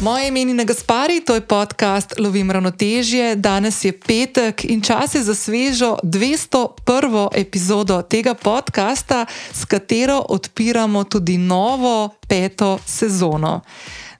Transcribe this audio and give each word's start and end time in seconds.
Moje 0.00 0.28
ime 0.28 0.40
je 0.40 0.64
Gaspari, 0.64 1.20
to 1.20 1.34
je 1.34 1.40
podcast 1.40 2.14
Lovim 2.18 2.50
ravnotežje. 2.50 3.36
Danes 3.36 3.84
je 3.84 3.92
petek 3.92 4.64
in 4.64 4.80
čas 4.80 5.14
je 5.14 5.22
za 5.22 5.34
svežo 5.34 5.96
201. 6.02 7.28
epizodo 7.34 8.02
tega 8.02 8.34
podcasta, 8.34 9.26
s 9.52 9.64
katero 9.64 10.24
odpiramo 10.28 11.04
tudi 11.04 11.38
novo 11.38 12.08
peto 12.28 12.78
sezono. 12.86 13.60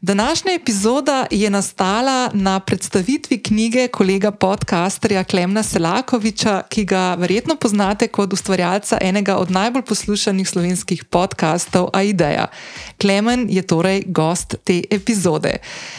Današnja 0.03 0.53
epizoda 0.53 1.27
je 1.31 1.51
nastala 1.51 2.31
na 2.33 2.61
predstavitvi 2.61 3.43
knjige 3.43 3.89
kolega 3.89 4.31
podcasterja 4.31 5.25
Klemna 5.25 5.63
Selakoviča, 5.63 6.63
ki 6.69 6.85
ga 6.85 7.15
verjetno 7.15 7.57
poznate 7.57 8.09
kot 8.09 8.33
ustvarjalca 8.33 8.99
enega 9.01 9.37
od 9.37 9.51
najbolj 9.51 9.83
poslušanih 9.83 10.49
slovenskih 10.49 11.05
podkastov 11.05 11.89
Aideja. 11.93 12.47
Klemen 13.01 13.47
je 13.51 13.63
torej 13.63 14.03
gost 14.07 14.55
te 14.65 14.83
epizode. 14.91 15.57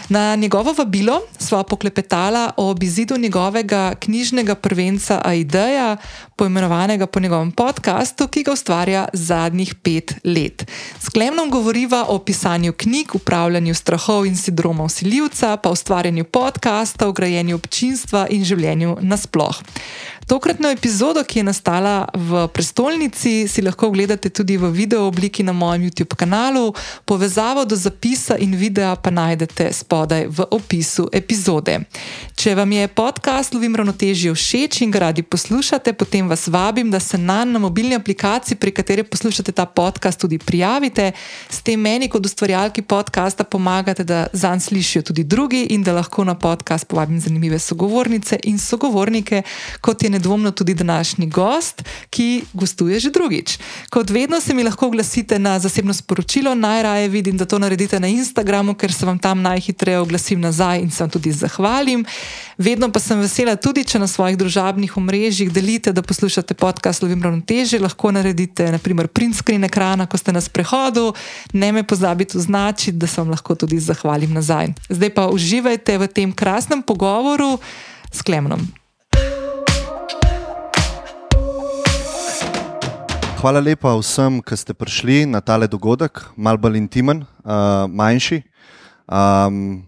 Na 0.09 0.35
njegovo 0.35 0.73
vabilo 0.73 1.21
sva 1.39 1.63
poklepetala 1.63 2.51
o 2.57 2.75
izidu 2.81 3.17
njegovega 3.17 3.93
knjižnega 3.99 4.55
prvenca 4.55 5.21
Aideja, 5.23 5.97
poimenovanega 6.35 7.05
po 7.07 7.19
njegovem 7.19 7.51
podkastu, 7.51 8.27
ki 8.27 8.43
ga 8.43 8.51
ustvarja 8.51 9.07
zadnjih 9.13 9.75
pet 9.75 10.13
let. 10.23 10.65
S 10.99 11.09
Klemnom 11.09 11.49
govoriva 11.49 12.05
o 12.07 12.19
pisanju 12.19 12.73
knjig, 12.73 13.15
upravljanju 13.15 13.73
strahov 13.91 14.23
in 14.25 14.37
sindromov 14.39 14.87
siljivca, 14.89 15.57
pa 15.57 15.69
ustvarjanju 15.69 16.23
podcastov, 16.23 17.11
grajenju 17.13 17.57
občinstva 17.59 18.27
in 18.31 18.45
življenju 18.47 18.95
nasploh. 19.03 19.59
Tokratno 20.31 20.69
epizodo, 20.69 21.23
ki 21.27 21.39
je 21.39 21.43
nastala 21.43 22.07
v 22.15 22.47
prestolnici, 22.47 23.47
si 23.51 23.61
lahko 23.61 23.89
ogledate 23.91 24.29
tudi 24.29 24.55
v 24.57 24.69
video 24.71 25.03
obliki 25.03 25.43
na 25.43 25.51
mojem 25.51 25.81
YouTube 25.83 26.15
kanalu. 26.15 26.71
Povezavo 27.05 27.65
do 27.65 27.75
zapisa 27.75 28.37
in 28.39 28.55
videa 28.55 28.95
pa 28.95 29.11
najdete 29.11 29.67
spodaj 29.73 30.29
v 30.31 30.45
opisu 30.55 31.09
epizode. 31.11 31.81
Če 32.35 32.55
vam 32.55 32.71
je 32.71 32.87
podcast 32.87 33.53
Lovim 33.53 33.75
ravnotežje 33.75 34.31
všeč 34.31 34.79
in 34.85 34.93
ga 34.95 35.01
radi 35.11 35.19
poslušate, 35.21 35.91
potem 35.93 36.31
vas 36.31 36.47
vabim, 36.47 36.87
da 36.91 37.03
se 37.03 37.19
na, 37.19 37.43
na 37.43 37.59
mobilni 37.59 37.99
aplikaciji, 37.99 38.55
pri 38.55 38.71
kateri 38.71 39.03
poslušate 39.03 39.51
ta 39.51 39.65
podcast, 39.65 40.19
tudi 40.19 40.39
prijavite. 40.39 41.11
S 41.49 41.59
tem 41.59 41.75
meni, 41.75 42.07
kot 42.07 42.23
ustvarjalki 42.25 42.81
podcasta, 42.87 43.43
pomagate, 43.43 44.07
da 44.07 44.23
zanj 44.31 44.63
slišijo 44.69 45.03
tudi 45.11 45.27
drugi 45.27 45.67
in 45.75 45.83
da 45.83 45.91
lahko 45.99 46.23
na 46.23 46.39
podcast 46.39 46.87
povabim 46.87 47.19
zanimive 47.19 47.59
sogovornice 47.59 48.39
in 48.43 48.55
sogovornike, 48.59 49.43
kot 49.81 50.03
je 50.03 50.20
nedvomno 50.21 50.51
tudi 50.51 50.73
današnji 50.73 51.25
gost, 51.27 51.83
ki 52.09 52.43
gostuje 52.53 52.99
že 52.99 53.09
drugič. 53.09 53.57
Kot 53.89 54.09
vedno 54.09 54.41
se 54.41 54.53
mi 54.53 54.63
lahko 54.63 54.87
oglasite 54.87 55.39
na 55.39 55.59
zasebno 55.59 55.93
sporočilo, 55.93 56.55
najraje 56.55 57.07
vidim, 57.09 57.37
da 57.37 57.45
to 57.45 57.59
naredite 57.59 57.99
na 57.99 58.07
Instagramu, 58.07 58.73
ker 58.73 58.93
se 58.93 59.05
vam 59.05 59.19
tam 59.19 59.41
najhitreje 59.41 59.99
oglasim 59.99 60.41
nazaj 60.41 60.79
in 60.79 60.91
se 60.91 61.03
vam 61.03 61.09
tudi 61.09 61.31
zahvalim. 61.31 62.05
Vedno 62.57 62.91
pa 62.91 62.99
sem 62.99 63.19
vesela 63.19 63.55
tudi, 63.55 63.83
če 63.83 63.99
na 63.99 64.07
svojih 64.07 64.37
družabnih 64.37 64.97
omrežjih 64.97 65.51
delite, 65.51 65.91
da 65.91 66.01
poslušate 66.01 66.53
podcast 66.53 67.01
Lovim 67.01 67.23
ravnoteže, 67.23 67.79
lahko 67.79 68.11
naredite 68.11 68.69
naprimer 68.71 69.07
print 69.07 69.35
screen 69.35 69.63
ekrana, 69.63 70.05
ko 70.05 70.17
ste 70.17 70.31
na 70.31 70.41
sprehodu, 70.41 71.13
ne 71.53 71.71
me 71.71 71.83
pozabite 71.83 72.37
označiti, 72.37 72.97
da 72.97 73.07
se 73.07 73.21
vam 73.21 73.33
lahko 73.33 73.55
tudi 73.55 73.79
zahvalim 73.79 74.33
nazaj. 74.33 74.75
Zdaj 74.89 75.09
pa 75.17 75.27
uživajte 75.33 75.97
v 75.97 76.07
tem 76.07 76.29
krasnem 76.33 76.85
pogovoru 76.85 77.57
s 78.11 78.21
Klemnom. 78.21 78.80
Hvala 83.41 83.57
lepa 83.57 83.89
vsem, 83.97 84.37
ki 84.37 84.53
ste 84.53 84.69
prišli 84.69 85.25
na 85.25 85.41
tale 85.41 85.65
dogodek, 85.65 86.29
malo 86.37 86.61
bolj 86.61 86.77
intimen, 86.77 87.23
uh, 87.41 87.89
manjši. 87.89 88.37
Um, 89.09 89.81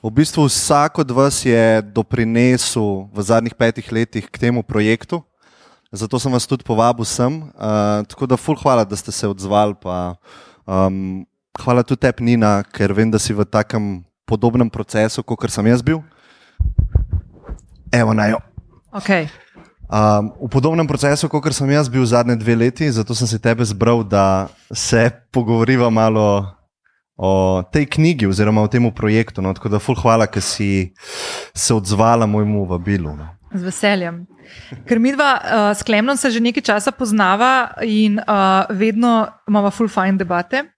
v 0.00 0.10
bistvu 0.16 0.48
vsak 0.48 1.04
od 1.04 1.12
vas 1.12 1.44
je 1.44 1.84
doprinesel 1.92 3.04
v 3.12 3.18
zadnjih 3.20 3.52
petih 3.52 3.84
letih 3.92 4.24
k 4.24 4.48
temu 4.48 4.64
projektu, 4.64 5.20
zato 5.92 6.16
sem 6.16 6.32
vas 6.32 6.48
tudi 6.48 6.64
povabil 6.64 7.04
sem. 7.04 7.52
Uh, 7.52 8.00
tako 8.08 8.32
da, 8.32 8.40
ful, 8.40 8.56
hvala, 8.56 8.80
da 8.88 8.96
ste 8.96 9.12
se 9.12 9.28
odzvali. 9.28 9.76
Pa, 9.76 10.16
um, 10.64 11.28
hvala 11.52 11.84
tudi 11.84 12.00
tebi, 12.00 12.24
Nina, 12.32 12.64
ker 12.64 12.96
vem, 12.96 13.12
da 13.12 13.20
si 13.20 13.36
v 13.36 13.44
takem 13.44 14.08
podobnem 14.24 14.72
procesu, 14.72 15.20
kot 15.20 15.52
sem 15.52 15.68
jaz 15.68 15.84
bil. 15.84 16.00
Evo, 17.92 18.16
naj 18.16 18.40
jo. 18.40 18.40
Okay. 18.96 19.28
Um, 19.86 20.32
v 20.42 20.50
podobnem 20.50 20.86
procesu, 20.86 21.28
kot 21.30 21.46
sem 21.54 21.70
jaz 21.70 21.86
bil 21.86 22.02
zadnje 22.02 22.34
dve 22.36 22.56
leti, 22.58 22.90
zato 22.90 23.14
sem 23.14 23.26
se 23.30 23.38
tebe 23.38 23.62
zbral, 23.62 24.02
da 24.02 24.48
se 24.74 25.10
pogovoriva 25.30 25.90
malo 25.90 26.46
o 27.16 27.62
tej 27.72 27.86
knjigi 27.86 28.26
oziroma 28.26 28.62
o 28.62 28.68
tem 28.68 28.82
projektu. 28.90 29.42
No. 29.42 29.54
Tako 29.54 29.68
da, 29.68 29.78
ful, 29.78 29.94
hvala, 29.94 30.26
ker 30.26 30.42
si 30.42 30.92
se 31.54 31.74
odzvala 31.74 32.26
mojemu 32.26 32.66
vabilu. 32.66 33.14
No. 33.16 33.30
Z 33.54 33.62
veseljem. 33.62 34.26
Ker 34.86 34.98
mi 34.98 35.14
dva 35.14 35.30
uh, 35.38 35.70
s 35.74 35.82
Klemnom 35.82 36.18
se 36.18 36.30
že 36.30 36.42
nekaj 36.42 36.62
časa 36.62 36.90
poznava 36.92 37.78
in 37.82 38.18
uh, 38.18 38.66
vedno 38.70 39.26
imamo 39.48 39.70
full 39.70 39.88
fine 39.88 40.18
debate 40.18 40.75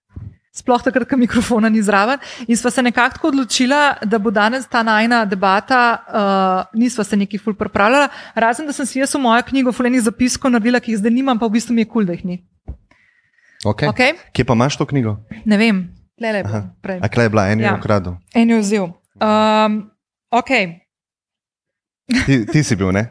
sploh 0.55 0.81
takrat, 0.83 1.07
ko 1.09 1.17
mikrofona 1.17 1.69
ni 1.69 1.81
zraven. 1.81 2.19
In 2.47 2.57
sva 2.57 2.71
se 2.73 2.83
nekako 2.83 3.29
odločila, 3.29 3.99
da 4.05 4.19
bo 4.19 4.31
danes 4.33 4.67
ta 4.67 4.83
najna 4.83 5.23
debata, 5.29 5.81
uh, 5.93 6.79
nisva 6.79 7.03
se 7.03 7.17
neki 7.17 7.37
ful 7.37 7.55
pripravljala, 7.57 8.09
razen 8.35 8.67
da 8.67 8.73
sem 8.73 8.85
si 8.85 8.99
jaz 8.99 9.13
v 9.15 9.23
mojo 9.23 9.45
knjigo 9.51 9.73
fulejnih 9.75 10.07
zapiskov 10.09 10.51
naredila, 10.51 10.81
ki 10.81 10.93
jih 10.93 11.03
zdaj 11.03 11.13
nimam, 11.13 11.39
pa 11.39 11.47
v 11.47 11.57
bistvu 11.59 11.77
mi 11.77 11.85
je 11.85 11.91
kul, 11.91 12.01
cool, 12.01 12.09
da 12.09 12.17
jih 12.17 12.25
ni. 12.25 12.41
Okay. 13.65 13.91
Okay? 13.91 14.19
Kje 14.33 14.47
pa 14.47 14.55
imaš 14.55 14.79
to 14.79 14.87
knjigo? 14.87 15.17
Ne 15.45 15.57
vem, 15.59 15.83
le 16.19 16.35
lepo. 16.39 16.65
A 16.95 17.07
kaj 17.11 17.27
je 17.27 17.31
bila, 17.31 17.49
en 17.51 17.59
je 17.59 17.67
ja. 17.67 17.75
ukradel? 17.75 18.15
En 18.33 18.49
je 18.49 18.59
vzel. 18.63 18.91
Um, 19.19 19.81
okay. 20.31 20.79
Ti, 22.09 22.45
ti 22.49 22.63
si 22.65 22.73
bil, 22.79 22.89
ne? 22.95 23.03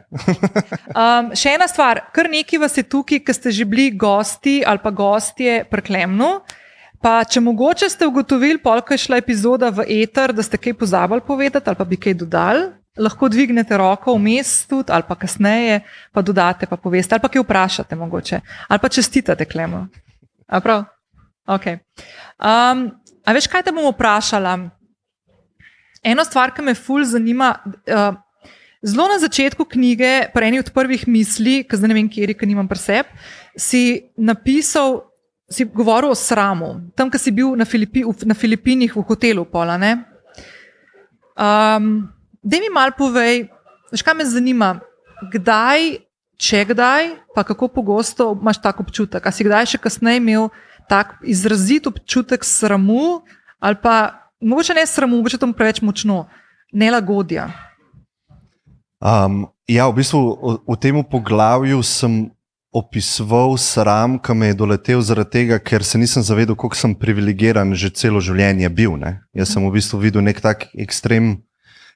um, 1.01 1.29
še 1.37 1.53
ena 1.55 1.69
stvar, 1.71 2.09
kar 2.11 2.27
neki 2.27 2.59
vas 2.59 2.75
je 2.75 2.83
tukaj, 2.83 3.21
ki 3.23 3.35
ste 3.35 3.53
že 3.55 3.67
bili 3.69 3.93
gosti 3.95 4.59
ali 4.65 4.81
pa 4.83 4.91
gostje 4.91 5.61
preklemno. 5.69 6.41
Pa, 6.99 7.21
če 7.23 7.39
mogoče 7.39 7.87
ste 7.89 8.07
ugotovili, 8.07 8.59
polk 8.59 8.91
je 8.91 8.99
šla 9.05 9.21
epizoda 9.21 9.69
v 9.71 9.85
eter, 10.01 10.33
da 10.35 10.43
ste 10.43 10.59
kaj 10.59 10.75
pozabili 10.81 11.23
povedati 11.23 11.71
ali 11.71 11.79
pa 11.79 11.85
bi 11.87 11.95
kaj 11.95 12.17
dodali, 12.19 12.65
lahko 12.99 13.29
dvignete 13.31 13.77
roko 13.79 14.17
vmes 14.17 14.67
tudi 14.67 14.91
ali 14.91 15.07
pa 15.07 15.15
kasneje, 15.15 15.79
pa 16.11 16.21
dodate, 16.21 16.67
pa 16.67 16.75
poveste 16.75 17.15
ali 17.15 17.23
pa 17.23 17.31
kaj 17.31 17.45
vprašate 17.45 17.95
mogoče 17.95 18.41
ali 18.67 18.79
pa 18.79 18.89
čestitate 18.89 19.45
klemo. 19.45 19.87
Okay. 21.49 21.79
Um, 22.37 22.91
a 23.25 23.33
veš, 23.33 23.47
kaj 23.47 23.63
te 23.63 23.71
bom 23.71 23.87
vprašala? 23.93 24.57
Eno 26.03 26.23
stvar, 26.25 26.51
ki 26.55 26.61
me 26.61 26.75
ful 26.75 27.05
zanima. 27.05 27.55
Uh, 27.87 28.17
Zelo 28.79 29.09
na 29.11 29.17
začetku 29.19 29.65
knjige, 29.67 30.31
pri 30.31 30.47
eni 30.47 30.61
od 30.63 30.69
prvih 30.71 31.01
misli, 31.11 31.65
ki 31.67 31.75
zdaj 31.75 31.89
ne 31.91 31.95
vem, 31.97 32.07
kje 32.07 32.29
je, 32.29 32.35
ker 32.39 32.47
nimam 32.47 32.67
preseb, 32.71 33.09
si 33.59 34.07
napisal 34.15 35.08
si 35.49 35.65
govoril 35.65 36.13
o 36.13 36.15
sramu, 36.15 36.93
tam, 36.95 37.09
kjer 37.09 37.21
si 37.21 37.31
bil 37.33 37.55
na, 37.57 37.65
Filipi, 37.65 38.05
na 38.25 38.37
Filipinih 38.37 38.93
v 38.93 39.01
hotelu. 39.01 39.45
Pola, 39.45 39.75
um, 39.75 39.81
da 42.43 42.57
mi 42.61 42.69
malo 42.73 42.93
povej, 42.97 43.49
veš, 43.91 44.05
kaj 44.05 44.15
me 44.15 44.29
zanima, 44.29 44.79
kdaj, 45.33 45.97
če 46.39 46.65
kdaj, 46.71 47.09
pa 47.35 47.43
kako 47.43 47.67
pogosto 47.67 48.31
imaš 48.37 48.61
tak 48.61 48.79
občutek. 48.79 49.25
A 49.25 49.31
si 49.33 49.43
kdaj 49.43 49.73
še 49.73 49.81
kasneje 49.81 50.21
imel 50.21 50.49
tak 50.89 51.17
izrazit 51.25 51.89
občutek 51.89 52.45
sramu, 52.45 53.21
ali 53.59 53.77
pa 53.81 54.29
mogoče 54.41 54.77
ne 54.77 54.85
sramu, 54.87 55.19
mogoče 55.19 55.41
tam 55.41 55.53
preveč 55.53 55.81
močno, 55.81 56.27
nelagodja. 56.71 57.49
Um, 58.99 59.47
ja, 59.67 59.87
v 59.87 60.01
bistvu 60.01 60.19
v, 60.19 60.57
v 60.67 60.75
tem 60.81 60.95
poglavju 61.03 61.83
sem 61.83 62.27
opisoval 62.71 63.57
sram, 63.57 64.19
ki 64.21 64.33
me 64.33 64.51
je 64.51 64.57
doletel 64.61 65.01
zaradi 65.01 65.31
tega, 65.31 65.57
ker 65.59 65.83
se 65.83 65.97
nisem 65.97 66.23
zavedal, 66.23 66.55
kako 66.55 66.77
sem 66.77 66.93
privilegiran 66.95 67.73
že 67.73 67.89
celo 67.89 68.21
življenje 68.21 68.69
bil. 68.69 68.97
Ne? 68.97 69.21
Jaz 69.33 69.55
sem 69.55 69.65
v 69.65 69.73
bistvu 69.73 69.99
videl 69.99 70.25
nek 70.25 70.41
tak 70.41 70.69
ekstrem 70.77 71.41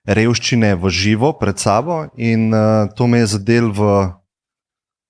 revščine 0.10 0.74
v 0.76 0.90
živo 0.90 1.32
pred 1.40 1.62
sabo 1.62 2.10
in 2.18 2.52
uh, 2.52 2.90
to 2.92 3.08
me 3.08 3.22
je 3.24 3.38
zadel 3.38 3.70
v, 3.72 4.12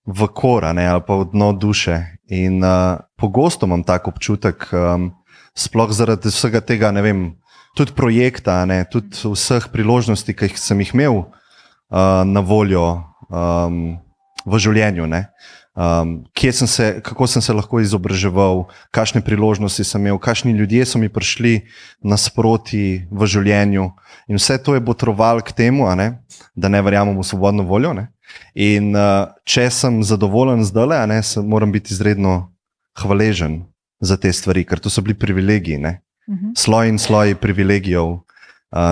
v 0.05 0.27
kora 0.35 0.73
ne? 0.75 0.85
ali 0.85 1.01
pa 1.01 1.17
v 1.23 1.31
dno 1.31 1.53
duše. 1.55 2.19
In 2.27 2.59
uh, 2.59 2.99
pogosto 3.15 3.65
imam 3.65 3.87
tak 3.87 4.07
občutek, 4.11 4.67
um, 4.75 5.11
sploh 5.55 5.91
zaradi 5.95 6.27
vsega 6.27 6.59
tega, 6.59 6.91
ne 6.91 7.01
vem. 7.01 7.19
Tudi 7.73 7.89
projekta, 7.97 8.61
ne, 8.69 8.85
tudi 8.85 9.17
vseh 9.17 9.65
priložnosti, 9.73 10.29
ki 10.29 10.45
sem 10.53 10.77
jih 10.85 10.93
imel 10.93 11.15
uh, 11.25 12.21
na 12.21 12.41
voljo, 12.45 13.01
um, 13.33 13.97
v 14.45 14.59
življenju. 14.59 15.07
Um, 15.73 16.25
sem 16.37 16.67
se, 16.67 17.01
kako 17.01 17.27
sem 17.27 17.41
se 17.41 17.53
lahko 17.53 17.79
izobraževal, 17.81 18.67
kakšne 18.93 19.23
priložnosti 19.25 19.83
sem 19.83 20.01
imel, 20.05 20.19
kakšni 20.21 20.53
ljudje 20.53 20.85
so 20.85 21.01
mi 21.01 21.09
prišli 21.09 21.65
nasproti 22.05 23.07
v 23.09 23.25
življenju. 23.25 23.89
In 24.29 24.37
vse 24.37 24.59
to 24.61 24.77
je 24.77 24.83
botrovalo 24.85 25.41
k 25.41 25.51
temu, 25.51 25.89
ne, 25.97 26.21
da 26.53 26.69
ne 26.69 26.81
verjamem 26.81 27.17
v 27.17 27.25
svobodno 27.25 27.65
voljo. 27.65 27.93
Ne. 27.97 28.11
In 28.53 28.93
uh, 28.93 29.33
če 29.49 29.69
sem 29.73 30.03
zadovoljen 30.05 30.61
zdaj, 30.61 31.07
ne, 31.09 31.21
moram 31.41 31.73
biti 31.73 31.93
izredno 31.93 32.53
hvaležen 33.01 33.63
za 33.97 34.17
te 34.17 34.29
stvari, 34.29 34.67
ker 34.67 34.77
to 34.77 34.93
so 34.93 35.01
bili 35.01 35.17
privilegiji. 35.17 35.81
Uh 35.81 35.89
mhm. 36.27 36.45
-huh. 36.45 36.53
Sloj 36.55 36.89
in 36.89 36.99
sloj 36.99 37.35
privilegijev 37.35 38.05
uh, 38.05 38.21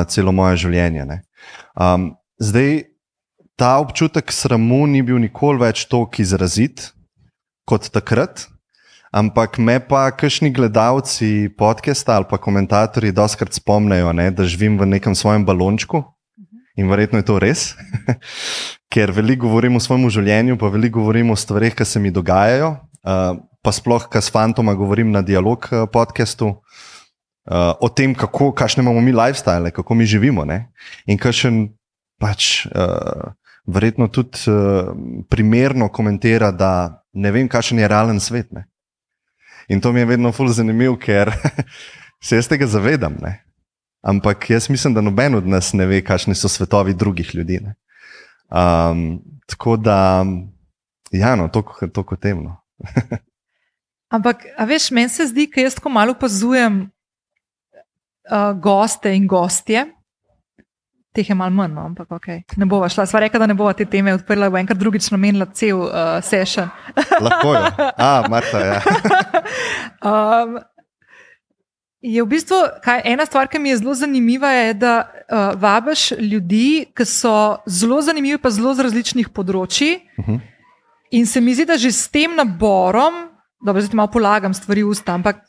celo 0.07 0.31
moje 0.31 0.57
življenje. 0.57 1.21
Um, 1.77 2.15
zdaj, 2.39 2.90
ta 3.61 3.77
občutek 3.77 4.31
sramu 4.33 4.87
ni 4.89 5.03
bil 5.05 5.19
nikoli 5.21 5.61
več 5.61 5.83
tako 5.85 6.17
izrazit 6.23 6.87
kot 7.69 7.91
takrat. 7.93 8.47
Ampak 9.13 9.59
me 9.61 9.75
pa, 9.77 10.07
kakšni 10.17 10.49
gledalci 10.55 11.51
podcasta 11.59 12.15
ali 12.17 12.25
pa 12.25 12.39
komentatorji, 12.41 13.13
doskrat 13.13 13.53
spomnijo, 13.53 14.15
ne, 14.17 14.31
da 14.33 14.47
živim 14.49 14.79
v 14.79 14.87
nekem 14.95 15.13
svojem 15.13 15.45
balončku 15.45 16.01
in 16.79 16.89
verjetno 16.89 17.19
je 17.19 17.27
to 17.27 17.35
res, 17.43 17.75
ker 18.93 19.13
veliko 19.13 19.45
govorim 19.45 19.77
o 19.77 19.81
svojem 19.83 20.07
življenju, 20.09 20.57
pa 20.57 20.71
veliko 20.73 20.97
govorim 21.03 21.29
o 21.29 21.37
stvarih, 21.37 21.75
ki 21.77 21.85
se 21.85 22.01
mi 22.01 22.09
dogajajo. 22.09 22.71
Uh, 23.05 23.43
pa 23.61 23.73
sploh, 23.75 24.07
kaj 24.09 24.25
s 24.25 24.33
fantoma 24.33 24.73
govorim 24.79 25.11
na 25.13 25.21
dialog 25.21 25.67
uh, 25.69 25.83
podcastu. 25.91 26.55
Uh, 27.45 27.75
o 27.77 27.91
tem, 27.93 28.15
kako, 28.17 28.49
kakšne 28.57 28.81
imamo 28.81 29.03
mi 29.05 29.13
lifestyle, 29.13 29.69
kako 29.75 29.99
mi 29.99 30.09
živimo. 30.09 30.47
Ne? 30.49 30.71
In 31.05 31.21
kakšen 31.21 31.67
pač, 32.21 32.65
uh, 32.71 33.35
verjetno 33.67 34.07
tudi 34.07 34.39
uh, 34.47 34.91
primerno 35.29 35.89
komentira, 35.89 36.51
da 36.51 37.03
ne 37.13 37.31
vem, 37.31 37.47
kakšen 37.49 37.79
je 37.79 37.87
realen 37.87 38.19
svet. 38.19 38.51
Ne? 38.51 38.65
In 39.67 39.81
to 39.81 39.91
mi 39.93 39.99
je 39.99 40.05
vedno 40.05 40.31
fully 40.31 40.53
zanimivo, 40.53 40.97
ker 40.97 41.31
se 42.25 42.35
jaz 42.35 42.47
tega 42.47 42.67
zavedam. 42.67 43.15
Ne? 43.21 43.37
Ampak 44.01 44.49
jaz 44.49 44.69
mislim, 44.69 44.93
da 44.93 45.01
noben 45.01 45.35
od 45.35 45.47
nas 45.47 45.73
ne 45.73 45.85
ve, 45.85 46.01
kakšni 46.01 46.35
so 46.35 46.49
svetovi 46.49 46.93
drugih 46.93 47.35
ljudi. 47.35 47.59
Um, 48.49 49.21
tako 49.45 49.77
da, 49.77 50.25
ja, 51.11 51.35
no, 51.35 51.47
to 51.47 51.63
je 51.81 52.17
temno. 52.21 52.57
Ampak, 54.11 54.43
a 54.57 54.65
veš, 54.65 54.89
meni 54.91 55.09
se 55.09 55.27
zdi, 55.27 55.47
da 55.55 55.61
jaz 55.61 55.75
tako 55.75 55.89
malo 55.89 56.11
opazujem 56.11 56.81
uh, 56.83 58.59
goste 58.59 59.15
in 59.15 59.27
gostje. 59.27 59.85
Teh 61.11 61.29
je 61.29 61.35
malo 61.35 61.51
manj, 61.51 61.73
no, 61.75 61.85
ampak 61.89 62.11
ok. 62.11 62.27
Ne 62.55 62.65
bova 62.65 62.87
šla. 62.89 63.05
Sva 63.05 63.19
rekla, 63.19 63.41
da 63.43 63.47
ne 63.51 63.55
bova 63.59 63.73
te 63.75 63.83
teme 63.85 64.13
odprla, 64.15 64.47
bo 64.49 64.59
enkrat 64.61 64.79
drugič 64.79 65.09
namenila 65.11 65.45
cel 65.51 65.81
uh, 65.83 66.19
session. 66.23 66.69
Lahko 67.25 67.55
je. 67.55 67.63
A, 67.97 68.11
Marta, 68.31 68.61
ja. 68.63 68.77
um, 70.11 70.55
je 72.01 72.23
v 72.23 72.27
bistvu, 72.31 72.61
kaj, 72.83 73.03
ena 73.11 73.27
stvar, 73.27 73.51
ki 73.51 73.59
mi 73.59 73.73
je 73.73 73.81
zelo 73.81 73.97
zanimiva, 73.99 74.53
je, 74.55 74.73
da 74.73 74.93
uh, 75.03 75.51
vabiš 75.59 76.11
ljudi, 76.15 76.87
ki 76.95 77.05
so 77.05 77.35
zelo 77.67 77.99
zanimivi, 78.01 78.39
pa 78.39 78.49
zelo 78.49 78.71
z 78.73 78.87
različnih 78.87 79.29
področji. 79.35 79.99
Uh 80.15 80.23
mhm. 80.23 80.39
-huh. 80.39 80.47
In 81.11 81.25
se 81.27 81.41
mi 81.41 81.53
zdi, 81.53 81.65
da 81.65 81.75
že 81.77 81.91
s 81.91 82.07
tem 82.07 82.35
naborom, 82.35 83.27
da 83.59 83.75
zdaj 83.81 83.95
malo 83.95 84.07
polagam 84.07 84.53
stvari 84.53 84.83
v 84.83 84.95
usta, 84.95 85.13
ampak 85.13 85.43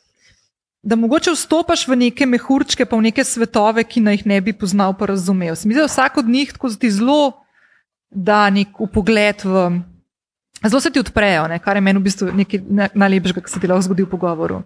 da 0.83 0.95
mogoče 0.95 1.31
vstopiš 1.31 1.87
v 1.87 1.95
neke 1.95 2.25
mehurčke, 2.25 2.85
pa 2.85 2.97
v 2.99 3.07
neke 3.07 3.23
svetove, 3.23 3.85
ki 3.87 4.03
naj 4.03 4.19
jih 4.19 4.25
ne 4.27 4.41
bi 4.41 4.53
poznal, 4.53 4.93
pa 4.99 5.07
razumel. 5.07 5.55
Mislim, 5.55 5.77
da 5.79 5.87
vsak 5.87 6.17
od 6.17 6.29
njih 6.29 6.51
tako 6.53 6.69
ti 6.69 6.91
zelo 6.91 7.43
da 8.11 8.49
nek 8.49 8.67
pogled 8.93 9.43
v. 9.43 9.81
Zelo 10.63 10.81
se 10.81 10.91
ti 10.91 10.99
odprejo, 10.99 11.47
ne? 11.47 11.59
kar 11.59 11.75
je 11.77 11.81
meni 11.81 11.99
v 11.99 12.03
bistvu 12.03 12.31
nekaj 12.31 12.61
najlepšega, 12.95 13.41
kar 13.41 13.51
se 13.51 13.59
ti 13.59 13.67
lahko 13.67 13.83
zgodi 13.83 14.05
v 14.05 14.11
pogovoru. 14.11 14.61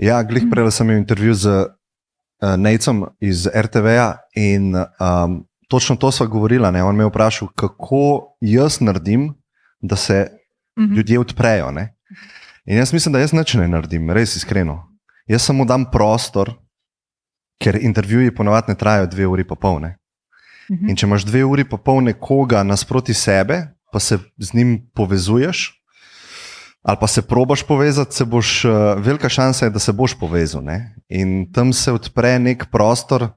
Ja, 0.00 0.22
glej, 0.26 0.48
prej 0.50 0.70
sem 0.72 0.88
imel 0.88 1.02
intervju 1.02 1.34
z 1.34 1.46
uh, 1.62 2.56
Nejcem 2.58 3.04
iz 3.20 3.46
RTV-ja 3.46 4.24
in 4.34 4.74
um, 4.74 5.42
točno 5.70 5.96
to 5.96 6.10
sva 6.10 6.26
govorila. 6.26 6.72
Ne? 6.74 6.82
On 6.82 6.96
me 6.96 7.04
je 7.04 7.12
vprašal, 7.12 7.52
kako 7.54 8.34
jaz 8.40 8.80
naredim, 8.80 9.30
da 9.80 9.96
se 9.96 10.26
uh 10.26 10.82
mhm. 10.82 10.92
-huh. 10.92 10.96
ljudje 10.96 11.18
odprejo. 11.18 11.70
Ne? 11.70 11.94
In 12.64 12.78
jaz 12.78 12.92
mislim, 12.92 13.12
da 13.12 13.20
jaz 13.20 13.32
nič 13.32 13.54
ne 13.54 13.68
naredim, 13.68 14.10
res 14.10 14.36
iskreno. 14.36 14.91
Jaz 15.26 15.42
samo 15.42 15.64
dam 15.64 15.84
prostor, 15.90 16.50
ker 17.62 17.78
intervjuji 17.78 18.34
ponovadi 18.34 18.72
ne 18.72 18.78
trajajo 18.78 19.06
dve 19.06 19.26
uri 19.26 19.46
pa 19.46 19.54
polne. 19.54 19.96
Mhm. 20.70 20.88
In 20.88 20.96
če 20.96 21.06
imaš 21.06 21.26
dve 21.28 21.44
uri 21.44 21.64
pa 21.68 21.76
pol 21.76 22.02
nekoga 22.06 22.62
nasproti 22.66 23.14
sebe, 23.14 23.62
pa 23.92 24.00
se 24.00 24.18
z 24.38 24.54
njim 24.56 24.78
povezuješ, 24.96 25.68
ali 26.82 26.98
pa 27.00 27.06
se 27.06 27.22
probaš 27.22 27.62
povezati, 27.62 28.14
se 28.16 28.24
boš, 28.24 28.64
uh, 28.64 28.72
velika 28.98 29.28
šansa 29.28 29.66
je, 29.66 29.70
da 29.70 29.78
se 29.78 29.92
boš 29.92 30.16
povezal. 30.18 30.64
Ne? 30.64 30.94
In 31.08 31.52
tam 31.52 31.72
se 31.72 31.92
odpre 31.92 32.38
nek 32.38 32.66
prostor. 32.72 33.28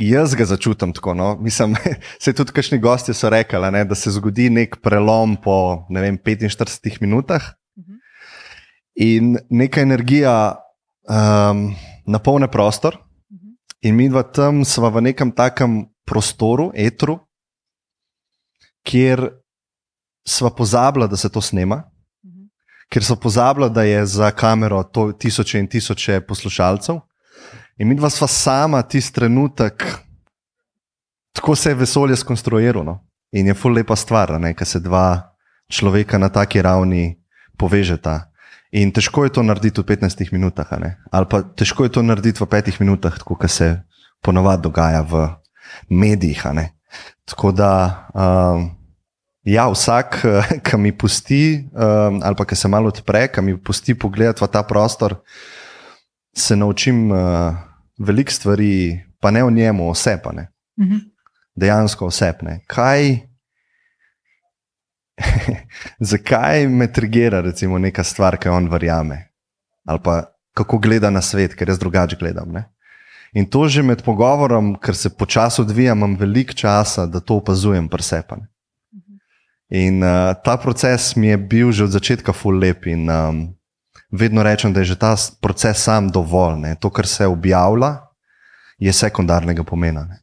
Jaz 0.00 0.32
ga 0.34 0.46
začutim 0.48 0.94
tako. 0.96 1.14
No? 1.14 1.34
Mislim, 1.40 1.76
se 2.22 2.32
tudi 2.32 2.52
kašni 2.56 2.78
gosti 2.78 3.14
so 3.14 3.28
rekli, 3.28 3.70
ne? 3.72 3.84
da 3.84 3.94
se 3.94 4.10
zgodi 4.10 4.48
nek 4.50 4.78
prelom 4.82 5.36
po 5.36 5.84
ne 5.90 6.00
vem, 6.00 6.18
45 6.18 7.00
minutah 7.00 7.52
mhm. 7.76 7.98
in 8.94 9.36
neka 9.50 9.80
energija 9.80 10.56
um, 11.08 11.74
napolne 12.06 12.48
prostor, 12.50 12.96
mhm. 13.30 13.54
in 13.80 13.96
mi 13.96 14.08
dva 14.08 14.22
tam 14.22 14.64
smo 14.64 14.90
v 14.90 15.02
nekem 15.10 15.32
takem 15.32 15.84
prostoru, 16.04 16.70
etru, 16.74 17.18
kjer 18.82 19.28
smo 20.28 20.50
pozabili, 20.50 21.08
da 21.08 21.16
se 21.16 21.28
to 21.28 21.40
snema, 21.40 21.84
mhm. 22.24 22.48
ker 22.88 23.04
so 23.04 23.16
pozabili, 23.16 23.70
da 23.70 23.82
je 23.82 24.06
za 24.06 24.30
kamero 24.30 24.82
to 24.82 25.12
tisoče 25.12 25.58
in 25.58 25.68
tisoče 25.68 26.20
poslušalcev. 26.20 27.00
In 27.80 27.88
mi 27.88 27.94
dva 27.96 28.10
sva 28.10 28.26
sama 28.28 28.82
tisti 28.82 29.14
trenutek, 29.14 29.84
tako 31.32 31.56
se 31.56 31.70
je 31.70 31.74
vesolje 31.74 32.16
skonstruiralo. 32.16 32.84
No? 32.84 32.98
In 33.32 33.46
je 33.46 33.54
ful 33.54 33.72
lepa 33.72 33.96
stvar, 33.96 34.32
da 34.40 34.64
se 34.64 34.80
dva 34.80 35.32
človeka 35.70 36.18
na 36.18 36.28
taki 36.28 36.62
ravni 36.62 37.22
povežeta. 37.56 38.29
In 38.70 38.92
težko 38.94 39.24
je 39.26 39.34
to 39.34 39.42
narediti 39.42 39.82
v 39.82 39.84
15 39.84 40.30
minutah, 40.30 40.68
ali 41.10 41.26
pa 41.26 41.42
težko 41.42 41.84
je 41.84 41.94
to 41.98 42.02
narediti 42.06 42.38
v 42.38 42.46
5 42.46 42.78
minutah, 42.80 43.18
kot 43.18 43.50
se 43.50 43.82
ponovadi 44.22 44.62
dogaja 44.62 45.02
v 45.02 45.26
medijih. 45.90 46.44
Tako 47.26 47.52
da, 47.52 48.06
um, 48.14 48.70
ja, 49.42 49.66
vsak, 49.70 50.22
ki 50.66 50.78
mi 50.78 50.92
pusti, 50.94 51.66
um, 51.74 52.22
ali 52.22 52.36
pa 52.38 52.46
ki 52.46 52.54
se 52.54 52.68
malo 52.68 52.94
odpre, 52.94 53.26
ki 53.28 53.42
mi 53.42 53.58
pusti 53.58 53.94
pogled 53.98 54.38
v 54.38 54.46
ta 54.46 54.62
prostor, 54.62 55.18
se 56.30 56.54
naučim 56.56 57.10
uh, 57.10 57.50
veliko 57.98 58.30
stvari, 58.30 59.02
pa 59.20 59.30
ne 59.30 59.44
o 59.44 59.50
njemu, 59.50 59.90
osebne. 59.90 60.46
Mhm. 60.78 61.10
Dejansko 61.58 62.06
osebne. 62.06 62.62
Kaj? 62.70 63.29
zakaj 66.12 66.66
me 66.68 66.92
trigira, 66.92 67.40
recimo, 67.40 67.78
neka 67.78 68.04
stvar, 68.04 68.38
ki 68.38 68.48
jo 68.48 68.56
on 68.56 68.68
verjame, 68.72 69.22
ali 69.86 70.00
pa 70.04 70.22
kako 70.54 70.78
gleda 70.78 71.10
na 71.10 71.22
svet, 71.22 71.54
ker 71.54 71.68
jaz 71.68 71.78
drugače 71.78 72.16
gledam. 72.20 72.52
Ne? 72.52 72.64
In 73.32 73.46
to 73.46 73.68
že 73.68 73.82
med 73.82 74.02
pogovorom, 74.02 74.74
ker 74.82 74.96
se 74.96 75.10
počasi 75.10 75.62
odvijam, 75.62 75.98
imam 75.98 76.16
veliko 76.18 76.52
časa, 76.52 77.06
da 77.06 77.20
to 77.20 77.38
opazujem, 77.38 77.88
presepane. 77.88 78.48
In 79.70 80.02
uh, 80.02 80.34
ta 80.44 80.56
proces 80.58 81.14
mi 81.16 81.30
je 81.30 81.38
bil 81.38 81.70
že 81.72 81.84
od 81.84 81.94
začetka 81.94 82.32
full 82.34 82.58
lep 82.58 82.86
in 82.90 83.06
um, 83.06 83.54
vedno 84.10 84.42
rečem, 84.42 84.72
da 84.74 84.82
je 84.82 84.90
že 84.92 84.98
ta 84.98 85.14
proces 85.40 85.78
sam 85.78 86.10
dovolj. 86.10 86.58
Ne? 86.58 86.74
To, 86.74 86.90
kar 86.90 87.06
se 87.06 87.26
objavlja, 87.26 88.02
je 88.78 88.92
sekundarnega 88.92 89.62
pomena. 89.62 90.04
Ne? 90.10 90.18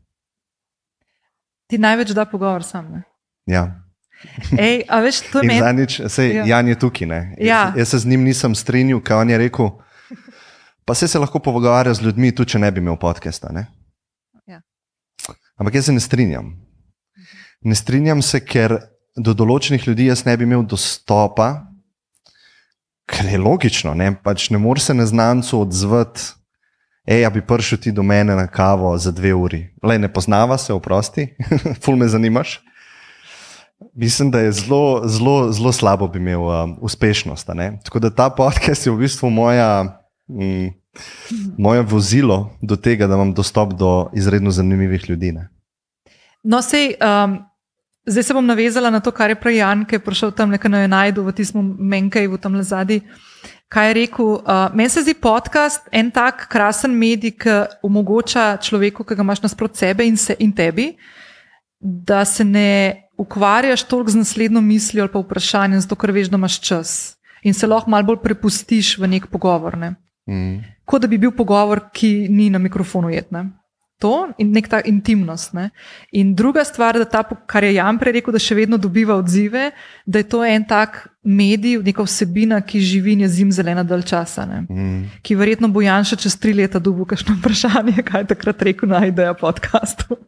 Ti 1.67 1.79
največ 1.79 2.11
da 2.11 2.25
pogovor 2.25 2.63
sam. 2.63 2.91
Ne? 2.91 3.03
Ja. 3.47 3.86
Ej, 4.57 4.83
veš, 5.03 5.21
men... 5.43 5.59
Zanič, 5.59 6.01
sej, 6.09 6.31
ja. 6.35 6.45
Jan 6.45 6.67
je 6.67 6.79
tukaj. 6.79 7.07
Ja. 7.07 7.25
Jaz, 7.37 7.77
jaz 7.77 7.89
se 7.89 7.99
z 7.99 8.05
njim 8.05 8.23
nisem 8.25 8.55
strinjal, 8.55 9.01
kaj 9.01 9.21
on 9.21 9.29
je 9.29 9.37
rekel. 9.37 9.69
Pa 10.85 10.95
se, 10.95 11.07
se 11.07 11.19
lahko 11.19 11.39
pogovarja 11.39 11.93
z 11.93 12.01
ljudmi, 12.01 12.31
tudi 12.35 12.55
če 12.55 12.59
ne 12.63 12.71
bi 12.71 12.79
imel 12.79 12.97
podcasta. 12.97 13.51
Ja. 14.47 14.61
Ampak 15.57 15.75
jaz 15.75 15.89
se 15.89 15.93
ne 15.93 15.99
strinjam. 15.99 16.53
Ne 17.61 17.75
strinjam 17.75 18.21
se, 18.21 18.39
ker 18.39 18.77
do 19.17 19.33
določenih 19.33 19.83
ljudi 19.87 20.07
jaz 20.07 20.23
ne 20.25 20.37
bi 20.37 20.45
imel 20.47 20.63
dostopa, 20.63 21.67
ker 23.09 23.27
je 23.27 23.41
logično. 23.41 23.93
Ne, 23.97 24.13
pač 24.15 24.49
ne 24.53 24.61
moreš 24.61 24.89
se 24.89 24.95
neznancu 24.97 25.61
odzvati, 25.65 26.31
hej, 27.09 27.23
ja 27.25 27.31
bi 27.33 27.43
prišel 27.43 27.81
ti 27.83 27.91
do 27.91 28.05
mene 28.05 28.37
na 28.37 28.47
kavo 28.47 28.93
za 28.97 29.11
dve 29.11 29.33
uri. 29.35 29.61
Le 29.83 29.97
ne 29.99 30.11
poznava 30.13 30.57
se, 30.61 30.73
oprosti, 30.73 31.29
ful 31.83 31.99
me 31.99 32.07
zanimaš. 32.07 32.59
Mislim, 33.97 34.31
da 34.31 34.39
je 34.39 34.51
zelo, 34.51 35.01
zelo, 35.05 35.51
zelo 35.51 35.71
slabo 35.71 36.07
bi 36.07 36.19
imel 36.19 36.41
um, 36.41 36.77
uspešnost. 36.81 37.47
Tako 37.83 37.99
da 37.99 38.09
ta 38.09 38.29
podcast 38.29 38.85
je 38.85 38.91
v 38.91 38.97
bistvu 38.97 39.29
moja, 39.29 39.99
mm, 40.27 40.67
moje 41.57 41.81
vozilo 41.81 42.57
do 42.61 42.75
tega, 42.75 43.07
da 43.07 43.15
imam 43.15 43.33
dostop 43.33 43.73
do 43.73 44.09
izredno 44.13 44.51
zanimivih 44.51 45.09
ljudi. 45.09 45.31
Ne? 45.31 45.49
No, 46.43 46.61
sej, 46.61 46.93
um, 47.01 47.39
zdaj 48.05 48.23
se 48.23 48.33
bom 48.33 48.45
navezala 48.45 48.89
na 48.89 48.99
to, 48.99 49.11
kar 49.11 49.29
je 49.29 49.35
prej 49.35 49.57
Jan, 49.57 49.85
ki 49.85 49.95
je 49.95 49.99
prišel 49.99 50.31
tam 50.31 50.53
nekaj 50.53 50.71
na 50.71 50.85
enajdu, 50.85 51.25
v 51.25 51.33
tistem 51.33 51.75
menkaj, 51.79 52.27
v 52.27 52.37
tam 52.37 52.61
zadnji. 52.61 53.01
Kaj 53.67 53.87
je 53.87 53.93
rekel? 53.93 54.25
Uh, 54.25 54.69
Meni 54.73 54.89
se 54.89 55.01
zdi 55.01 55.13
podcast 55.13 55.89
en 55.91 56.11
tak 56.11 56.45
krasen 56.47 56.93
medij, 56.93 57.33
ki 57.33 57.63
omogoča 57.81 58.57
človeku, 58.61 59.03
ki 59.03 59.17
ga 59.17 59.25
imaš 59.25 59.41
nasprot 59.41 59.73
sebe 59.73 60.05
in, 60.05 60.17
se, 60.17 60.37
in 60.39 60.53
tebi, 60.53 60.93
da 61.79 62.25
se 62.25 62.43
ne 62.43 63.03
ukvarjaš 63.17 63.83
toliko 63.83 64.11
z 64.11 64.15
naslednjo 64.15 64.61
mislijo 64.61 65.03
ali 65.03 65.11
pa 65.11 65.19
vprašanjem, 65.19 65.81
zato 65.81 65.95
ker 65.95 66.11
veš, 66.11 66.29
da 66.29 66.37
imaš 66.37 66.59
čas 66.61 67.17
in 67.43 67.53
se 67.53 67.67
lahko 67.67 67.89
malo 67.89 68.03
bolj 68.03 68.21
prepustiš 68.23 68.97
v 68.97 69.07
nek 69.07 69.27
pogovor. 69.31 69.77
Ne? 69.77 69.95
Mm. 70.29 70.63
Kot 70.85 71.01
da 71.01 71.07
bi 71.07 71.17
bil 71.17 71.31
pogovor, 71.31 71.87
ki 71.93 72.27
ni 72.29 72.49
na 72.49 72.59
mikrofonu 72.59 73.09
jetne. 73.09 73.49
To 73.97 74.27
in 74.37 74.51
nek 74.53 74.67
ta 74.69 74.77
intimnost. 74.85 75.53
Ne? 75.57 75.69
In 76.11 76.35
druga 76.37 76.61
stvar, 76.65 76.99
da 77.01 77.05
ta, 77.09 77.23
kar 77.49 77.65
je 77.65 77.73
Jan 77.73 77.97
prej 77.97 78.19
rekel, 78.19 78.35
da 78.35 78.41
še 78.41 78.53
vedno 78.59 78.77
dobiva 78.77 79.15
odzive, 79.17 79.71
da 80.05 80.21
je 80.21 80.27
to 80.29 80.43
en 80.45 80.67
tak 80.69 80.99
medij, 81.25 81.79
neka 81.83 82.05
vsebina, 82.05 82.59
ki 82.61 82.77
živi 82.77 83.15
in 83.17 83.23
je 83.25 83.29
zim 83.39 83.51
zelena 83.51 83.81
dalj 83.83 84.05
časa. 84.11 84.45
Mm. 84.45 85.07
Ki 85.25 85.35
verjetno 85.39 85.71
bo 85.73 85.81
Jan 85.81 86.05
še 86.05 86.19
čez 86.21 86.37
tri 86.37 86.53
leta 86.53 86.77
dobil 86.79 87.09
kakšno 87.09 87.35
vprašanje, 87.39 88.05
kaj 88.05 88.23
je 88.23 88.29
takrat 88.35 88.61
rekel 88.69 88.93
na 88.93 89.01
idejo 89.09 89.33
podkastu. 89.41 90.13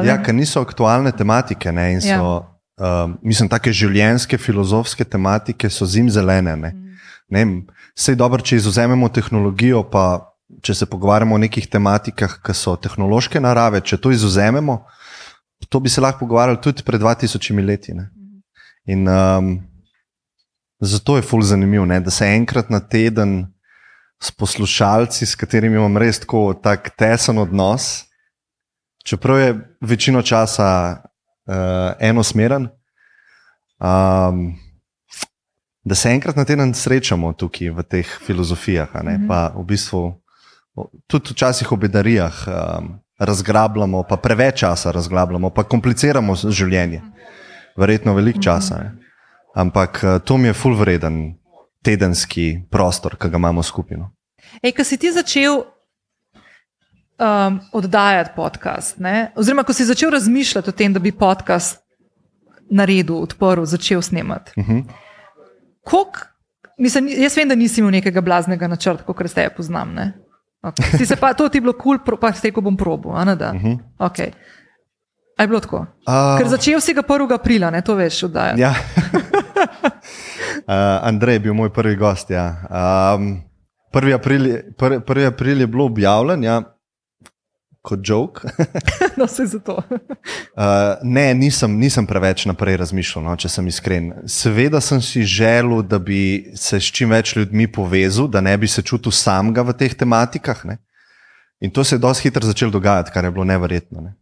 Ja, 0.00 0.14
ker 0.24 0.32
niso 0.32 0.62
aktualne 0.64 1.10
tematike 1.12 1.68
ne? 1.76 1.82
in 1.92 1.98
so, 2.00 2.08
ja. 2.08 2.36
uh, 2.80 3.10
mislim, 3.20 3.50
take 3.52 3.74
življenjske, 3.76 4.38
filozofske 4.40 5.04
tematike 5.04 5.68
so 5.68 5.84
zim 5.84 6.08
zelene. 6.08 6.54
Ne? 6.56 6.70
Mm. 6.72 6.96
Ne 7.28 7.44
Vse 8.00 8.14
je 8.14 8.16
dobro, 8.16 8.40
če 8.40 8.56
izuzamemo 8.56 9.10
tehnologijo, 9.12 9.82
pa 9.92 10.29
če 10.62 10.74
se 10.74 10.86
pogovarjamo 10.86 11.34
o 11.34 11.40
nekih 11.40 11.66
tematikah, 11.70 12.38
ki 12.44 12.54
so 12.56 12.76
tehnološke 12.76 13.40
narave, 13.40 13.80
če 13.80 13.98
to 14.00 14.12
izuzamemo, 14.14 14.80
to 15.68 15.80
bi 15.80 15.92
se 15.92 16.02
lahko 16.02 16.24
pogovarjali 16.24 16.60
tudi 16.62 16.84
pred 16.84 17.00
2000 17.00 17.64
leti. 17.66 17.94
Ne? 17.94 18.08
In 18.90 19.08
um, 19.08 19.52
zato 20.80 21.16
je 21.16 21.26
fully 21.26 21.48
zanimivo, 21.52 21.86
ne? 21.86 22.00
da 22.00 22.10
se 22.10 22.28
enkrat 22.28 22.70
na 22.70 22.80
teden 22.80 23.44
s 24.20 24.30
poslušalci, 24.30 25.26
s 25.26 25.36
katerimi 25.38 25.78
imam 25.80 25.96
res 25.96 26.20
tako 26.20 26.52
tak 26.54 26.90
tesen 26.96 27.38
odnos, 27.40 28.06
čeprav 29.04 29.38
je 29.40 29.54
večino 29.80 30.22
časa 30.22 30.70
uh, 31.00 31.94
enosmeren. 32.00 32.68
Um, 33.80 34.58
Da 35.84 35.94
se 35.94 36.10
enkrat 36.12 36.36
na 36.36 36.44
teden 36.44 36.74
srečamo 36.76 37.32
tukaj 37.32 37.70
v 37.72 37.82
teh 37.82 38.08
filozofijah, 38.26 38.94
mm 38.94 39.00
-hmm. 39.00 39.28
pa 39.28 39.52
v 39.56 39.64
bistvu 39.64 40.20
tudi 41.06 41.34
včasih 41.34 41.72
v 41.72 41.76
bedarijah 41.76 42.34
um, 42.46 43.00
razgrabljamo, 43.18 44.02
pa 44.08 44.16
preveč 44.16 44.60
časa 44.60 44.90
razglabljamo, 44.90 45.50
pa 45.50 45.64
kompliciramo 45.64 46.34
življenje. 46.34 47.02
Verjetno 47.76 48.14
veliko 48.14 48.40
časa. 48.42 48.78
Ne? 48.78 48.92
Ampak 49.54 50.00
uh, 50.02 50.18
to 50.24 50.38
mi 50.38 50.48
je 50.48 50.54
full 50.54 50.76
vreden 50.78 51.34
tedenski 51.84 52.62
prostor, 52.70 53.16
ki 53.16 53.30
ga 53.30 53.40
imamo 53.40 53.62
skupaj. 53.62 53.98
No. 53.98 54.10
Ej, 54.62 54.72
ko 54.76 54.84
si 54.84 54.98
ti 55.00 55.12
začel 55.12 55.62
um, 57.20 57.60
oddajati 57.72 58.34
podcast, 58.36 58.98
ne? 58.98 59.30
oziroma 59.36 59.64
ko 59.64 59.76
si 59.76 59.84
začel 59.88 60.10
razmišljati 60.10 60.70
o 60.70 60.76
tem, 60.76 60.92
da 60.92 61.00
bi 61.00 61.12
podcast 61.12 61.80
naredil, 62.70 63.18
odprl, 63.24 63.64
začel 63.66 64.02
snemati. 64.02 64.52
Uh 64.56 64.66
-huh. 64.66 64.82
Kok, 65.84 66.26
mislim, 66.78 67.08
jaz 67.08 67.36
vem, 67.36 67.48
da 67.48 67.54
nisi 67.54 67.80
imel 67.80 67.90
nekega 67.90 68.20
blaznega 68.20 68.68
načrta, 68.68 69.04
kot 69.04 69.30
ste 69.30 69.42
jo 69.42 69.50
poznali. 69.56 70.12
Okay. 70.60 71.16
Pa, 71.20 71.32
to 71.34 71.48
ti 71.48 71.56
je 71.56 71.64
bilo 71.64 71.72
kul, 71.72 71.98
cool, 72.04 72.18
pa 72.20 72.32
ste 72.32 72.48
rekel, 72.48 72.62
bom 72.62 72.76
probo. 72.76 73.08
Uh 73.08 73.16
-huh. 73.16 73.78
okay. 73.98 74.32
Je 75.40 75.46
bilo 75.46 75.60
tako? 75.60 75.86
Uh, 76.06 76.38
Ker 76.38 76.48
začel 76.48 76.80
si 76.80 76.94
ga 76.94 77.02
1. 77.02 77.34
aprila, 77.34 77.70
ne 77.70 77.80
to 77.80 77.94
veš, 77.94 78.20
da 78.20 78.46
je. 78.46 78.60
Ja. 78.60 78.70
uh, 80.68 81.08
Andrej 81.08 81.34
je 81.34 81.40
bil 81.40 81.54
moj 81.54 81.72
prvi 81.72 81.96
gost. 81.96 82.30
Ja. 82.30 82.56
Um, 83.16 83.42
1. 83.92 84.14
April, 84.14 84.42
1. 84.76 85.26
april 85.26 85.60
je 85.60 85.66
bilo 85.66 85.84
objavljen. 85.84 86.44
Ja 86.44 86.62
kot 87.82 88.00
jok. 88.04 88.42
no, 89.18 89.26
se 89.26 89.46
za 89.46 89.58
to. 89.58 89.76
uh, 89.76 90.98
ne, 91.02 91.34
nisem, 91.34 91.78
nisem 91.78 92.06
preveč 92.06 92.44
naprej 92.46 92.76
razmišljal, 92.82 93.24
no, 93.24 93.36
če 93.40 93.48
sem 93.48 93.66
iskren. 93.70 94.12
Seveda 94.28 94.80
sem 94.84 95.00
si 95.04 95.24
želel, 95.24 95.82
da 95.82 95.98
bi 95.98 96.52
se 96.56 96.80
s 96.80 96.92
čim 96.92 97.10
več 97.14 97.34
ljudmi 97.36 97.70
povezal, 97.72 98.28
da 98.28 98.44
ne 98.44 98.56
bi 98.58 98.68
se 98.68 98.82
čutil 98.82 99.12
samega 99.12 99.64
v 99.66 99.76
teh 99.80 99.96
tematikah. 99.96 100.64
Ne. 100.68 100.80
In 101.60 101.72
to 101.72 101.84
se 101.84 101.96
je 101.96 102.04
dosti 102.04 102.28
hitro 102.28 102.46
začelo 102.46 102.72
dogajati, 102.76 103.12
kar 103.14 103.24
je 103.24 103.32
bilo 103.32 103.48
neverjetno. 103.48 104.04
Ne. 104.04 104.14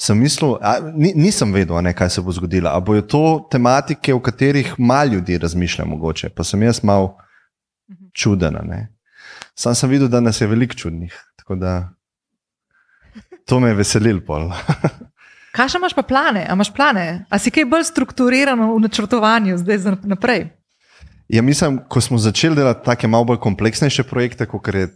Sem 0.00 0.16
mislil, 0.16 0.54
a, 0.64 0.78
nisem 0.96 1.50
vedel, 1.52 1.76
ne, 1.84 1.92
kaj 1.94 2.08
se 2.14 2.22
bo 2.24 2.32
zgodilo. 2.32 2.70
Ali 2.72 2.84
bojo 2.86 3.02
to 3.04 3.24
tematike, 3.52 4.14
o 4.14 4.22
katerih 4.24 4.72
malo 4.78 5.18
ljudi 5.18 5.38
razmišlja, 5.38 5.84
mogoče. 5.84 6.30
Pa 6.32 6.44
sem 6.44 6.62
jaz 6.62 6.80
mal 6.82 7.12
čuden. 8.16 8.56
Sam 9.54 9.74
sem 9.76 9.90
videl, 9.90 10.08
da 10.08 10.22
nas 10.24 10.40
je 10.40 10.48
veliko 10.48 10.74
čudnih. 10.74 11.12
To 13.50 13.58
me 13.60 13.68
je 13.68 13.74
veselil. 13.74 14.20
kaj 15.56 15.72
še 15.72 15.80
imaš 15.80 15.96
pa 15.98 16.04
plane? 16.06 16.44
A 16.46 16.54
imaš 16.54 16.70
plane? 16.70 17.24
A 17.26 17.38
si 17.42 17.50
kaj 17.50 17.66
bolj 17.66 17.88
strukturiran 17.90 18.60
v 18.62 18.78
načrtovanju 18.86 19.58
zdaj 19.58 19.78
za 19.82 19.96
naprej? 20.06 20.46
Ja, 21.30 21.42
mislim, 21.42 21.80
ko 21.90 22.00
smo 22.02 22.18
začeli 22.18 22.58
delati 22.58 22.86
tako 22.86 23.10
malo 23.10 23.26
bolj 23.32 23.40
kompleksnejše 23.42 24.06
projekte, 24.06 24.46
kot 24.46 24.70
je 24.74 24.88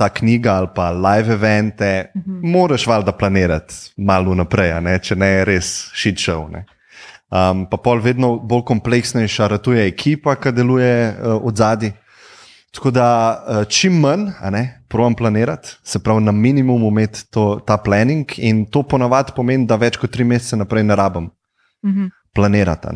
ta 0.00 0.08
knjiga 0.08 0.54
ali 0.56 0.68
pa 0.74 0.90
live 0.90 1.34
evente, 1.36 2.10
uh 2.14 2.20
mhm. 2.20 2.40
-huh. 2.40 2.52
moraš 2.52 2.86
valjda 2.86 3.12
planirati 3.12 3.74
malo 3.96 4.34
naprej, 4.34 4.80
ne? 4.80 4.98
če 4.98 5.16
ne 5.16 5.26
je 5.26 5.44
res 5.44 5.90
šitšel. 5.92 6.40
Um, 6.40 7.66
pa 7.70 7.76
pol 7.76 8.00
vedno 8.00 8.38
bolj 8.38 8.64
kompleksnejša, 8.64 9.46
ratuje 9.46 9.86
ekipa, 9.86 10.34
ki 10.34 10.52
deluje 10.52 11.08
uh, 11.08 11.44
od 11.44 11.56
zadaj. 11.56 11.92
Tako 12.70 12.90
da 12.90 13.06
eh, 13.48 13.64
čim 13.64 13.98
manj, 14.00 14.28
provam 14.88 15.14
planirati, 15.14 15.68
se 15.82 15.98
pravi 15.98 16.20
na 16.20 16.32
minimum 16.32 16.84
umeti 16.84 17.24
ta 17.66 17.76
planning, 17.76 18.26
in 18.38 18.64
to 18.70 18.82
ponavadi 18.82 19.32
pomeni, 19.36 19.66
da 19.66 19.76
več 19.76 19.96
kot 19.98 20.10
tri 20.10 20.24
mesece 20.24 20.56
naprej 20.56 20.84
ne 20.84 20.96
rabim 20.96 21.30
mm 21.82 21.90
-hmm. 21.90 22.10
planirati. 22.34 22.88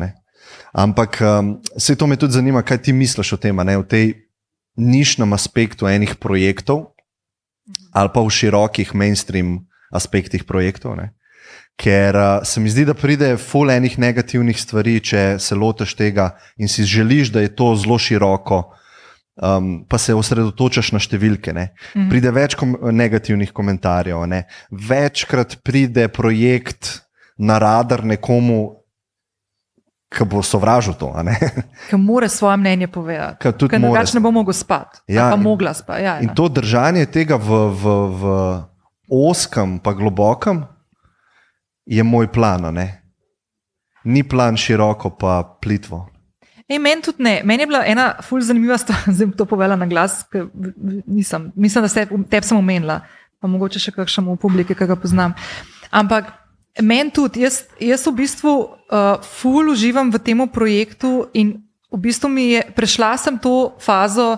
Ampak 0.73 1.21
um, 1.21 1.61
se 1.77 1.95
to 1.95 2.07
me 2.07 2.15
tudi 2.15 2.33
zanima, 2.33 2.61
kaj 2.61 2.77
ti 2.77 2.93
misliš 2.93 3.33
o 3.33 3.37
tem, 3.37 3.59
o 3.59 3.83
tej 3.83 4.13
nišnem 4.75 5.33
aspektu 5.33 5.87
enih 5.87 6.15
projektov 6.15 6.77
mhm. 6.77 7.89
ali 7.91 8.09
pa 8.13 8.21
v 8.21 8.29
širokih 8.29 8.95
mainstream 8.95 9.67
aspektih 9.91 10.43
projektov. 10.43 10.95
Ne? 10.95 11.13
Ker 11.77 12.15
uh, 12.15 12.43
se 12.43 12.59
mi 12.59 12.69
zdi, 12.69 12.85
da 12.85 12.93
pride 12.93 13.37
full 13.37 13.71
enih 13.71 13.99
negativnih 13.99 14.61
stvari, 14.61 14.99
če 14.99 15.35
se 15.39 15.55
lotiš 15.55 15.95
tega 15.95 16.37
in 16.57 16.67
si 16.67 16.83
želiš, 16.83 17.31
da 17.31 17.41
je 17.41 17.55
to 17.55 17.75
zelo 17.75 17.97
široko 17.97 18.75
um, 19.35 19.85
pa 19.89 19.97
se 19.97 20.15
osredotočaš 20.15 20.91
na 20.95 21.01
številke. 21.01 21.53
Mm. 21.53 22.07
Pride 22.11 22.31
več 22.35 22.55
kom 22.59 22.75
negativnih 22.95 23.51
komentarjev, 23.55 24.23
ne? 24.29 24.45
večkrat 24.71 25.59
pride 25.65 26.07
projekt 26.13 27.01
na 27.37 27.59
radar 27.61 28.05
nekomu. 28.05 28.81
Ki 30.15 30.23
bo 30.29 30.39
sovražil 30.45 30.93
to. 30.95 31.09
Ki 31.89 31.97
mora 31.99 32.29
svoje 32.31 32.55
mnenje 32.61 32.87
povedati. 32.87 33.41
Ker 33.41 33.55
drugače 33.57 34.15
ne 34.15 34.21
bo 34.23 34.31
mogel 34.31 34.55
spati. 34.55 35.01
Ja, 35.11 35.25
pa 35.33 35.35
mogla 35.35 35.73
spati. 35.75 36.05
Ja, 36.05 36.13
in 36.23 36.29
ja. 36.29 36.35
to 36.37 36.45
držanje 36.47 37.03
tega 37.11 37.35
v, 37.41 37.57
v, 37.73 37.95
v 38.15 38.23
oskem, 39.11 39.75
pa 39.83 39.91
globokem, 39.97 40.61
je 41.89 42.05
moj 42.05 42.29
plan. 42.31 42.69
Ni 44.05 44.23
plan 44.23 44.55
široko, 44.55 45.17
pa 45.19 45.41
plitvo. 45.59 46.05
Ej, 46.65 46.79
meni 46.81 47.01
tudi 47.05 47.23
ne. 47.23 47.41
Meni 47.45 47.63
je 47.63 47.69
bila 47.69 47.83
ena 47.85 48.07
fulj 48.25 48.47
zanimiva 48.47 48.77
stvar, 48.81 49.03
da 49.05 49.13
sem 49.13 49.31
to 49.31 49.45
povedala 49.45 49.77
na 49.77 49.89
glas, 49.89 50.23
ker 50.31 50.47
nisem. 51.05 51.51
Mislim, 51.55 51.85
da 51.85 51.89
se 51.91 52.07
tebi 52.29 52.47
sem 52.47 52.57
omenila, 52.57 53.01
pa 53.39 53.51
mogoče 53.51 53.81
še 53.81 53.93
kakšnemu 53.93 54.35
v 54.35 54.41
publiki, 54.41 54.77
ki 54.77 54.89
ga 54.89 54.97
poznam. 54.97 55.35
Ampak 55.93 56.33
meni 56.81 57.13
tudi, 57.13 57.45
jaz, 57.45 57.63
jaz 57.79 58.07
v 58.07 58.15
bistvu 58.23 58.55
uh, 58.65 59.21
fulj 59.39 59.75
uživam 59.75 60.09
v 60.11 60.19
tem 60.19 60.41
projektu 60.49 61.29
in 61.33 61.61
v 61.91 62.01
bistvu 62.01 62.29
mi 62.29 62.49
je, 62.55 62.65
prešla 62.75 63.15
sem 63.21 63.37
to 63.39 63.75
fazo, 63.79 64.35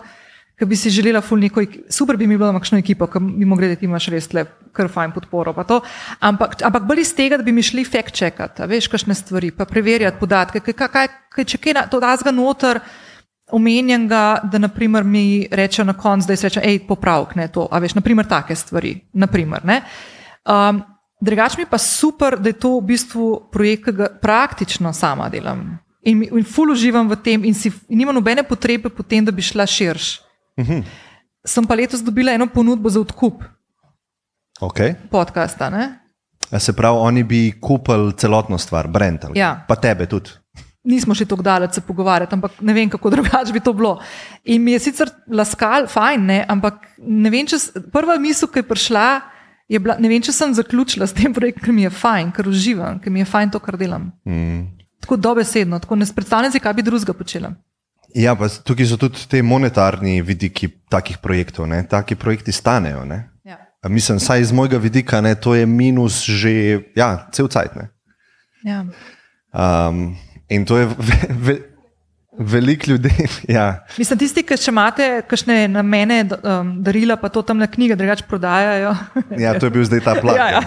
ki 0.57 0.65
bi 0.65 0.75
si 0.75 0.89
želela 0.89 1.21
ful 1.21 1.39
neko, 1.39 1.61
super 1.89 2.17
bi 2.17 2.27
mi 2.27 2.37
bila 2.37 2.51
makšno 2.55 2.79
ekipo, 2.81 3.07
ki 3.07 3.21
bi 3.21 3.45
mogla 3.45 3.67
gledati, 3.67 3.85
imaš 3.85 4.09
res 4.09 4.31
lep, 4.33 4.49
kar 4.73 4.89
fajn 4.89 5.13
podporo. 5.13 5.53
Ampak, 6.19 6.57
ampak 6.65 6.87
bolj 6.89 7.03
iz 7.03 7.13
tega, 7.15 7.37
da 7.37 7.45
bi 7.45 7.53
mi 7.53 7.63
šli 7.63 7.85
fact 7.85 8.17
checkati, 8.17 8.65
veš, 8.65 8.89
kakšne 8.89 9.15
stvari, 9.15 9.51
pa 9.53 9.69
preverjati 9.69 10.17
podatke, 10.19 10.63
kaj, 10.65 10.73
kaj, 10.73 11.07
kaj, 11.35 11.45
če 11.45 11.61
kaj 11.61 11.77
na, 11.77 11.85
to 11.91 12.01
razga 12.01 12.33
noter. 12.33 12.81
Omenjen 13.53 14.09
ga, 14.09 14.41
da 14.43 14.59
naprimer, 14.59 15.05
mi 15.07 15.47
reče 15.51 15.85
na 15.87 15.93
koncu, 15.95 16.27
da 16.27 16.35
je 16.35 16.49
reče, 16.49 16.61
hej, 16.65 16.81
popravk, 16.89 17.37
ne 17.39 17.47
to, 17.47 17.69
a 17.71 17.79
veš, 17.79 17.95
naprimer, 17.95 18.27
take 18.27 18.57
stvari. 18.57 18.97
Naprimer, 19.13 19.63
um, 20.43 20.81
Drugač 21.17 21.55
mi 21.57 21.65
pa 21.65 21.79
super, 21.81 22.35
da 22.37 22.51
je 22.51 22.59
to 22.61 22.75
v 22.77 22.93
bistvu 22.93 23.49
projekt, 23.49 23.87
ki 23.87 23.93
ga 23.97 24.09
praktično 24.21 24.91
sama 24.93 25.31
delam. 25.33 25.79
In, 26.05 26.21
in 26.21 26.45
ful 26.45 26.69
uživam 26.69 27.09
v 27.09 27.17
tem, 27.17 27.41
in, 27.41 27.57
si, 27.57 27.71
in 27.89 27.97
nimam 27.97 28.13
nobene 28.13 28.45
potrebe 28.45 28.89
potem, 28.93 29.25
da 29.25 29.33
bi 29.33 29.41
šla 29.41 29.65
širš. 29.65 30.26
-hmm. 30.57 30.83
Sem 31.45 31.65
pa 31.65 31.75
letos 31.75 32.01
dobila 32.03 32.31
eno 32.31 32.47
ponudbo 32.47 32.89
za 32.89 32.99
odkup 32.99 33.43
okay. 34.61 34.95
podcasta. 35.11 35.69
Ne? 35.69 35.99
Se 36.59 36.73
pravi, 36.73 36.97
oni 36.97 37.23
bi 37.23 37.53
kupili 37.61 38.13
celotno 38.17 38.57
stvar, 38.57 38.87
brend 38.87 39.25
ali 39.25 39.39
ja. 39.39 39.65
pa 39.67 39.75
tebe 39.75 40.05
tudi. 40.05 40.29
Nismo 40.87 41.15
še 41.15 41.25
tako 41.27 41.43
daleč 41.43 41.75
se 41.75 41.81
pogovarjati, 41.83 42.35
ampak 42.35 42.61
ne 42.63 42.73
vem, 42.73 42.89
kako 42.89 43.09
drugače 43.15 43.53
bi 43.53 43.59
to 43.59 43.73
bilo. 43.73 43.97
In 44.43 44.63
mi 44.63 44.71
je 44.71 44.79
sicer 44.79 45.11
laskal, 45.27 45.87
fajn, 45.91 46.25
ne, 46.25 46.45
ampak 46.47 46.85
ne 46.97 47.29
vem, 47.29 47.47
če 47.47 47.59
prva 47.91 48.15
misel, 48.19 48.47
ki 48.47 48.63
je 48.63 48.67
prišla, 48.69 49.07
je 49.67 49.81
bila, 49.83 49.97
ne 49.99 50.07
vem, 50.07 50.23
če 50.23 50.31
sem 50.31 50.53
zaključila 50.55 51.07
s 51.07 51.15
tem 51.17 51.35
projektom, 51.35 51.65
ker 51.65 51.75
mi 51.75 51.83
je 51.83 51.91
fajn, 51.91 52.31
ker 52.31 52.47
uživam, 52.47 53.01
ker 53.03 53.11
mi 53.11 53.19
je 53.19 53.27
fajn 53.27 53.51
to, 53.51 53.59
kar 53.59 53.75
delam. 53.79 54.13
Mm. 54.23 54.63
Tako 55.03 55.19
dobesedno, 55.19 55.81
tako 55.83 55.99
ne 55.99 56.07
predstavljam 56.15 56.55
si, 56.55 56.63
kaj 56.63 56.77
bi 56.79 56.87
drugega 56.87 57.13
počela. 57.13 57.51
Ja, 58.15 58.35
pa 58.35 58.47
tukaj 58.49 58.87
so 58.87 58.97
tudi 58.97 59.25
ti 59.29 59.41
monetarni 59.41 60.21
vidiki 60.21 60.69
takih 60.89 61.17
projektov. 61.17 61.67
Ne? 61.67 61.83
Taki 61.87 62.15
projekti 62.15 62.51
stanejo. 62.51 63.03
Ja. 63.45 63.57
Mislim, 63.89 64.19
saj 64.19 64.41
iz 64.41 64.51
mojega 64.51 64.77
vidika, 64.77 65.21
ne, 65.21 65.35
to 65.35 65.55
je 65.55 65.65
minus 65.65 66.23
že 66.23 66.81
ja, 66.95 67.27
cel 67.31 67.47
cajt. 67.47 67.75
ne. 67.75 67.89
Ja. 68.63 68.85
Um, 69.53 70.17
in 70.49 70.65
to 70.65 70.77
je 70.77 70.85
ve, 70.85 71.19
ve, 71.29 71.59
veliko 72.37 72.91
ljudi. 72.91 73.09
Ja. 73.47 73.85
Mislim, 73.97 74.19
tisti, 74.19 74.43
ki 74.43 74.57
še 74.59 74.71
imate 74.71 75.07
kakšne 75.27 75.67
namene, 75.71 76.23
um, 76.41 76.73
darila, 76.83 77.15
pa 77.17 77.29
to 77.29 77.41
tam 77.41 77.61
na 77.61 77.67
knjige 77.67 77.95
drugače 77.95 78.27
prodajajo. 78.27 78.95
ja, 79.43 79.55
to 79.59 79.69
je 79.69 79.75
bil 79.77 79.85
zdaj 79.87 80.03
ta 80.05 80.17
plan. 80.21 80.35
ja, 80.41 80.49
ja. 80.57 80.61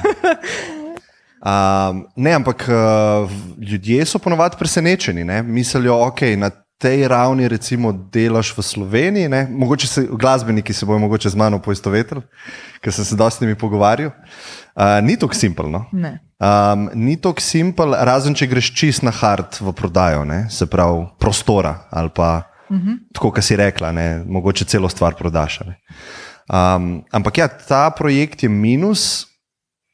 Um, 1.41 2.05
ne, 2.17 2.35
ampak 2.37 2.67
uh, 2.69 3.31
ljudje 3.61 4.05
so 4.07 4.19
ponovadi 4.19 4.59
presenečeni. 4.61 5.25
Ne? 5.25 5.43
Mislijo, 5.43 5.97
ok, 6.09 6.21
na 6.37 6.51
tej 6.81 7.09
ravni 7.09 7.49
recimo 7.49 7.93
delaš 7.93 8.55
v 8.57 8.63
Sloveniji, 8.65 9.29
ne? 9.29 9.45
mogoče 9.51 9.87
se 9.87 10.07
glasbeniki 10.11 10.73
se 10.73 10.87
bojo 10.87 10.99
mogoče 10.99 11.29
z 11.29 11.37
mano 11.37 11.59
poistovetili, 11.61 12.23
ker 12.81 12.93
sem 12.93 13.05
se 13.05 13.17
dosti 13.17 13.47
mi 13.47 13.55
pogovarjal. 13.55 14.11
Uh, 14.75 15.05
ni 15.05 15.19
tako 15.21 15.37
simpelno. 15.37 15.85
Um, 15.93 16.89
ni 16.95 17.19
tako 17.21 17.45
simpel, 17.45 17.93
razen 17.93 18.35
če 18.35 18.49
greš 18.49 18.73
čist 18.73 19.05
na 19.05 19.13
hard 19.13 19.61
v 19.61 19.75
prodajo, 19.77 20.25
ne? 20.25 20.47
se 20.51 20.67
pravi 20.67 21.05
prostora 21.21 21.75
ali 21.91 22.09
pa 22.15 22.49
uh 22.71 22.77
-huh. 22.77 22.97
tako, 23.13 23.31
kot 23.31 23.45
si 23.45 23.57
rekla, 23.57 23.93
ne? 23.93 24.25
mogoče 24.27 24.65
celo 24.65 24.89
stvar 24.89 25.15
prodaš. 25.15 25.61
ne. 25.61 25.77
Um, 26.49 27.05
ampak 27.13 27.39
ja, 27.39 27.49
ta 27.49 27.91
projekt 27.91 28.43
je 28.43 28.49
minus. 28.49 29.30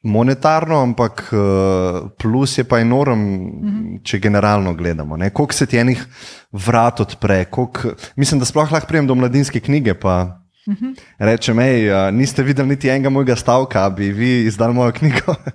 Monetarno, 0.03 0.81
ampak 0.81 1.29
eh, 1.33 2.09
plus 2.17 2.57
je 2.57 2.63
pa 2.63 2.79
enorm, 2.79 3.19
mm 3.19 3.61
-hmm. 3.61 4.03
če 4.03 4.19
generalno 4.19 4.73
gledamo. 4.73 5.17
ne. 5.17 5.29
Koliko 5.29 5.53
se 5.53 5.65
ti 5.65 5.77
enih 5.77 6.05
vrat 6.51 6.99
odpre, 6.99 7.45
koliko, 7.45 7.89
mislim, 8.15 8.39
da 8.39 8.45
sploh 8.45 8.71
lahko 8.71 8.87
prijem 8.87 9.07
do 9.07 9.15
mladinske 9.15 9.59
knjige. 9.59 9.93
Pa 9.93 10.41
mm 10.67 10.73
-hmm. 10.73 10.95
rečem, 11.17 11.59
hej, 11.59 12.11
niste 12.11 12.43
videli 12.43 12.69
niti 12.69 12.89
enega 12.89 13.09
mojega 13.09 13.35
stavka, 13.35 13.89
bi 13.89 14.11
vi 14.11 14.45
izdali 14.45 14.73
mojo 14.73 14.91
knjigo. 14.91 15.35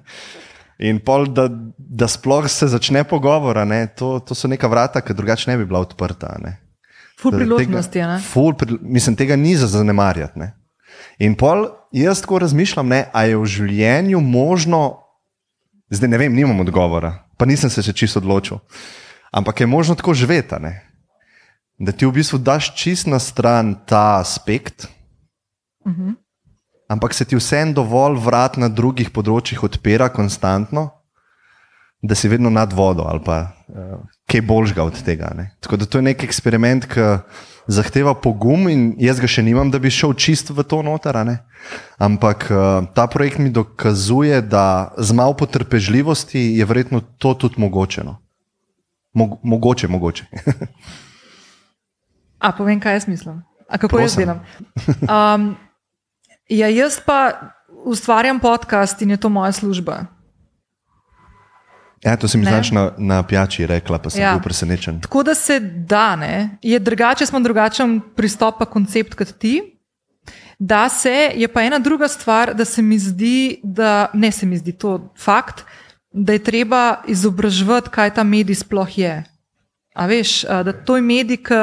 In 0.78 0.98
pol, 0.98 1.26
da, 1.26 1.48
da 1.78 2.08
sploh 2.08 2.48
se 2.48 2.66
začne 2.68 3.04
pogovor, 3.04 3.58
a 3.58 3.64
ne, 3.64 3.86
to, 3.86 4.18
to 4.26 4.34
so 4.34 4.48
neka 4.48 4.66
vrata, 4.66 5.00
ki 5.00 5.14
drugače 5.14 5.50
ne 5.50 5.56
bi 5.56 5.64
bila 5.64 5.80
odprta. 5.80 6.36
Ne. 6.42 6.56
Ful 7.20 7.30
priložnosti. 7.30 7.92
Tega, 7.92 8.18
ful, 8.18 8.52
pri- 8.58 8.78
mislim, 8.82 9.16
tega 9.16 9.36
ni 9.36 9.54
za 9.56 9.66
zanemarjati. 9.66 10.38
Ne. 10.38 10.52
In 11.18 11.34
pol 11.34 11.66
jaz 11.92 12.20
tako 12.20 12.38
razmišljam, 12.38 12.88
ne, 12.88 13.04
a 13.12 13.24
je 13.28 13.36
v 13.36 13.46
življenju 13.46 14.20
možno, 14.20 15.02
zdaj 15.90 16.08
ne 16.08 16.18
vem, 16.18 16.34
nimam 16.34 16.60
odgovora, 16.60 17.24
pa 17.36 17.44
nisem 17.44 17.70
se 17.70 17.82
še 17.82 17.92
čisto 17.92 18.22
odločil. 18.22 18.62
Ampak 19.32 19.60
je 19.60 19.66
možno 19.66 19.94
tako 19.94 20.14
živeti, 20.14 20.56
ne? 20.60 20.88
da 21.82 21.92
ti 21.92 22.06
v 22.06 22.12
bistvu 22.14 22.38
daš 22.38 22.74
čist 22.78 23.08
na 23.10 23.18
stran 23.18 23.74
ta 23.86 24.20
aspekt, 24.20 24.86
Uh 25.84 25.92
-huh. 25.92 26.14
ampak 26.88 27.14
se 27.14 27.24
ti 27.24 27.36
vseeno 27.36 27.72
dovolj 27.72 28.18
vrat 28.18 28.56
na 28.56 28.68
drugih 28.68 29.10
področjih 29.10 29.62
odpira 29.62 30.08
konstantno, 30.08 30.90
da 32.02 32.14
si 32.14 32.28
vedno 32.28 32.50
nad 32.50 32.72
vodo 32.72 33.04
ali 33.06 33.20
pa 33.24 33.52
uh, 33.68 34.00
kaj 34.26 34.40
boljšega 34.40 34.84
od 34.84 35.02
tega. 35.02 35.32
Ne? 35.36 35.54
Tako 35.60 35.76
da 35.76 35.86
to 35.86 35.98
je 35.98 36.02
nek 36.02 36.24
eksperiment, 36.24 36.86
ki 36.90 37.18
zahteva 37.66 38.14
pogum 38.14 38.66
in 38.68 38.88
jaz 38.98 39.20
ga 39.22 39.30
še 39.30 39.44
nimam, 39.46 39.70
da 39.70 39.78
bi 39.78 39.90
šel 39.90 40.16
čist 40.18 40.50
v 40.50 40.64
to 40.66 40.82
noter. 40.82 41.14
ne. 41.26 41.38
Ampak 41.98 42.48
uh, 42.50 42.88
ta 42.94 43.06
projekt 43.06 43.38
mi 43.38 43.50
dokazuje, 43.50 44.42
da 44.42 44.90
z 44.98 45.14
malo 45.14 45.36
potrpežljivosti 45.38 46.58
je 46.58 46.64
verjetno 46.64 47.00
to 47.18 47.34
tudi 47.34 47.60
mogoče. 47.62 48.04
No? 48.04 48.18
Mo 49.14 49.38
mogoče, 49.42 49.88
mogoče. 49.88 50.26
A 52.42 52.50
povem, 52.52 52.80
kaj 52.80 52.98
jaz 52.98 53.06
mislim. 53.06 53.42
A 53.68 53.78
kako 53.78 54.02
jaz 54.02 54.16
Prosim. 54.16 54.26
delam? 54.26 54.40
Um, 55.06 55.56
ja, 56.48 56.68
jaz 56.68 56.98
pa 57.06 57.30
ustvarjam 57.84 58.40
podcast 58.40 59.02
in 59.02 59.10
je 59.10 59.16
to 59.16 59.28
moja 59.28 59.52
služba. 59.52 60.06
Ja, 62.02 62.16
to 62.16 62.28
si 62.28 62.38
mi 62.38 62.44
znaš 62.44 62.70
na, 62.70 62.90
na 62.98 63.22
pijači 63.22 63.66
rekla, 63.66 63.98
pa 63.98 64.10
sem 64.10 64.22
ja. 64.22 64.32
Bil 64.32 64.42
presenečen. 64.42 65.00
Tako 65.00 65.22
da 65.22 65.34
se 65.34 65.60
da, 65.60 66.16
ne? 66.16 66.58
je 66.62 66.78
drugače, 66.78 67.26
smo 67.26 67.40
drugačen 67.40 68.00
pristop, 68.16 68.58
pa 68.58 68.64
koncept 68.64 69.14
kot 69.14 69.32
ti. 69.38 69.62
Da 70.58 70.88
se, 70.88 71.30
je 71.34 71.48
pa 71.48 71.62
ena 71.62 71.78
druga 71.78 72.08
stvar, 72.08 72.54
da 72.54 72.64
se 72.64 72.82
mi 72.82 72.98
zdi, 72.98 73.60
da 73.62 74.10
ne 74.14 74.32
se 74.32 74.46
mi 74.46 74.56
zdi 74.56 74.72
to 74.72 75.12
fakt, 75.18 75.64
da 76.12 76.32
je 76.32 76.44
treba 76.44 77.02
izobraževati, 77.06 77.90
kaj 77.90 78.14
ta 78.14 78.24
medij 78.24 78.54
sploh 78.54 78.98
je. 78.98 79.24
A 79.94 80.06
veš, 80.06 80.42
da 80.42 80.72
to 80.72 80.96
je 80.96 81.02
medij, 81.02 81.38
ki 81.42 81.62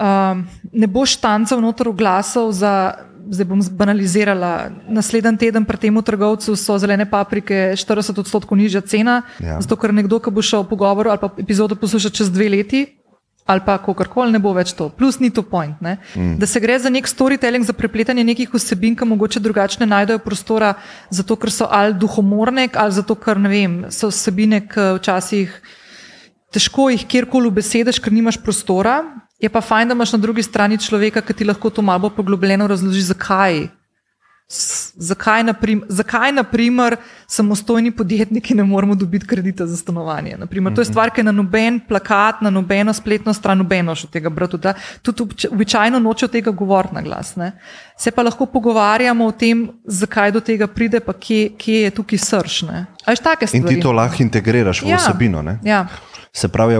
um, 0.00 0.46
ne 0.72 0.86
bo 0.86 1.06
štancal 1.06 1.60
noter 1.60 1.88
oglasov 1.88 2.52
za. 2.52 2.94
Zdaj 3.30 3.44
bom 3.46 3.60
banalizirala. 3.76 4.70
Naslednji 4.88 5.36
teden 5.38 5.64
pri 5.64 5.76
tem 5.76 6.02
trgovcu 6.02 6.56
so 6.56 6.78
zelene 6.78 7.04
paprike 7.10 7.74
40 7.76 8.20
odstotkov 8.20 8.58
nižja 8.58 8.80
cena, 8.80 9.22
Ja. 9.40 9.60
zato 9.60 9.76
ker 9.76 9.94
nekdo, 9.94 10.18
ki 10.18 10.30
bo 10.30 10.42
šel 10.42 10.62
v 10.64 10.68
pogovor 10.68 11.08
ali 11.08 11.18
pa 11.18 11.28
epizodo 11.38 11.74
poslušati 11.74 12.16
čez 12.16 12.30
dve 12.30 12.48
leti, 12.48 12.86
ali 13.46 13.60
pa 13.66 13.78
kakorkoli, 13.78 14.32
ne 14.32 14.38
bo 14.38 14.52
več 14.54 14.72
to. 14.78 14.88
Plus 14.88 15.18
ni 15.18 15.30
to 15.30 15.42
point. 15.42 15.74
Mm. 15.80 16.36
Da 16.38 16.46
se 16.46 16.60
gre 16.60 16.78
za 16.78 16.90
nek 16.90 17.06
storytelling, 17.08 17.64
za 17.66 17.72
prepletanje 17.72 18.24
nekih 18.24 18.50
vsebin, 18.54 18.94
ki 18.96 19.04
mogoče 19.04 19.40
drugače 19.40 19.80
ne 19.80 19.86
najdejo 19.86 20.18
prostora, 20.18 20.74
zato 21.10 21.36
ker 21.36 21.50
so 21.50 21.66
ali 21.70 21.94
duhomorne, 21.94 22.68
ali 22.74 22.92
zato 22.92 23.14
ker 23.14 23.38
ne 23.38 23.48
vem, 23.48 23.74
so 23.90 24.08
vsebine, 24.08 24.60
ki 24.68 24.94
včasih 25.00 25.50
težko 26.52 26.90
jih 26.90 27.06
kjerkoli 27.06 27.50
besediš, 27.50 27.98
ker 28.02 28.12
nimaš 28.12 28.38
prostora. 28.42 29.00
Je 29.40 29.48
pa 29.48 29.60
fajn, 29.60 29.88
da 29.88 29.94
imaš 29.96 30.12
na 30.12 30.18
drugi 30.18 30.42
strani 30.42 30.78
človeka, 30.78 31.22
ki 31.24 31.32
ti 31.32 31.44
lahko 31.44 31.70
to 31.70 31.82
malo 31.82 32.10
poglobljeno 32.10 32.66
razloži, 32.68 33.02
zakaj. 33.02 33.68
S- 34.50 34.90
Zakaj, 35.00 35.44
naprim, 35.46 35.84
zakaj, 35.88 36.32
naprimer, 36.32 36.96
samostojni 37.26 37.92
podjetniki 37.94 38.54
ne 38.54 38.64
moremo 38.64 38.94
dobiti 38.94 39.26
kredita 39.26 39.66
za 39.66 39.76
stanovanje? 39.76 40.34
Naprimer, 40.38 40.74
to 40.74 40.80
je 40.80 40.84
stvar, 40.84 41.10
ki 41.14 41.20
je 41.20 41.24
na 41.24 41.32
noben 41.32 41.78
plakat, 41.88 42.40
na 42.42 42.50
nobeno 42.50 42.92
spletno 42.92 43.32
stran, 43.32 43.62
nobeno 43.62 43.94
še 43.94 44.08
od 44.08 44.12
tega 44.12 44.28
brati. 44.28 44.58
Da, 44.58 44.74
tudi 45.02 45.46
običajno 45.48 45.98
noče 45.98 46.26
od 46.26 46.32
tega 46.34 46.50
govoriti 46.50 46.94
na 46.94 47.02
glas. 47.02 47.36
Ne. 47.36 47.52
Se 48.00 48.08
pa 48.10 48.22
lahko 48.24 48.46
pogovarjamo 48.48 49.26
o 49.28 49.32
tem, 49.32 49.66
zakaj 49.84 50.32
do 50.32 50.40
tega 50.40 50.64
pride, 50.66 51.02
pa 51.04 51.12
kje, 51.12 51.50
kje 51.60 51.82
je 51.82 51.90
tukaj 51.90 52.18
srž. 52.18 52.62
ne. 52.64 52.86
A 53.04 53.12
veš, 53.12 53.20
take 53.20 53.48
In 53.52 53.66
ti 53.66 53.76
to 53.80 53.92
lahko 53.92 54.22
integriraš 54.22 54.80
v 54.82 54.88
Ja. 54.88 54.96
vsebino. 54.96 55.42
Ne? 55.42 55.58
Ja. 55.62 55.84
Se 56.32 56.48
pravi, 56.48 56.78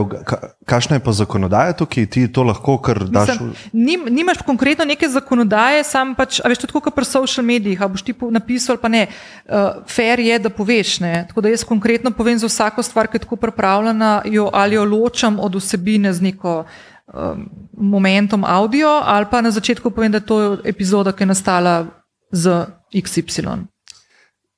kakšna 0.65 0.97
je 0.97 1.03
pa 1.05 1.13
zakonodaja 1.13 1.73
tukaj, 1.73 2.07
ti 2.07 2.29
to 2.33 2.43
lahko 2.43 2.79
kar 2.79 3.03
daš. 3.05 3.29
Mislim, 3.29 3.53
nim, 3.73 4.01
nimaš 4.09 4.39
konkretno 4.47 4.85
neke 4.85 5.09
zakonodaje, 5.09 5.85
sam 5.85 6.15
pač, 6.15 6.39
a 6.41 6.49
veš, 6.49 6.59
tudi 6.59 6.73
kot 6.73 6.95
pri 6.95 7.05
social 7.05 7.45
medijih, 7.45 7.83
a 7.83 7.89
boš 7.89 8.03
ti 8.03 8.15
napisal, 8.31 8.79
pa 8.79 8.89
ne. 8.89 9.09
Uh, 9.45 9.83
fair 9.91 10.21
je, 10.21 10.39
da 10.39 10.49
poveš. 10.49 11.01
Ne? 11.01 11.27
Tako 11.29 11.41
da 11.41 11.49
jaz 11.51 11.65
konkretno 11.67 12.11
povem 12.11 12.39
za 12.39 12.47
vsako 12.47 12.83
stvar, 12.83 13.11
ki 13.11 13.19
je 13.19 13.27
tako 13.27 13.37
pripravljena, 13.37 14.23
jo, 14.25 14.49
ali 14.53 14.75
jo 14.79 14.85
ločam 14.85 15.41
od 15.41 15.55
vsebine 15.55 16.13
z 16.13 16.23
neko 16.23 16.65
um, 17.11 17.49
momentom 17.73 18.45
audio, 18.45 18.89
ali 19.05 19.27
pa 19.31 19.41
na 19.41 19.51
začetku 19.51 19.91
povem, 19.91 20.13
da 20.13 20.19
je 20.19 20.27
to 20.27 20.39
epizoda, 20.65 21.13
ki 21.13 21.23
je 21.23 21.27
nastala 21.27 21.87
z 22.33 22.67
XY. 22.95 23.67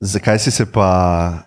Zakaj 0.00 0.38
si 0.38 0.50
se 0.50 0.66
pa 0.66 0.88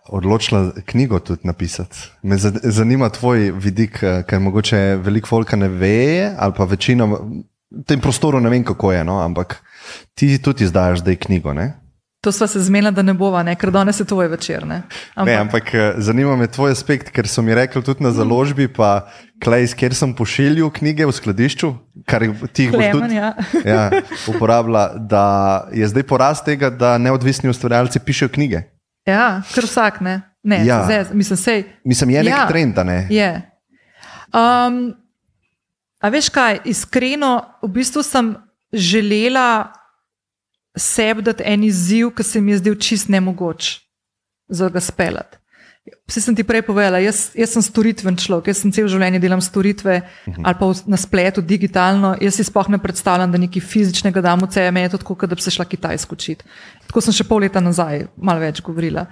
odločila 0.07 0.71
knjigo 0.85 1.19
tudi 1.19 1.41
napisati? 1.43 1.97
Me 2.23 2.37
za- 2.37 2.59
zanima 2.63 3.09
tvoj 3.09 3.51
vidik, 3.51 3.99
eh, 4.03 4.23
ker 4.23 4.39
mogoče 4.39 4.77
veliko 4.95 5.27
folka 5.27 5.55
ne 5.55 5.67
ve, 5.67 6.31
ali 6.37 6.53
pa 6.57 6.63
večina 6.63 7.05
v 7.05 7.43
tem 7.85 7.99
prostoru 8.01 8.39
ne 8.39 8.49
vem, 8.49 8.63
kako 8.63 8.91
je, 8.91 9.03
no? 9.03 9.19
ampak 9.19 9.59
ti 10.13 10.37
tudi 10.41 10.63
izdajaš 10.63 10.99
zdaj 10.99 11.15
knjigo. 11.15 11.53
Ne? 11.53 11.73
To 12.25 12.31
sva 12.33 12.47
se 12.49 12.57
zmenila, 12.59 12.89
da 12.89 13.03
ne 13.05 13.13
bova, 13.13 13.43
ne? 13.45 13.53
ker 13.53 13.69
danes 13.69 13.99
je 14.01 14.05
tvoj 14.05 14.27
večer. 14.27 14.63
Ne? 14.65 14.81
Ampak. 15.13 15.27
Ne, 15.27 15.35
ampak 15.37 15.65
eh, 15.73 15.93
zanima 16.01 16.33
me 16.35 16.47
tvoj 16.49 16.73
aspekt, 16.73 17.11
ker 17.13 17.27
so 17.29 17.43
mi 17.45 17.53
rekli 17.53 17.83
tudi 17.85 18.01
na 18.01 18.09
založbi, 18.09 18.65
pa 18.67 19.05
klej, 19.37 19.67
kjer 19.77 19.93
sem 19.93 20.09
pošiljal 20.17 20.71
knjige 20.73 21.05
v 21.05 21.13
skladišču, 21.13 21.69
kar 22.09 22.25
ti 22.49 22.65
jih 22.65 22.73
boš 22.73 22.81
Klemen, 22.81 22.97
tudi 22.97 23.15
ja. 23.15 23.29
ja, 23.75 23.83
uporabila, 24.25 24.87
da 24.97 25.25
je 25.69 25.85
zdaj 25.85 26.03
porast 26.09 26.45
tega, 26.49 26.73
da 26.73 26.97
neodvisni 26.97 27.49
ustvarjalci 27.53 28.01
pišejo 28.01 28.33
knjige. 28.33 28.63
ja, 29.05 29.45
kar 29.53 29.69
vsak, 29.69 30.01
ne. 30.01 30.21
ne 30.41 30.63
Ja. 30.65 30.81
zdaj, 30.89 31.05
mislim, 31.13 31.37
sej, 31.37 31.63
Mislim, 31.85 32.09
je 32.09 32.23
nek 32.25 32.33
Ja. 32.33 32.47
trend, 32.49 32.77
a 32.81 32.83
ne? 32.83 33.05
Je. 33.13 33.29
Um, 34.33 34.95
a 36.01 36.09
veš 36.09 36.33
kaj, 36.33 36.63
iskreno, 36.65 37.45
v 37.61 37.69
bistvu 37.69 38.01
sem 38.03 38.33
želela 38.73 39.69
sebi 40.75 41.21
dati 41.21 41.43
en 41.45 41.63
izziv, 41.63 42.11
ki 42.15 42.23
se 42.23 42.41
mi 42.41 42.51
je 42.51 42.61
zdel 42.63 42.75
čist 42.75 43.09
nemogoč 43.09 43.79
za 44.49 44.69
ga 44.69 44.79
speljati. 44.79 45.37
Vse 46.09 46.21
sem 46.21 46.33
ti 46.33 46.41
prej 46.41 46.63
povedala, 46.65 46.97
jaz, 46.97 47.29
jaz 47.37 47.51
sem 47.53 47.61
storitven 47.61 48.15
človek, 48.17 48.47
jaz 48.49 48.63
sem 48.63 48.71
cel 48.73 48.87
življenje 48.89 49.19
delam 49.21 49.41
storitve 49.41 50.01
-huh. 50.01 50.41
ali 50.41 50.57
pa 50.57 50.65
na 50.89 50.97
spletu, 50.97 51.41
digitalno. 51.41 52.15
Jaz 52.21 52.35
si 52.35 52.43
sploh 52.43 52.69
ne 52.69 52.77
predstavljam, 52.77 53.31
da 53.31 53.37
nekaj 53.37 53.61
fizičnega 53.61 54.21
dam 54.21 54.41
v 54.41 54.51
sebe, 54.51 54.71
meni 54.71 54.85
je 54.85 54.89
to 54.89 54.97
tako, 54.97 55.27
da 55.27 55.35
bi 55.35 55.41
se 55.41 55.51
šla 55.51 55.65
Kitajsko 55.65 56.15
učiti. 56.15 56.45
Tako 56.87 57.01
sem 57.01 57.13
še 57.13 57.23
pol 57.23 57.39
leta 57.45 57.61
nazaj, 57.61 58.07
malo 58.17 58.39
več 58.39 58.61
govorila. 58.61 59.05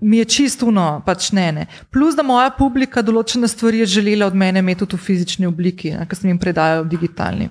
Mi 0.00 0.18
je 0.18 0.24
čistuno, 0.24 1.02
pač 1.06 1.32
ne, 1.32 1.52
ne. 1.52 1.66
Plus, 1.90 2.14
da 2.14 2.22
moja 2.22 2.50
publika 2.50 3.02
določene 3.02 3.48
stvari 3.48 3.78
je 3.78 3.86
želela 3.86 4.26
od 4.26 4.34
mene 4.34 4.58
imeti 4.58 4.78
tudi 4.78 4.96
v 4.96 5.06
fizični 5.06 5.46
obliki, 5.46 5.90
ne, 5.90 6.06
ker 6.06 6.18
sem 6.18 6.30
jim 6.30 6.38
predajala 6.38 6.82
v 6.82 6.88
digitalni. 6.88 7.50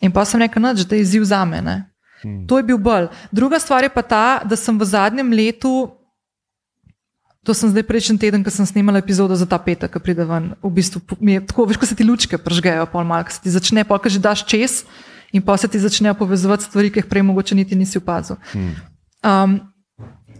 In 0.00 0.12
pa 0.12 0.24
sem 0.24 0.40
rekla, 0.40 0.74
da 0.74 0.94
je 0.94 1.02
izziv 1.02 1.24
za 1.24 1.44
me. 1.44 1.89
Hmm. 2.22 2.46
To 2.46 2.58
je 2.60 2.66
bil 2.66 2.78
bolj. 2.78 3.08
Druga 3.32 3.58
stvar 3.58 3.84
je 3.84 3.92
pa 3.92 4.02
ta, 4.02 4.42
da 4.44 4.56
sem 4.56 4.76
v 4.78 4.84
zadnjem 4.84 5.32
letu, 5.32 5.88
to 7.44 7.56
sem 7.56 7.72
zdaj 7.72 7.86
prejšnji 7.88 8.20
teden, 8.20 8.44
ko 8.44 8.52
sem 8.52 8.68
snimala 8.68 9.00
epizodo 9.00 9.32
za 9.32 9.48
ta 9.48 9.56
petek, 9.56 9.88
ki 9.88 10.02
pride 10.04 10.26
ven, 10.28 10.52
v 10.60 10.72
bistvu 10.76 11.00
mi 11.20 11.38
je 11.38 11.46
tako, 11.48 11.64
veš, 11.70 11.80
ko 11.80 11.88
se 11.88 11.96
ti 11.96 12.04
lučke 12.04 12.36
pržgejo, 12.36 12.84
pol 12.92 13.08
mal, 13.08 13.24
ko 13.24 13.32
se 13.32 13.40
ti 13.40 13.50
začne, 13.52 13.84
pol, 13.88 13.96
ko 13.96 14.12
že 14.12 14.20
daš 14.20 14.44
čez 14.44 14.84
in 15.32 15.40
pa 15.40 15.56
se 15.56 15.70
ti 15.70 15.80
začnejo 15.80 16.14
povezovati 16.18 16.68
stvari, 16.68 16.90
ki 16.92 17.00
jih 17.00 17.08
prej 17.08 17.24
mogoče 17.24 17.56
niti 17.56 17.78
nisi 17.78 17.96
opazil. 17.96 18.36
Hmm. 18.52 18.74
Um, 19.24 19.56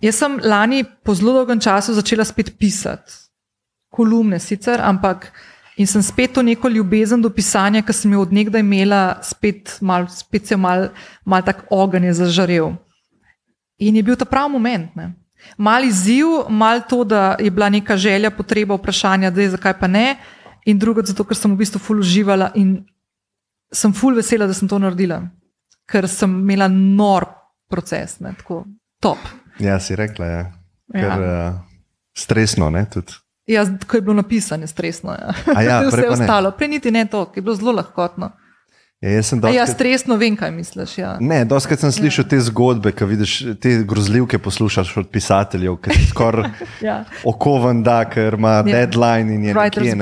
jaz 0.04 0.20
sem 0.20 0.36
lani 0.44 0.84
po 0.84 1.14
zelo 1.16 1.32
dolgem 1.40 1.60
času 1.62 1.96
začela 1.96 2.26
spet 2.26 2.52
pisati, 2.58 3.32
kolumne 3.88 4.38
sicer, 4.42 4.82
ampak. 4.84 5.32
In 5.80 5.88
sem 5.88 6.02
spet 6.04 6.34
to 6.36 6.42
neko 6.44 6.68
ljubezen 6.68 7.22
do 7.24 7.30
pisanja, 7.32 7.80
ki 7.80 7.94
sem 7.96 8.12
jo 8.12 8.20
odnegdaj 8.26 8.60
imela, 8.60 9.00
spet, 9.24 9.78
mal, 9.80 10.04
spet 10.12 10.50
se 10.50 10.54
je 10.54 10.58
mal, 10.60 10.90
mal 11.24 11.44
tak 11.46 11.64
ogenj 11.72 12.12
zažarel. 12.18 12.74
In 13.80 13.96
je 13.96 14.02
bil 14.04 14.18
ta 14.20 14.28
pravi 14.28 14.52
moment. 14.52 14.92
Ne. 14.96 15.14
Mal 15.56 15.86
izziv, 15.88 16.26
mal 16.52 16.82
to, 16.88 17.00
da 17.08 17.38
je 17.40 17.50
bila 17.50 17.70
neka 17.72 17.96
želja, 17.96 18.30
potreba, 18.30 18.76
vprašanja, 18.76 19.30
da 19.32 19.40
je 19.40 19.54
zakaj 19.54 19.78
pa 19.80 19.88
ne. 19.88 20.18
In 20.68 20.78
drugo, 20.78 21.00
zato 21.06 21.24
ker 21.24 21.38
sem 21.38 21.54
v 21.54 21.62
bistvu 21.62 21.80
ful 21.80 22.04
uživala 22.04 22.50
in 22.60 22.82
sem 23.72 23.94
ful 23.96 24.18
vesela, 24.18 24.50
da 24.50 24.54
sem 24.54 24.68
to 24.68 24.76
naredila, 24.82 25.22
ker 25.88 26.08
sem 26.10 26.34
imela 26.42 26.68
nor 26.68 27.24
proces, 27.70 28.18
ne, 28.20 28.34
tako 28.36 28.66
top. 29.00 29.24
Ja, 29.62 29.78
si 29.80 29.96
rekla, 29.96 30.26
ja. 30.26 30.44
Ker, 30.92 31.08
ja. 31.08 31.16
Uh, 31.16 31.88
stresno, 32.12 32.68
ne, 32.74 32.84
tudi. 32.90 33.16
Ja, 33.50 33.64
ko 33.86 33.98
je 33.98 34.04
bilo 34.06 34.14
napisano, 34.14 34.66
stresno. 34.66 35.16
Ja. 35.18 35.62
Ja, 35.62 35.80
vse 35.88 36.06
ostalo, 36.08 36.52
prej 36.54 36.68
niti 36.76 36.90
ne 36.94 37.06
to, 37.10 37.26
je 37.34 37.42
bilo 37.42 37.56
zelo 37.58 37.72
lahkotno. 37.72 38.30
Ja, 39.00 39.10
jaz 39.10 39.30
doskrat... 39.30 39.54
ja, 39.54 39.66
stresno 39.66 40.16
vem, 40.20 40.34
kaj 40.36 40.50
misliš. 40.52 40.98
Ja. 40.98 41.14
Ne, 41.24 41.38
doskrat 41.48 41.80
sem 41.80 41.92
slišal 41.92 42.26
ja. 42.26 42.28
te 42.28 42.40
zgodbe, 42.44 42.90
ki 42.92 43.06
vidiš 43.08 43.36
te 43.56 43.70
grozljivke, 43.88 44.36
poslušaš 44.38 44.90
od 45.00 45.08
pisateljev, 45.08 45.78
ki 45.80 45.94
ti 45.94 46.08
skoraj 46.10 46.50
ja. 46.88 46.98
okovan 47.24 47.80
da, 47.82 48.02
ker 48.04 48.36
ima 48.36 48.58
ja. 48.58 48.62
deadline 48.62 49.34
in 49.34 49.48
je 49.48 49.54
nekje. 49.56 49.94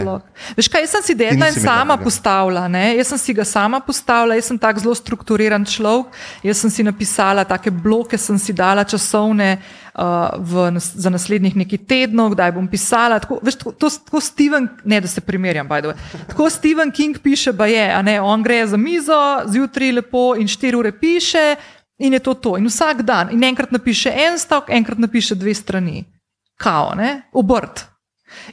Veš 0.59 0.71
kaj, 0.75 0.83
jaz 0.83 0.97
sem 0.97 1.07
si 1.07 1.15
deadline 1.15 1.55
sama 1.63 1.95
postavila, 2.03 2.67
ne? 2.69 2.97
jaz 2.99 3.15
sem 3.15 3.23
si 3.23 3.39
ga 3.39 3.47
sama 3.47 3.79
postavila, 3.87 4.35
jaz 4.35 4.51
sem 4.51 4.59
tak 4.59 4.83
zelo 4.83 4.99
strukturiran 4.99 5.63
človek, 5.63 6.19
jaz 6.51 6.67
sem 6.67 6.75
si 6.81 6.83
napisala 6.83 7.47
take 7.47 7.71
bloke, 7.71 8.19
sem 8.19 8.35
si 8.35 8.51
dala 8.51 8.83
časovne 8.83 9.61
v, 10.39 10.71
za 10.79 11.11
naslednjih 11.11 11.57
nekaj 11.57 11.79
tednov, 11.89 12.33
kdaj 12.37 12.53
bom 12.53 12.69
pisala. 12.69 13.19
Tako, 13.19 13.41
veš, 13.43 13.59
tako, 13.59 13.73
to, 13.73 13.91
tako 13.91 14.21
Steven, 14.21 14.69
ne 14.85 15.01
da 15.01 15.09
se 15.09 15.21
primerjam, 15.21 15.69
tako 16.29 16.51
Steven 16.51 16.91
King 16.91 17.19
piše, 17.23 17.53
da 17.53 17.67
je, 17.67 18.03
ne, 18.03 18.21
on 18.21 18.43
gre 18.43 18.67
za 18.67 18.77
mizo, 18.77 19.43
zjutraj 19.47 19.93
lepo 19.93 20.35
in 20.39 20.49
štiri 20.49 20.77
ure 20.77 20.93
piše 20.93 21.57
in 21.99 22.13
je 22.13 22.19
to 22.19 22.35
to. 22.35 22.57
In 22.57 22.67
vsak 22.67 23.03
dan, 23.03 23.29
in 23.33 23.45
enkrat 23.45 23.71
napiše 23.71 24.13
en 24.15 24.39
stavek, 24.39 24.71
enkrat 24.71 24.99
napiše 24.99 25.35
dve 25.35 25.55
strani. 25.55 26.05
Kao, 26.57 26.95
ne, 26.95 27.23
obrt. 27.33 27.87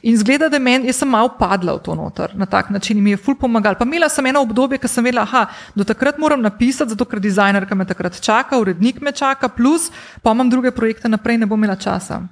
In 0.02 0.16
zgleda, 0.18 0.48
da 0.48 0.58
men, 0.58 0.86
sem 0.92 1.08
malo 1.08 1.34
padla 1.38 1.76
v 1.76 1.82
to 1.84 1.94
noter 1.94 2.32
na 2.34 2.46
tak 2.46 2.70
način 2.70 2.98
in 2.98 3.04
mi 3.04 3.10
je 3.10 3.16
ful 3.16 3.34
pomagal. 3.34 3.76
Pa 3.78 3.84
imela 3.84 4.08
sem 4.08 4.26
eno 4.26 4.42
obdobje, 4.42 4.78
ko 4.78 4.88
sem 4.88 5.04
vedela, 5.04 5.24
da 5.24 5.46
do 5.74 5.84
takrat 5.84 6.18
moram 6.18 6.42
napisati, 6.42 6.90
zato 6.90 7.04
ker 7.04 7.20
dizajner 7.20 7.66
me 7.74 7.84
takrat 7.84 8.20
čaka, 8.20 8.58
urednik 8.58 9.00
me 9.00 9.12
čaka, 9.12 9.48
plus 9.48 9.90
pa 10.22 10.32
imam 10.32 10.50
druge 10.50 10.70
projekte 10.70 11.08
naprej, 11.08 11.38
ne 11.38 11.46
bom 11.46 11.58
imela 11.58 11.76
časa. 11.76 12.22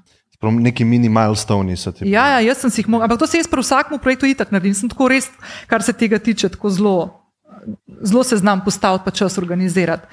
Neki 0.42 0.84
mini 0.84 1.08
milestone 1.08 1.76
so 1.76 1.92
ti. 1.92 2.04
Ja, 2.10 2.26
ja, 2.36 2.40
jaz 2.40 2.60
sem 2.60 2.70
si 2.70 2.82
jih 2.82 2.88
mogla, 2.88 3.06
ampak 3.06 3.18
to 3.18 3.26
se 3.26 3.38
jaz 3.38 3.48
pri 3.48 3.62
vsakem 3.64 3.98
projektu 3.98 4.26
itak 4.26 4.50
naredim. 4.52 4.74
Sem 4.74 4.88
tako 4.92 5.08
res, 5.08 5.30
kar 5.70 5.82
se 5.82 5.92
tega 5.92 6.18
tiče, 6.18 6.48
tako 6.52 6.70
zelo, 6.70 6.96
zelo 8.02 8.24
se 8.24 8.36
znam 8.36 8.64
postaviti, 8.64 9.04
pa 9.04 9.10
čas 9.10 9.38
organizirati. 9.38 10.06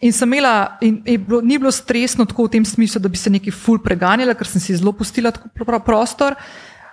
In 0.00 0.12
sem 0.16 0.32
imela, 0.32 0.78
in, 0.80 1.02
in 1.04 1.24
bilo, 1.24 1.40
ni 1.44 1.58
bilo 1.58 1.70
stresno 1.70 2.24
tako 2.24 2.46
v 2.46 2.56
tem 2.56 2.64
smislu, 2.64 3.00
da 3.00 3.08
bi 3.08 3.20
se 3.20 3.30
neki 3.30 3.52
ful 3.52 3.82
preganjala, 3.84 4.34
ker 4.34 4.48
sem 4.48 4.62
si 4.62 4.76
zelo 4.76 4.94
pustila 4.96 5.32
prostor. 5.84 6.36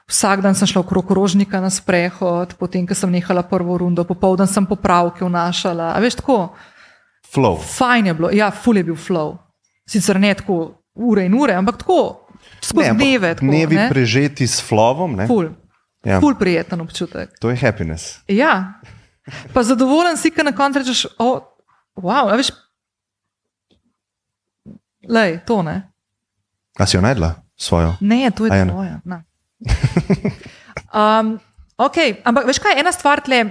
Vsak 0.07 0.41
dan 0.43 0.55
sem 0.55 0.67
šla 0.67 0.81
okrog 0.83 1.11
rožnika 1.11 1.59
na 1.63 1.69
sprehod, 1.71 2.55
potem, 2.59 2.87
ko 2.87 2.95
sem 2.95 3.11
nehala 3.11 3.43
prvo 3.47 3.77
rundo, 3.79 4.03
popoldan 4.07 4.47
sem 4.47 4.67
popravke 4.67 5.25
vnašala. 5.27 5.93
A 5.95 6.03
veš 6.03 6.19
tako? 6.19 6.37
Flow. 7.27 7.59
Fajn 7.59 8.11
je 8.11 8.13
bilo, 8.13 8.31
ja, 8.31 8.51
ful 8.51 8.79
je 8.79 8.85
bil 8.87 8.95
flow. 8.95 9.35
Sicer 9.87 10.19
ne 10.19 10.33
tako 10.35 10.59
ure 10.95 11.25
in 11.27 11.35
ure, 11.35 11.55
ampak 11.55 11.83
tako 11.83 12.27
skozi 12.63 12.91
dneve. 12.95 13.35
Dnevi 13.39 13.79
prežeti 13.89 14.47
s 14.47 14.63
flowom. 14.63 15.15
Ne? 15.15 15.27
Ful. 15.27 15.51
Ja. 16.03 16.19
Ful 16.19 16.35
prijeten 16.39 16.81
občutek. 16.81 17.35
To 17.39 17.49
je 17.51 17.59
happiness. 17.59 18.19
Ja. 18.27 18.79
Pa 19.53 19.63
zadovoljen 19.63 20.17
si, 20.17 20.31
ker 20.31 20.47
na 20.47 20.55
koncu 20.55 20.79
rečeš, 20.79 21.07
oh, 21.19 21.43
wow, 21.99 22.31
veš, 22.37 22.53
Lej, 25.07 25.39
to 25.47 25.61
ne. 25.63 25.81
A 26.79 26.85
si 26.85 26.97
jo 26.97 27.01
najdla 27.01 27.35
svojo? 27.57 27.95
Ne, 27.99 28.31
to 28.31 28.45
je 28.45 28.51
ja, 28.53 28.65
tvoja. 28.65 28.99
um, 30.93 31.39
okay, 31.77 32.21
ampak 32.23 32.45
veš 32.45 32.59
kaj, 32.61 32.77
ena 32.79 32.91
stvar 32.93 33.23
tle, 33.25 33.45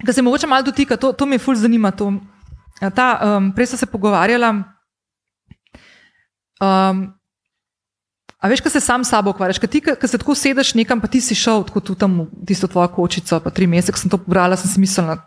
ki 0.00 0.12
se 0.12 0.24
mogoče 0.24 0.48
malo 0.50 0.66
dotika, 0.66 0.96
to, 0.96 1.12
to 1.12 1.26
me 1.26 1.38
ful 1.38 1.54
zanima. 1.54 1.92
To. 1.94 2.12
Ta, 2.80 3.20
um, 3.22 3.52
prej 3.52 3.70
sem 3.70 3.78
se 3.78 3.86
pogovarjala. 3.86 4.50
Um, 6.60 7.06
a 8.40 8.48
veš, 8.48 8.64
kaj 8.64 8.72
se 8.72 8.80
sam 8.80 9.04
sabo 9.04 9.30
ukvarjaš? 9.30 9.60
Kaj 9.60 10.08
se 10.08 10.18
tako 10.18 10.34
sedeš 10.34 10.74
nekam, 10.74 11.00
pa 11.00 11.06
ti 11.06 11.20
si 11.20 11.36
šel 11.36 11.62
tako 11.68 11.94
tam, 11.94 12.24
tisto 12.48 12.66
tvojo 12.66 12.88
kočico, 12.96 13.40
pa 13.44 13.52
tri 13.52 13.68
mesece 13.68 14.00
sem 14.00 14.10
to 14.10 14.18
pobrala, 14.18 14.56
sem 14.56 14.70
si 14.72 14.80
mislila, 14.80 15.20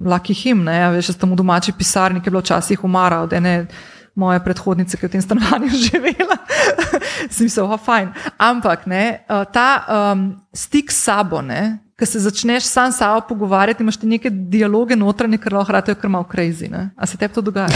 laki 0.00 0.34
him, 0.34 0.64
ne, 0.64 0.78
a 0.86 0.90
veš, 0.94 1.12
sem 1.12 1.30
v 1.30 1.36
domači 1.36 1.74
pisarni, 1.76 2.22
ki 2.22 2.30
je 2.30 2.32
bilo 2.32 2.44
včasih 2.44 2.84
umara 2.86 3.20
od 3.26 3.34
ene 3.36 3.66
moje 4.16 4.40
predhodnice, 4.40 4.96
ki 4.96 5.04
je 5.04 5.08
v 5.08 5.12
tem 5.12 5.22
stanovanju 5.22 5.68
živela, 5.86 6.38
smisel, 7.28 7.68
oh, 7.68 7.76
fajn. 7.76 8.14
Ampak 8.40 8.86
ne, 8.88 9.20
eh, 9.20 9.44
ta 9.52 9.68
um, 9.84 10.30
stik 10.56 10.88
s 10.92 11.04
sabo, 11.04 11.44
ki 11.96 12.06
se 12.08 12.20
začneš 12.24 12.64
sam 12.64 12.92
s 12.92 13.00
sabo 13.00 13.20
pogovarjati, 13.28 13.84
imaš 13.84 14.00
ti 14.00 14.08
neke 14.08 14.30
dialoge 14.30 14.96
notranje, 14.96 15.38
ker 15.38 15.52
lahko 15.52 15.94
kar 15.94 16.10
malo 16.10 16.24
crazy. 16.24 16.68
Ne? 16.68 16.90
A 16.96 17.06
se 17.06 17.16
tebi 17.16 17.34
to 17.34 17.40
dogaja? 17.40 17.68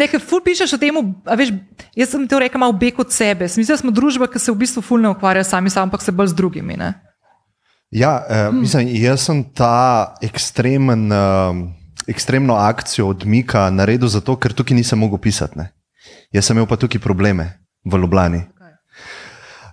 Nekaj 0.00 0.20
ful 0.20 0.40
pišeš 0.44 0.76
o 0.76 0.78
tem, 0.78 0.96
veš, 1.24 1.52
jaz 1.96 2.08
sem 2.12 2.28
ti 2.28 2.38
rekel 2.38 2.60
malo 2.60 2.72
beg 2.72 3.00
od 3.00 3.12
sebe. 3.12 3.44
Mislim, 3.44 3.66
da 3.66 3.76
smo 3.76 3.90
družba, 3.90 4.28
ki 4.28 4.38
se 4.38 4.52
v 4.52 4.60
bistvu 4.64 4.84
ful 4.84 5.00
ne 5.00 5.12
ukvarja 5.12 5.44
sami 5.44 5.70
sabo, 5.70 5.88
ampak 5.88 6.04
se 6.04 6.12
bolj 6.12 6.32
z 6.32 6.40
drugimi. 6.40 6.76
Ne? 6.76 6.94
Ja, 7.90 8.24
eh, 8.28 8.48
mislim, 8.52 8.88
jaz 9.00 9.24
sem 9.24 9.44
ta 9.56 10.14
ekstremen. 10.20 11.08
Uh, 11.12 11.77
ekstremno 12.08 12.54
akcijo 12.54 13.08
odmika 13.08 13.70
naredil 13.70 14.08
zato, 14.08 14.36
ker 14.36 14.52
tukaj 14.52 14.76
nisem 14.76 14.98
mogel 14.98 15.18
pisati. 15.18 15.58
Ne. 15.58 15.70
Jaz 16.32 16.48
sem 16.48 16.56
imel 16.56 16.68
pa 16.68 16.76
tukaj 16.76 17.00
probleme 17.00 17.50
v 17.84 17.98
Ljubljani. 17.98 18.42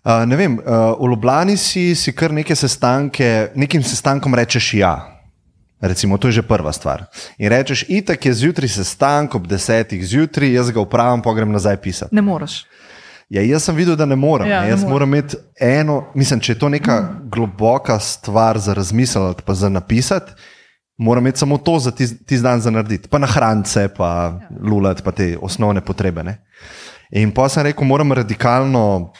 Uh, 0.05 0.21
ne 0.29 0.37
vem, 0.37 0.59
uh, 0.59 0.93
v 0.99 1.09
Ljubljani 1.09 1.57
si, 1.57 1.95
si 1.95 2.13
kar 2.13 2.33
neke 2.33 2.55
sestanke, 2.55 3.49
nekim 3.55 3.83
sestankom 3.83 4.35
rečeš 4.35 4.73
ja. 4.77 4.95
Recimo, 5.81 6.17
to 6.17 6.27
je 6.27 6.39
že 6.39 6.41
prva 6.45 6.71
stvar. 6.71 7.05
In 7.37 7.49
rečeš, 7.49 7.83
itak 7.89 8.25
je 8.25 8.33
zjutraj 8.33 8.69
sestank 8.69 9.35
ob 9.35 9.47
desetih 9.47 10.05
zjutraj, 10.05 10.53
jaz 10.53 10.71
ga 10.71 10.79
upravim, 10.79 11.21
pa 11.21 11.33
grem 11.33 11.51
nazaj 11.51 11.77
pisati. 11.81 12.15
Ne 12.15 12.21
moreš. 12.21 12.63
Ja, 13.29 13.41
jaz 13.41 13.65
sem 13.65 13.75
videl, 13.75 13.95
da 13.97 14.05
ne 14.05 14.15
morem. 14.15 14.47
Ja, 14.47 14.63
jaz 14.69 14.83
ne 14.83 14.89
moram 14.89 15.09
imeti 15.09 15.37
eno, 15.59 16.05
mislim, 16.15 16.39
če 16.39 16.53
je 16.53 16.59
to 16.59 16.69
neka 16.69 16.99
mm. 17.01 17.29
globoka 17.33 17.99
stvar 17.99 18.59
za 18.59 18.73
razmisliti, 18.73 19.41
pa 19.45 19.53
za 19.53 19.69
napisati, 19.69 20.31
moram 20.97 21.23
imeti 21.23 21.39
samo 21.39 21.57
to 21.57 21.79
za 21.79 21.91
tisti 21.91 22.39
dan 22.41 22.61
za 22.61 22.71
narediti, 22.71 23.09
pa 23.09 23.17
na 23.17 23.27
hrance, 23.27 23.87
pa 23.97 24.05
ja. 24.05 24.49
lulati, 24.61 25.03
pa 25.03 25.11
te 25.11 25.37
osnovne 25.41 25.81
potrebe. 25.81 26.23
Ne? 26.23 26.37
In 27.11 27.31
pa 27.31 27.49
sem 27.49 27.63
rekel, 27.63 27.87
moram 27.87 28.11
radikalno 28.11 29.13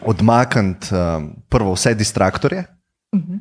odmakniti 0.00 0.94
um, 0.94 1.30
prvo 1.48 1.74
vse 1.74 1.94
distraktorje. 1.94 2.64
Uh 3.12 3.20
mhm. 3.20 3.32
-huh. 3.32 3.40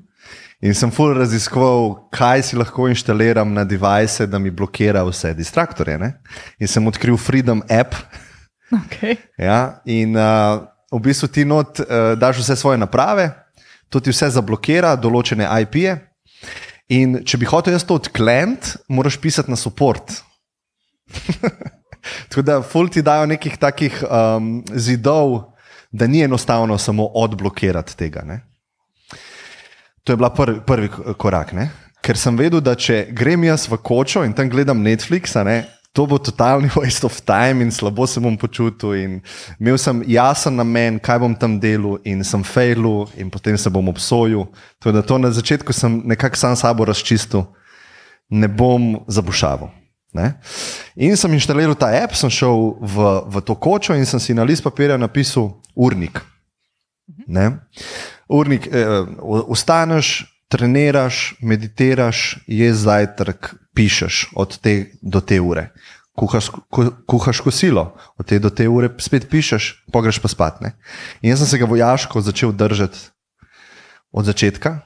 In 0.60 0.76
sem 0.76 0.92
full 0.92 1.14
raziskoval, 1.16 2.10
kaj 2.12 2.42
si 2.44 2.58
lahko 2.60 2.90
inštaliram 2.92 3.54
na 3.54 3.64
device, 3.64 4.28
da 4.28 4.40
mi 4.40 4.52
blokira 4.52 5.04
vse 5.08 5.34
distraktorje. 5.34 5.98
Ne? 5.98 6.14
In 6.60 6.68
sem 6.68 6.88
odkril 6.88 7.18
Freedom 7.18 7.64
app. 7.70 7.96
Okay. 8.72 9.16
Ja, 9.38 9.82
in 9.86 10.18
uh, 10.18 10.60
v 10.92 11.00
bistvu 11.02 11.28
ti 11.28 11.46
not 11.46 11.80
uh, 11.80 11.86
daš 12.20 12.38
vse 12.44 12.56
svoje 12.56 12.78
naprave, 12.78 13.32
to 13.90 14.00
ti 14.00 14.12
vse 14.12 14.30
zablokira, 14.30 14.96
določene 15.00 15.48
IP-je. 15.62 15.96
In 16.90 17.20
če 17.26 17.38
bi 17.38 17.46
hotel 17.50 17.76
jaz 17.76 17.86
to 17.86 18.00
odkleniti, 18.00 18.80
moraš 18.90 19.20
pisati 19.22 19.52
na 19.52 19.58
support. 19.60 20.16
Tako 22.30 22.42
da, 22.42 22.62
ful 22.66 22.90
ti 22.90 23.04
dajo 23.06 23.28
nekih 23.30 23.58
takih 23.62 24.02
um, 24.08 24.64
zidov, 24.74 25.52
da 25.92 26.08
ni 26.08 26.24
enostavno 26.24 26.78
samo 26.78 27.06
odblokirati 27.06 27.98
tega. 27.98 28.24
Ne? 28.26 28.42
To 30.04 30.14
je 30.14 30.18
bila 30.18 30.30
prvi, 30.34 30.60
prvi 30.66 30.90
korak. 31.18 31.54
Ne? 31.54 31.70
Ker 32.02 32.18
sem 32.18 32.38
vedel, 32.38 32.62
da 32.62 32.76
če 32.80 33.08
grem 33.14 33.44
jaz 33.44 33.68
v 33.70 33.78
kočo 33.84 34.24
in 34.26 34.34
tam 34.34 34.50
gledam 34.50 34.82
Netflix, 34.86 35.36
ne, 35.46 35.64
to 36.00 36.08
bo 36.08 36.16
totalni 36.18 36.72
waste 36.80 37.04
of 37.04 37.22
time 37.22 37.60
in 37.64 37.72
slabo 37.72 38.08
se 38.08 38.20
bom 38.20 38.38
počutil. 38.38 39.20
Imel 39.60 39.78
sem 39.78 40.00
jasen 40.08 40.56
namen, 40.56 40.96
kaj 41.00 41.20
bom 41.20 41.36
tam 41.36 41.60
delal, 41.60 42.00
in 42.08 42.24
sem 42.24 42.44
failu, 42.44 43.10
in 43.20 43.28
potem 43.28 43.58
se 43.60 43.68
bom 43.70 43.92
obsojil. 43.92 44.48
To, 44.80 44.96
to 45.04 45.18
na 45.20 45.32
začetku 45.36 45.76
sem 45.76 46.00
nekako 46.08 46.40
sam 46.40 46.56
sabo 46.56 46.88
razčistil, 46.88 47.44
ne 48.32 48.48
bom 48.48 49.04
zabušaval. 49.12 49.76
Ne? 50.16 50.40
In 50.96 51.20
sem 51.20 51.36
inštaliral 51.36 51.76
ta 51.76 51.92
app, 51.92 52.16
sem 52.16 52.32
šel 52.32 52.80
v, 52.80 53.12
v 53.28 53.44
to 53.44 53.60
kočo 53.60 53.94
in 53.94 54.08
sem 54.08 54.24
si 54.24 54.34
na 54.34 54.48
list 54.48 54.64
papirja 54.64 54.96
napisal 54.98 55.60
urnik. 55.76 56.24
Ne? 57.28 57.60
Urnik, 58.32 58.72
eh, 58.72 59.04
ustaneš, 59.52 60.24
treniraš, 60.50 61.36
meditiraš, 61.44 62.40
ješ 62.48 62.88
zajtrk, 62.88 63.52
pišeš 63.80 64.34
od 64.36 64.58
te 64.60 64.92
do 65.02 65.22
te 65.24 65.40
ure. 65.40 65.70
Kuhaš, 66.20 66.50
ku, 66.52 66.90
kuhaš 67.08 67.40
kosilo, 67.40 67.94
od 68.20 68.28
te 68.28 68.42
do 68.44 68.52
te 68.52 68.68
ure 68.68 68.92
spet 69.00 69.30
pišeš, 69.32 69.70
pogreš 69.94 70.20
pa 70.20 70.28
spat. 70.28 70.60
Ne? 70.60 70.74
In 71.22 71.32
jaz 71.32 71.40
sem 71.46 71.54
se 71.54 71.60
ga 71.62 71.70
vojaško 71.70 72.22
začel 72.22 72.52
držati 72.52 73.08
od 74.12 74.28
začetka. 74.28 74.82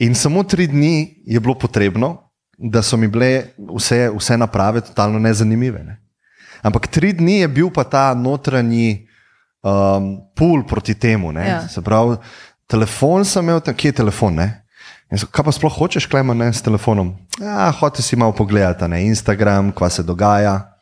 In 0.00 0.16
samo 0.16 0.46
tri 0.48 0.66
dni 0.66 1.22
je 1.28 1.40
bilo 1.40 1.58
potrebno, 1.58 2.32
da 2.56 2.82
so 2.82 2.96
mi 2.96 3.08
bile 3.08 3.52
vse, 3.76 4.08
vse 4.16 4.38
naprave 4.40 4.80
totalno 4.80 5.18
nezanimive. 5.18 5.82
Ne? 5.84 5.98
Ampak 6.62 6.88
tri 6.88 7.12
dni 7.12 7.42
je 7.42 7.48
bil 7.48 7.70
pa 7.74 7.84
ta 7.84 8.14
notranji 8.14 9.08
um, 9.62 10.16
pul 10.36 10.64
proti 10.66 10.94
temu. 10.94 11.32
Ja. 11.36 11.68
Se 11.68 11.82
pravi, 11.82 12.16
telefon 12.66 13.24
sem 13.24 13.44
imel, 13.44 13.60
kje 13.60 13.92
je 13.92 14.00
telefon? 14.00 14.40
So, 15.12 15.28
kaj 15.28 15.44
pa 15.44 15.52
sploh 15.52 15.74
hočeš, 15.76 16.06
klema 16.08 16.32
ne 16.34 16.48
s 16.52 16.64
telefonom? 16.64 17.12
Ja, 17.36 17.68
hoče 17.72 18.02
si 18.02 18.16
malo 18.16 18.32
pogledati 18.32 18.88
na 18.88 18.98
Instagram, 18.98 19.72
kva 19.76 19.90
se 19.92 20.02
dogaja. 20.02 20.72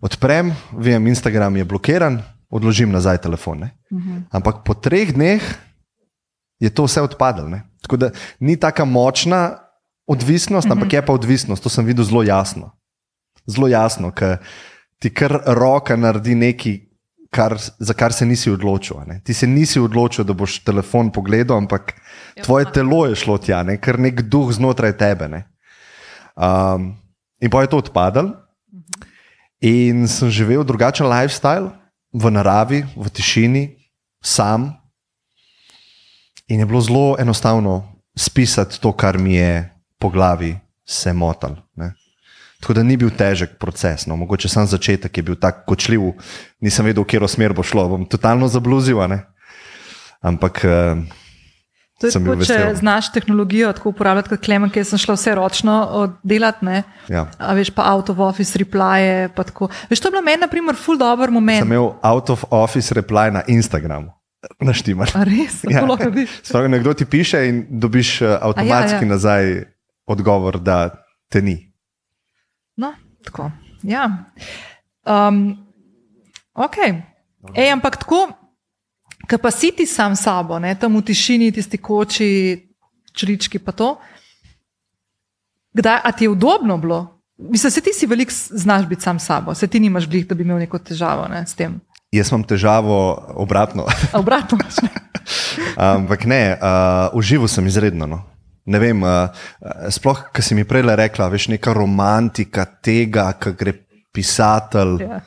Odprem, 0.00 0.54
vem, 0.72 1.06
Instagram 1.06 1.56
je 1.56 1.64
blokiran, 1.64 2.22
odložim 2.50 2.92
nazaj 2.92 3.18
telefon. 3.18 3.62
Uh 3.62 3.68
mhm. 3.98 4.08
-huh. 4.08 4.22
Ampak 4.30 4.64
po 4.64 4.74
treh 4.74 5.12
dneh 5.12 5.42
je 6.58 6.70
to 6.70 6.84
vse 6.84 7.02
odpadlo. 7.02 7.58
Tako 7.82 7.96
da 7.96 8.10
ni 8.40 8.56
tako 8.56 8.84
močna 8.84 9.58
odvisnost, 10.06 10.66
mm 10.66 10.70
-hmm. 10.70 10.72
ampak 10.72 10.92
je 10.92 11.06
pa 11.06 11.12
odvisnost. 11.12 11.62
To 11.62 11.68
sem 11.68 11.84
videl 11.84 12.04
zelo 12.04 12.22
jasno. 12.22 12.70
Zelo 13.46 13.68
jasno, 13.68 14.10
ker 14.10 14.38
ti 14.98 15.14
kar 15.14 15.42
roka 15.46 15.96
naredi 15.96 16.34
nekaj, 16.34 16.80
kar, 17.36 17.56
za 17.60 17.94
kar 17.94 18.14
se 18.16 18.26
nisi 18.26 18.50
odločil. 18.50 19.02
Ne? 19.06 19.20
Ti 19.24 19.34
se 19.36 19.46
nisi 19.46 19.80
odločil, 19.80 20.24
da 20.24 20.32
boš 20.32 20.62
telefon 20.64 21.12
pogledal, 21.12 21.60
ampak 21.60 21.92
ja, 22.36 22.44
tvoje 22.44 22.70
telo 22.72 23.04
je 23.06 23.18
šlo 23.20 23.36
tja, 23.38 23.60
ne? 23.66 23.76
ker 23.76 24.00
nek 24.00 24.24
duh 24.32 24.48
znotraj 24.56 24.96
tebe. 24.96 25.28
Um, 26.36 26.94
in 27.40 27.52
pa 27.52 27.66
je 27.66 27.72
to 27.74 27.82
odpadalo. 27.84 28.32
In 29.60 30.08
sem 30.08 30.32
živel 30.32 30.64
drugačen 30.64 31.08
lifestyle, 31.08 31.72
v 32.12 32.32
naravi, 32.32 32.80
v 32.96 33.12
tišini, 33.12 33.64
sam. 34.24 34.72
In 36.48 36.60
je 36.60 36.66
bilo 36.66 36.80
zelo 36.80 37.16
enostavno 37.18 37.82
spisati 38.16 38.80
to, 38.80 38.92
kar 38.92 39.18
mi 39.18 39.36
je 39.36 39.68
po 39.98 40.08
glavi 40.08 40.56
se 40.84 41.12
motal. 41.12 41.65
Ne. 42.56 42.62
Tako 42.62 42.72
da 42.72 42.82
ni 42.82 42.96
bil 42.96 43.10
težek 43.12 43.58
proces. 43.60 44.06
No. 44.06 44.16
Mogoče 44.16 44.48
sam 44.48 44.66
začetek 44.66 45.16
je 45.16 45.22
bil 45.22 45.36
tako 45.36 45.74
kočljiv, 45.74 46.08
nisem 46.60 46.88
vedel, 46.88 47.04
v 47.04 47.10
katero 47.12 47.28
smer 47.28 47.52
bo 47.52 47.62
šlo. 47.62 47.88
Bom 47.88 48.08
totalno 48.08 48.48
zabluzil. 48.48 48.98
Ampak. 50.22 50.64
Uh, 50.64 51.04
To 51.96 52.10
je 52.10 52.12
tako, 52.12 52.34
če 52.44 52.74
znaš 52.76 53.08
tehnologijo 53.14 53.70
tako 53.72 53.88
uporabljati 53.94 54.28
kot 54.28 54.42
klemen, 54.44 54.68
ker 54.68 54.84
sem 54.84 55.00
šla 55.00 55.14
vse 55.16 55.32
ročno 55.38 55.76
oddelati. 56.02 56.82
Ja. 57.08 57.22
A 57.40 57.54
veš 57.56 57.70
pa 57.72 57.86
out 57.94 58.10
of 58.12 58.20
office 58.20 58.58
reply. 58.60 59.30
Veš, 59.88 60.02
to 60.04 60.10
je 60.10 60.12
bilo 60.12 60.20
meni, 60.26 60.42
na 60.44 60.48
primer, 60.52 60.76
full 60.76 61.00
dobro 61.00 61.32
moment. 61.32 61.64
Sem 61.64 61.72
imel 61.72 61.94
out 62.04 62.28
of 62.30 62.44
office 62.50 62.92
reply 62.94 63.32
na 63.32 63.46
Instagramu. 63.48 64.12
Naštimaš. 64.68 65.16
Res, 65.24 65.62
ja. 65.64 65.86
lahko 65.88 66.10
vidiš. 66.12 66.36
Nekdo 66.68 66.92
ti 66.92 67.08
piše 67.08 67.40
in 67.48 67.64
dobiš 67.80 68.20
avtomatski 68.22 69.00
ja, 69.00 69.08
ja. 69.08 69.08
nazaj 69.08 69.64
odgovor, 70.04 70.60
da 70.60 70.90
te 71.32 71.42
ni. 71.42 71.56
Tako. 73.26 73.50
Ja. 73.82 74.06
Um, 75.04 75.66
ok. 76.54 76.76
Ej, 77.54 77.70
ampak 77.74 78.00
tako, 78.02 78.26
ki 79.26 79.38
pa 79.42 79.50
si 79.50 79.70
ti 79.74 79.86
sam 79.86 80.16
sabo, 80.16 80.58
ne, 80.58 80.74
tam 80.78 80.98
v 80.98 81.04
tišini, 81.06 81.52
tisti 81.54 81.78
koči, 81.78 82.30
črlički, 83.14 83.58
pa 83.62 83.72
to. 83.72 83.96
Kdaj, 85.76 86.00
a 86.04 86.12
ti 86.12 86.24
je 86.24 86.32
udobno 86.32 86.78
bilo? 86.78 87.22
Mislim, 87.38 87.70
se 87.70 87.80
ti 87.80 87.92
si 87.92 88.06
veliko 88.06 88.32
znaš 88.32 88.86
biti 88.88 89.02
sam 89.02 89.18
sabo, 89.18 89.54
se 89.54 89.68
ti 89.68 89.80
nimaš 89.80 90.08
blih, 90.08 90.26
da 90.26 90.34
bi 90.34 90.42
imel 90.42 90.58
neko 90.58 90.78
težavo 90.78 91.28
ne, 91.28 91.44
s 91.46 91.54
tem. 91.54 91.80
Jaz 92.12 92.30
imam 92.32 92.46
težavo 92.48 92.96
obratno. 93.36 93.84
obratno. 94.14 94.58
Ampak 95.76 96.24
ne, 96.24 96.56
uh, 96.56 97.10
uživo 97.12 97.48
sem 97.48 97.66
izredno. 97.66 98.06
No. 98.06 98.22
Ne 98.66 98.80
vem, 98.82 99.02
uh, 99.06 99.30
sploh, 99.94 100.26
ki 100.34 100.42
si 100.42 100.56
mi 100.58 100.64
prej 100.66 100.82
rekla, 100.98 101.28
veš, 101.30 101.48
neka 101.54 101.74
romantika 101.76 102.64
tega, 102.82 103.30
ki 103.38 103.54
gre 103.54 103.74
pisatelj. 104.12 105.02
Ja. 105.06 105.22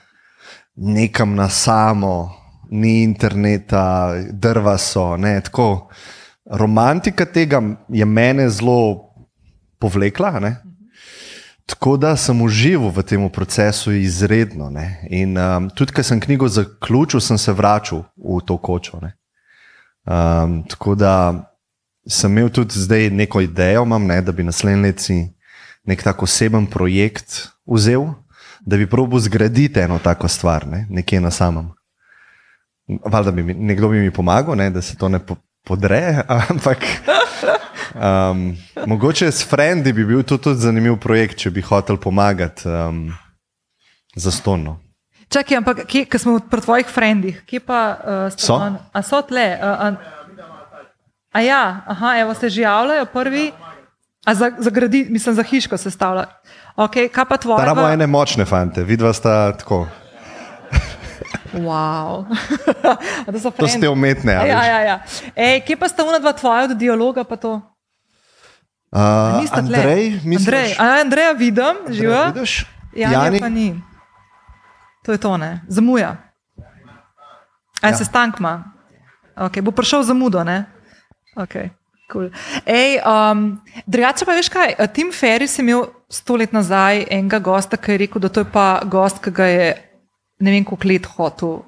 nekam 0.79 1.35
na 1.35 1.49
samo, 1.49 2.31
ni 2.69 3.03
interneta, 3.03 4.13
drva 4.31 4.77
so. 4.77 5.17
Ne, 5.17 5.41
tako, 5.41 5.89
romantika 6.45 7.25
tega 7.25 7.61
je 7.89 8.05
mene 8.05 8.49
zelo 8.49 9.11
povlekla. 9.79 10.39
Ne. 10.39 10.55
Tako 11.65 11.97
da 11.97 12.15
sem 12.17 12.41
užival 12.41 12.89
v 12.89 13.03
tem 13.03 13.29
procesu 13.29 13.91
izredno. 13.91 14.69
Ne. 14.69 15.05
In 15.09 15.37
um, 15.37 15.69
tudi, 15.69 15.93
ko 15.93 16.03
sem 16.03 16.19
knjigo 16.19 16.47
zaključil, 16.47 17.21
sem 17.21 17.37
se 17.37 17.53
vračal 17.53 18.03
v 18.17 18.39
to 18.45 18.57
kočo. 18.57 19.01
Um, 20.09 20.63
tako 20.69 20.95
da 20.95 21.48
sem 22.07 22.31
imel 22.31 22.49
tudi 22.49 22.79
zdaj 22.79 23.09
neko 23.09 23.41
idejo, 23.41 23.83
imam, 23.83 24.05
ne, 24.07 24.21
da 24.21 24.31
bi 24.31 24.43
naslednji 24.43 24.81
leti 24.81 25.19
nek 25.83 26.03
tako 26.03 26.25
oseben 26.25 26.67
projekt 26.67 27.47
vzel, 27.65 28.07
da 28.61 28.77
bi 28.77 28.89
probo 28.89 29.19
zgraditi 29.19 29.79
eno 29.79 29.99
tako 30.03 30.27
stvar, 30.27 30.67
ne, 30.67 30.85
nekje 30.89 31.21
na 31.21 31.31
samem. 31.31 31.71
Valjda 33.05 33.31
bi 33.31 33.43
mi, 33.43 33.53
nekdo 33.53 33.89
bi 33.89 33.99
mi 33.99 34.11
pomagal, 34.11 34.57
ne, 34.57 34.69
da 34.69 34.81
se 34.81 34.97
to 34.97 35.09
ne 35.09 35.19
po, 35.19 35.35
podre, 35.65 36.23
ampak 36.49 36.85
um, 37.95 38.57
mogoče 38.85 39.31
s 39.31 39.49
Frendi 39.49 39.93
bi 39.93 40.05
bil 40.05 40.23
to 40.23 40.37
tudi 40.37 40.59
zanimiv 40.59 40.97
projekt, 40.97 41.37
če 41.37 41.51
bi 41.51 41.61
hotel 41.61 41.97
pomagati 41.97 42.69
um, 42.69 43.09
za 44.15 44.31
stonno. 44.31 44.79
Čakaj, 45.29 45.57
ampak 45.57 45.83
kje 45.85 46.19
smo 46.19 46.39
pri 46.39 46.61
tvojih 46.61 46.87
frendih, 46.89 47.43
kje 47.45 47.59
pa 47.61 47.81
uh, 47.93 48.33
so? 48.33 48.57
A 48.93 49.01
so 49.05 49.21
tle? 49.21 49.45
Uh, 49.61 49.93
uh, 49.93 50.18
A 51.31 51.41
ja, 51.41 51.81
aha, 51.87 52.17
evo 52.17 52.33
se 52.33 52.49
že 52.49 52.61
javljajo 52.61 53.05
prvi, 53.05 53.51
a 54.25 54.35
za, 54.35 54.51
za 54.57 54.69
gradi, 54.69 55.07
mislim, 55.09 55.35
za 55.35 55.43
hiško 55.43 55.77
se 55.77 55.91
stavlja. 55.91 56.25
Okay, 56.75 57.09
kaj 57.09 57.25
pa 57.25 57.37
tvoje? 57.37 57.63
Imamo 57.63 57.87
ene 57.87 58.07
močne 58.07 58.45
fante, 58.45 58.83
vidva 58.83 59.13
sta 59.13 59.51
tako. 59.57 59.87
Wow. 61.53 62.25
to, 63.43 63.51
to 63.51 63.67
ste 63.67 63.89
umetne. 63.89 64.31
Ja, 64.33 64.65
ja, 64.65 64.79
ja. 64.79 64.99
Ej, 65.35 65.61
kje 65.65 65.77
pa 65.77 65.87
sta 65.89 66.03
una 66.03 66.19
dva 66.19 66.33
tvoja 66.33 66.63
od 66.63 66.77
dialoga? 66.77 67.21
Uh, 67.21 67.57
Andrej, 69.51 70.19
mislim. 70.23 70.37
Andrej, 70.37 70.75
Andreja 70.79 71.31
vidim, 71.31 71.75
živa. 71.89 72.33
Ja, 72.95 73.11
Jani 73.11 73.39
pa 73.39 73.49
ni. 73.49 73.81
To 75.05 75.11
je 75.11 75.17
to, 75.17 75.37
ne? 75.37 75.61
Zamuja. 75.67 76.17
Aj 77.81 77.91
ja. 77.91 77.97
se 77.97 78.05
stankma. 78.05 78.63
Okay, 79.35 79.61
bo 79.61 79.71
prišel 79.71 80.03
zamudo, 80.03 80.43
ne? 80.43 80.78
Okay, 81.35 81.69
cool. 82.11 82.29
um, 83.05 83.61
Drugače 83.85 84.25
pa 84.25 84.33
veš 84.33 84.49
kaj, 84.49 84.75
Tim 84.93 85.11
Ferris 85.11 85.59
je 85.59 85.63
imel 85.63 85.85
sto 86.09 86.35
let 86.35 86.53
nazaj 86.53 87.05
enega 87.09 87.39
gosta, 87.39 87.77
ki 87.77 87.91
je 87.91 87.97
rekel, 88.05 88.21
da 88.21 88.29
to 88.29 88.43
je 88.43 88.51
pa 88.51 88.81
gost, 88.85 89.21
ki 89.23 89.31
ga 89.31 89.45
je 89.45 89.67
ne 90.39 90.51
vem 90.51 90.65
koliko 90.65 90.87
let 90.87 91.05
hotel 91.05 91.59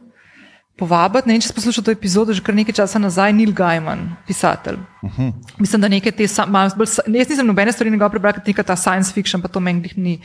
povabiti. 0.82 1.30
Ne 1.30 1.36
vem, 1.36 1.44
če 1.44 1.52
si 1.52 1.56
poslušal 1.56 1.86
to 1.86 1.94
epizodo 1.94 2.34
že 2.34 2.44
kar 2.44 2.56
nekaj 2.58 2.80
časa 2.82 3.00
nazaj, 3.00 3.34
Neil 3.38 3.54
Gaiman, 3.54 4.16
pisatelj. 4.28 4.80
Uh 5.02 5.10
mhm. 5.10 5.30
-huh. 5.30 5.34
Mislim, 5.60 5.82
da 5.82 5.88
nekaj 5.88 6.12
te, 6.12 6.28
malo 6.48 6.72
bolj, 6.76 6.88
jaz 7.08 7.30
nisem 7.30 7.48
nobene 7.48 7.72
stvari 7.72 7.92
njegov 7.92 8.10
prebral, 8.10 8.34
kot 8.34 8.48
neka 8.48 8.64
ta 8.64 8.76
science 8.76 9.14
fiction, 9.14 9.42
pa 9.42 9.48
to 9.48 9.60
meni 9.60 9.90
ni 9.96 10.22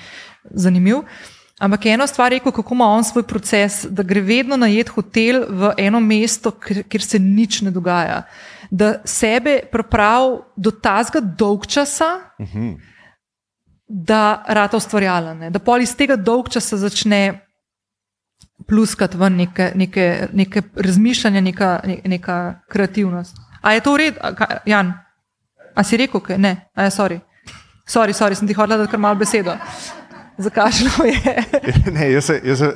zanimivo. 0.50 1.04
Ampak 1.58 1.86
je 1.86 1.92
eno 1.92 2.06
stvar 2.06 2.30
rekel, 2.30 2.52
kako 2.52 2.74
ima 2.74 2.84
on 2.84 3.04
svoj 3.04 3.22
proces, 3.22 3.86
da 3.88 4.02
gre 4.02 4.20
vedno 4.20 4.56
na 4.56 4.66
jed 4.66 4.88
hotel 4.88 5.44
v 5.48 5.72
eno 5.78 6.00
mesto, 6.00 6.50
kjer, 6.50 6.82
kjer 6.82 7.02
se 7.02 7.18
nič 7.18 7.62
ne 7.62 7.70
dogaja 7.70 8.22
da 8.70 8.94
sebe 9.04 9.60
pripravi 9.72 10.38
do 10.56 10.70
tazga 10.70 11.20
dolg 11.20 11.66
časa, 11.66 12.20
uh 12.38 12.46
mhm. 12.46 12.58
-huh. 12.58 12.76
da 13.86 14.44
rata 14.48 14.76
ustvarjala. 14.76 15.50
Da 15.50 15.58
pol 15.58 15.80
iz 15.80 15.96
tega 15.96 16.16
dolg 16.16 16.48
časa 16.48 16.76
začne 16.76 17.40
pluskati 18.66 19.16
ven 19.16 19.36
neke, 19.36 19.72
neke, 19.74 20.28
neke 20.32 20.62
razmišljanja, 20.76 21.40
neka, 21.40 21.80
neka 22.04 22.60
kreativnost. 22.68 23.36
A 23.60 23.72
je 23.72 23.80
to 23.80 23.92
v 23.92 23.96
redu, 23.96 24.20
Jan? 24.66 24.92
A 25.74 25.82
si 25.84 25.96
rekel, 25.96 26.20
kaj? 26.20 26.38
Ne, 26.38 26.56
a 26.74 26.82
je 26.82 26.90
sorry. 26.90 27.20
Sorry, 27.86 28.12
sorry, 28.12 28.34
sem 28.34 28.48
ti 28.48 28.54
hodila, 28.54 28.76
da 28.76 28.86
kar 28.86 28.98
malo 28.98 29.14
besedo. 29.14 29.56
Zakašljamo 30.38 31.04
je. 31.04 31.44
ne, 31.94 32.10
jaz 32.12 32.24
se. 32.24 32.40
Jaz 32.44 32.58
se... 32.58 32.74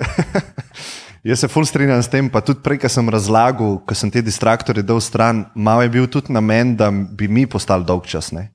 Jaz 1.24 1.42
se 1.42 1.48
ful 1.48 1.66
strinjam 1.68 2.02
s 2.02 2.08
tem, 2.08 2.30
pa 2.32 2.40
tudi 2.40 2.62
prej, 2.64 2.78
ko 2.80 2.88
sem 2.88 3.08
razlagal, 3.12 3.76
ko 3.84 3.94
sem 3.94 4.10
te 4.10 4.22
distraktorje 4.24 4.82
dal 4.86 5.02
stran, 5.04 5.44
malo 5.54 5.84
je 5.84 5.92
bil 5.92 6.08
tudi 6.08 6.32
namen, 6.32 6.76
da 6.76 6.88
bi 6.90 7.28
mi 7.28 7.44
postali 7.46 7.84
dolgčasni. 7.84 8.48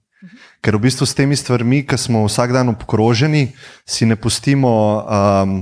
Ker 0.66 0.80
v 0.80 0.88
bistvu 0.88 1.06
s 1.06 1.14
temi 1.14 1.38
stvarmi, 1.38 1.84
ki 1.86 1.98
smo 1.98 2.24
vsak 2.26 2.56
dan 2.56 2.74
obkroženi, 2.74 3.52
si 3.86 4.10
ne 4.10 4.18
pustimo 4.18 4.72
um, 5.06 5.54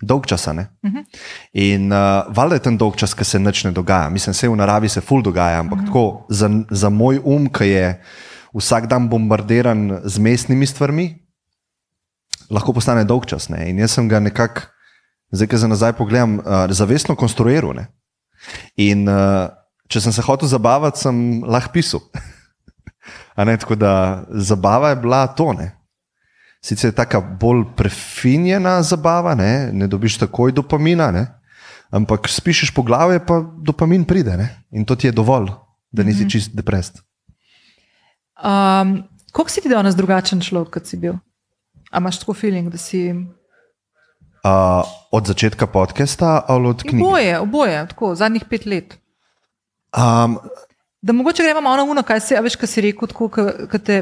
dolg 0.00 0.24
časa. 0.26 0.52
Uh 0.52 0.58
-huh. 0.90 1.04
In 1.52 1.92
uh, 1.92 2.24
valjda 2.32 2.54
je 2.54 2.62
ten 2.62 2.78
dolg 2.78 2.96
čas, 2.96 3.14
ki 3.14 3.24
se 3.24 3.38
nič 3.38 3.64
ne 3.64 3.70
dogaja. 3.70 4.08
Mislim, 4.10 4.34
se 4.34 4.48
v 4.48 4.56
naravi 4.56 4.88
se 4.88 5.00
ful 5.00 5.22
dogaja, 5.22 5.60
ampak 5.60 5.78
uh 5.78 5.84
-huh. 5.84 5.86
tako 5.86 6.26
za, 6.28 6.50
za 6.70 6.88
moj 6.88 7.20
um, 7.24 7.48
ki 7.52 7.68
je 7.68 8.02
vsak 8.54 8.86
dan 8.86 9.08
bombardiran 9.08 10.00
z 10.04 10.18
mestnimi 10.18 10.66
stvarmi, 10.66 11.26
lahko 12.50 12.72
postane 12.72 13.04
dolg 13.04 13.26
čas. 13.26 13.48
Ne? 13.48 13.70
In 13.70 13.78
jaz 13.78 13.90
sem 13.90 14.08
ga 14.08 14.20
nekako, 14.20 14.60
zdaj, 15.30 15.48
ki 15.48 15.56
za 15.56 15.68
nazaj 15.68 15.92
pogledam, 15.98 16.38
uh, 16.38 16.66
zavestno 16.70 17.16
konstruiral. 17.16 17.74
Ne? 17.74 17.86
In 18.76 19.08
uh, 19.08 19.48
če 19.88 20.00
sem 20.00 20.12
se 20.12 20.22
hotel 20.22 20.48
zabavati, 20.48 21.00
sem 21.00 21.42
lahko 21.44 21.74
pisal. 21.74 22.04
Ne, 23.36 23.52
tako 23.60 23.76
da 23.76 24.24
zabava 24.32 24.88
je 24.90 24.96
bila 24.96 25.26
to. 25.28 25.52
Ne. 25.52 25.66
Sicer 26.64 26.88
je 26.88 26.94
tako 26.96 27.20
bolj 27.40 27.60
prefinjena 27.76 28.80
zabava, 28.82 29.34
ne, 29.36 29.68
ne 29.72 29.86
dobiš 29.86 30.16
takoj 30.18 30.54
dopamina, 30.56 31.10
ne, 31.12 31.26
ampak 31.94 32.26
spišiš 32.32 32.72
po 32.74 32.82
glavi, 32.82 33.20
pa 33.28 33.42
dopamin 33.62 34.08
pride 34.08 34.38
ne, 34.40 34.48
in 34.72 34.88
to 34.88 34.96
ti 34.96 35.06
je 35.06 35.12
dovolj, 35.12 35.52
da 35.92 36.02
nisi 36.02 36.24
mm 36.24 36.26
-hmm. 36.26 36.32
čist 36.32 36.56
deprest. 36.56 37.02
Um, 38.42 39.04
Kako 39.36 39.50
si 39.50 39.60
ti 39.60 39.68
danes 39.68 39.92
drugačen 39.96 40.40
človek, 40.40 40.70
kot 40.78 40.86
si 40.88 40.96
bil? 40.96 41.12
Ali 41.90 42.02
imaš 42.02 42.18
tako 42.22 42.34
feeling, 42.34 42.70
da 42.72 42.78
si. 42.80 43.12
Uh, 44.46 44.86
od 45.10 45.26
začetka 45.26 45.66
podcasta 45.66 46.44
ali 46.48 46.68
od 46.68 46.82
knjige? 46.82 47.04
Oboje, 47.04 47.38
oboje, 47.40 47.86
tako 47.88 48.14
zadnjih 48.14 48.44
pet 48.50 48.66
let. 48.66 48.98
Um, 49.96 50.38
Da 51.06 51.12
mogoče 51.12 51.42
gremo 51.42 51.60
malo 51.60 51.76
na 51.76 51.90
uno, 51.90 52.02
kaj 52.02 52.20
si, 52.20 52.34
veš, 52.42 52.56
kaj 52.58 52.68
si 52.68 52.82
rekel, 52.82 53.08
tako, 53.08 53.28
kaj 53.70 53.80
te 53.86 53.96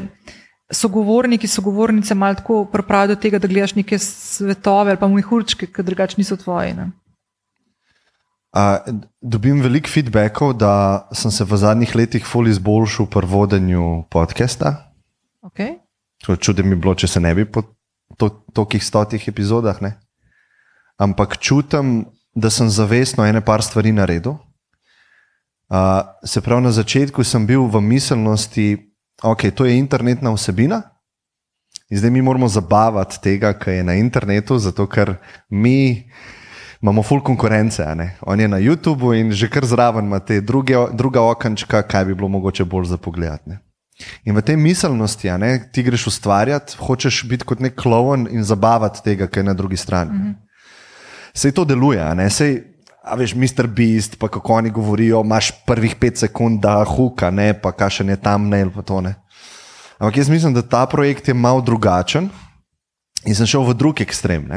sogovorniki, 0.73 1.47
sogovornice 1.47 2.15
malo 2.15 2.39
tako 2.39 2.63
pripravijo 2.71 3.13
do 3.13 3.21
tega, 3.21 3.39
da 3.39 3.47
gledaš 3.47 3.75
neke 3.75 3.99
svetove 3.99 4.91
ali 4.91 4.99
pa 4.99 5.07
mojhurčke, 5.07 5.67
ki 5.67 5.83
drugače 5.83 6.15
niso 6.17 6.37
tvoji. 6.41 6.73
Uh, 6.73 6.89
dobim 9.21 9.61
veliko 9.61 9.91
feedbackov, 9.91 10.53
da 10.57 11.07
sem 11.13 11.31
se 11.31 11.45
v 11.45 11.57
zadnjih 11.61 11.95
letih 11.95 12.25
fully 12.25 12.55
izboljšal 12.55 13.05
pri 13.11 13.27
vodenju 13.29 14.03
podcasta. 14.09 14.73
Okay. 15.43 15.77
Čudem 16.39 16.69
bi 16.69 16.75
bilo, 16.75 16.95
če 16.95 17.07
se 17.07 17.21
ne 17.21 17.35
bi 17.35 17.45
po 17.45 17.61
to, 18.17 18.31
stotih 18.81 19.27
epizodah. 19.27 19.81
Ne? 19.81 19.99
Ampak 20.97 21.37
čutim, 21.37 22.05
da 22.35 22.49
sem 22.49 22.69
zavestno 22.69 23.25
ene 23.25 23.41
par 23.41 23.63
stvari 23.63 23.91
naredil. 23.91 24.35
Uh, 25.69 26.05
se 26.23 26.41
pravi, 26.41 26.63
na 26.63 26.71
začetku 26.71 27.23
sem 27.23 27.45
bil 27.47 27.65
v 27.67 27.81
miselnosti, 27.81 28.77
da 29.21 29.31
okay, 29.31 29.49
je 29.49 29.55
to 29.55 29.65
internetna 29.65 30.31
vsebina. 30.35 30.81
In 31.89 31.97
zdaj 31.97 32.11
mi 32.11 32.21
moramo 32.21 32.47
zabavati 32.47 33.21
tega, 33.21 33.53
kar 33.53 33.73
je 33.73 33.83
na 33.83 33.95
internetu, 33.95 34.57
zato 34.57 34.87
ker 34.87 35.15
mi 35.49 36.05
imamo 36.81 37.03
full 37.03 37.21
konkurence. 37.21 37.83
On 38.21 38.39
je 38.39 38.47
na 38.47 38.57
YouTubu 38.57 39.13
in 39.19 39.31
že 39.31 39.49
kar 39.49 39.65
zraven 39.65 40.05
ima 40.05 40.19
te 40.19 40.41
druge, 40.41 40.75
druga 40.93 41.21
okančka, 41.21 41.81
kaj 41.81 42.05
bi 42.05 42.15
bilo 42.15 42.27
mogoče 42.27 42.65
bolj 42.65 42.85
za 42.85 42.97
pogled. 42.97 43.39
Ne? 43.45 43.59
In 44.23 44.35
v 44.35 44.41
tej 44.41 44.57
miselnosti, 44.57 45.31
ne, 45.39 45.69
ti 45.71 45.83
greš 45.83 46.07
ustvarjati, 46.07 46.77
hočeš 46.77 47.23
biti 47.29 47.45
kot 47.45 47.59
nek 47.59 47.75
klovn 47.75 48.27
in 48.31 48.43
zabavati 48.43 49.03
tega, 49.03 49.27
kar 49.27 49.43
je 49.43 49.49
na 49.49 49.53
drugi 49.53 49.77
strani. 49.77 50.11
Mm 50.11 50.21
-hmm. 50.21 50.33
Sej 51.35 51.51
to 51.51 51.65
deluje, 51.67 51.99
sej 52.31 52.75
A 53.05 53.13
veš, 53.13 53.35
Mr. 53.37 53.69
Beast, 53.69 54.17
pa 54.17 54.25
kako 54.27 54.53
oni 54.53 54.69
govorijo, 54.73 55.21
imaš 55.21 55.51
prvih 55.65 55.95
pet 55.95 56.17
sekund, 56.17 56.61
da 56.61 56.81
huka, 56.83 57.29
ne 57.29 57.53
pa 57.53 57.69
kaj 57.69 57.99
še 57.99 58.03
ne 58.03 58.15
tam, 58.17 58.49
ne 58.49 58.63
pa 58.65 58.81
to 58.81 58.97
ne. 59.05 59.13
Ampak 60.01 60.17
jaz 60.17 60.29
mislim, 60.29 60.55
da 60.57 60.65
ta 60.65 60.85
projekt 60.89 61.29
je 61.29 61.35
mal 61.37 61.61
drugačen 61.61 62.31
in 63.25 63.37
sem 63.37 63.45
šel 63.45 63.61
v 63.69 63.77
drugi 63.77 64.01
ekstrem. 64.03 64.49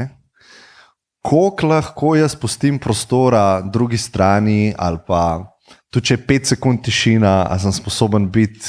Kako 1.21 1.69
lahko 1.69 2.15
jaz 2.17 2.33
pustim 2.33 2.79
prostora 2.81 3.61
drugi 3.61 4.01
strani, 4.01 4.73
ali 4.73 4.97
pa 5.05 5.45
tudi 5.93 6.09
če 6.09 6.17
je 6.17 6.25
pet 6.25 6.49
sekund 6.49 6.81
tišina, 6.81 7.45
ali 7.53 7.61
sem 7.61 7.75
sposoben 7.75 8.25
biti 8.33 8.65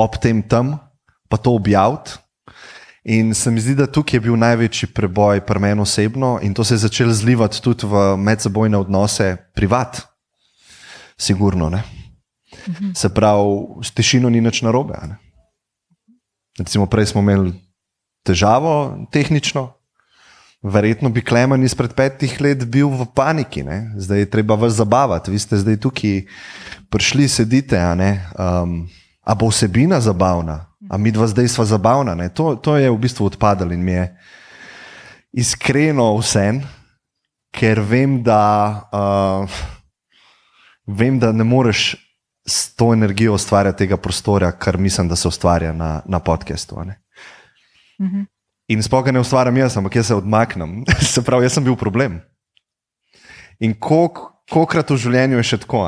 ob 0.00 0.16
tem 0.16 0.40
tam, 0.40 0.78
pa 1.28 1.36
to 1.36 1.52
objaviti. 1.52 2.16
In 3.04 3.34
se 3.34 3.50
mi 3.50 3.60
zdi, 3.60 3.74
da 3.74 3.86
tukaj 3.86 4.16
je 4.16 4.20
bil 4.20 4.36
največji 4.36 4.90
preboj 4.92 5.40
pri 5.46 5.60
meni 5.60 5.80
osebno, 5.80 6.38
in 6.42 6.54
to 6.54 6.64
se 6.64 6.74
je 6.74 6.84
začelo 6.84 7.14
zlivati 7.14 7.62
tudi 7.62 7.86
v 7.86 8.16
medsebojne 8.16 8.76
odnose, 8.76 9.36
privat, 9.54 10.02
sigurno. 11.18 11.70
Ne? 11.70 11.82
Mhm. 12.68 12.92
Se 12.94 13.08
pravi, 13.14 13.80
s 13.82 13.90
tišino 13.90 14.30
ni 14.30 14.40
nič 14.40 14.62
narobe. 14.62 14.94
Recimo, 16.58 16.86
prej 16.86 17.06
smo 17.06 17.20
imeli 17.20 17.54
težavo, 18.22 19.06
tehnično, 19.12 19.72
verjetno 20.62 21.08
bi 21.08 21.24
Klemen 21.24 21.64
izpred 21.64 21.94
petih 21.96 22.40
let 22.40 22.64
bil 22.68 22.88
v 22.88 23.06
paniki, 23.14 23.62
ne? 23.64 23.94
zdaj 23.96 24.18
je 24.18 24.30
treba 24.30 24.54
vas 24.54 24.76
zabavati, 24.76 25.30
vi 25.30 25.38
ste 25.38 25.56
zdaj 25.56 25.80
tukaj 25.80 26.26
prišli, 26.90 27.28
sedite. 27.28 27.80
A, 27.80 27.96
um, 27.96 28.84
a 29.24 29.34
bo 29.34 29.48
vsebina 29.48 30.00
zabavna? 30.00 30.69
A 30.90 30.98
mi 30.98 31.12
dva 31.14 31.30
zdaj 31.30 31.48
sva 31.48 31.64
zabavna. 31.64 32.18
To, 32.34 32.56
to 32.58 32.74
je 32.76 32.90
v 32.90 32.98
bistvu 32.98 33.30
odpadalo 33.30 33.70
in 33.70 33.84
mi 33.86 33.94
je 33.94 34.06
iskreno 35.32 36.10
vse, 36.18 36.58
ker 37.54 37.78
vem 37.86 38.18
da, 38.26 38.42
uh, 38.90 39.60
vem, 40.86 41.18
da 41.22 41.30
ne 41.32 41.46
moreš 41.46 41.94
s 42.42 42.74
to 42.74 42.90
energijo 42.92 43.36
ustvarjati 43.38 43.84
tega 43.84 43.96
prostora, 43.96 44.50
kar 44.52 44.78
mislim, 44.78 45.08
da 45.08 45.16
se 45.16 45.28
ustvarja 45.28 45.72
na, 45.72 46.02
na 46.06 46.18
podkastu. 46.18 46.82
Mhm. 48.00 48.26
In 48.70 48.82
spoga 48.82 49.12
ne 49.12 49.20
ustvarjam 49.20 49.56
jaz, 49.56 49.76
ampak 49.76 49.96
jaz 49.96 50.06
se 50.06 50.14
odmaknem. 50.14 50.84
se 51.14 51.22
pravi, 51.22 51.46
jaz 51.46 51.58
sem 51.58 51.64
bil 51.64 51.76
problem. 51.76 52.20
In 53.60 53.74
kolikrat 53.78 54.90
v 54.90 54.98
življenju 54.98 55.38
je 55.38 55.46
še 55.46 55.58
tako, 55.62 55.86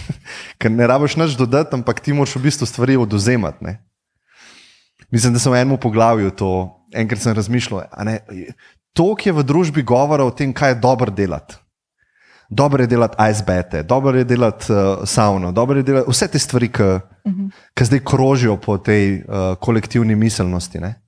ker 0.60 0.72
ne 0.72 0.86
rabiš 0.86 1.16
nič 1.20 1.36
dodati, 1.36 1.74
ampak 1.76 2.00
ti 2.00 2.16
moraš 2.16 2.36
v 2.36 2.44
bistvu 2.48 2.68
stvari 2.68 2.96
oduzemati. 2.96 3.76
Mislim, 5.10 5.32
da 5.32 5.38
sem 5.38 5.52
v 5.52 5.56
enem 5.56 5.78
poglavju 5.78 6.30
to 6.30 6.50
enkrat 6.94 7.26
razmišljal. 7.26 7.82
To, 8.92 9.14
ki 9.14 9.28
je 9.28 9.32
v 9.32 9.42
družbi 9.46 9.82
govora 9.82 10.24
o 10.24 10.30
tem, 10.30 10.52
kaj 10.52 10.70
je 10.70 10.80
dobro 10.82 11.10
delati. 11.10 11.56
Dobro 12.50 12.82
je 12.82 12.86
delati 12.90 13.16
icebete, 13.30 13.82
dobro 13.82 14.18
je 14.18 14.24
delati 14.24 14.72
uh, 14.72 14.78
sauno, 15.04 15.52
dobro 15.52 15.76
je 15.76 15.82
delati 15.82 16.10
vse 16.10 16.28
te 16.28 16.38
stvari, 16.38 16.68
ki 16.72 16.82
uh 16.82 17.00
-huh. 17.24 17.50
zdaj 17.80 18.00
krožijo 18.04 18.56
po 18.56 18.78
tej 18.78 19.22
uh, 19.22 19.56
kolektivni 19.60 20.16
miselnosti. 20.16 20.80
Ne? 20.80 21.02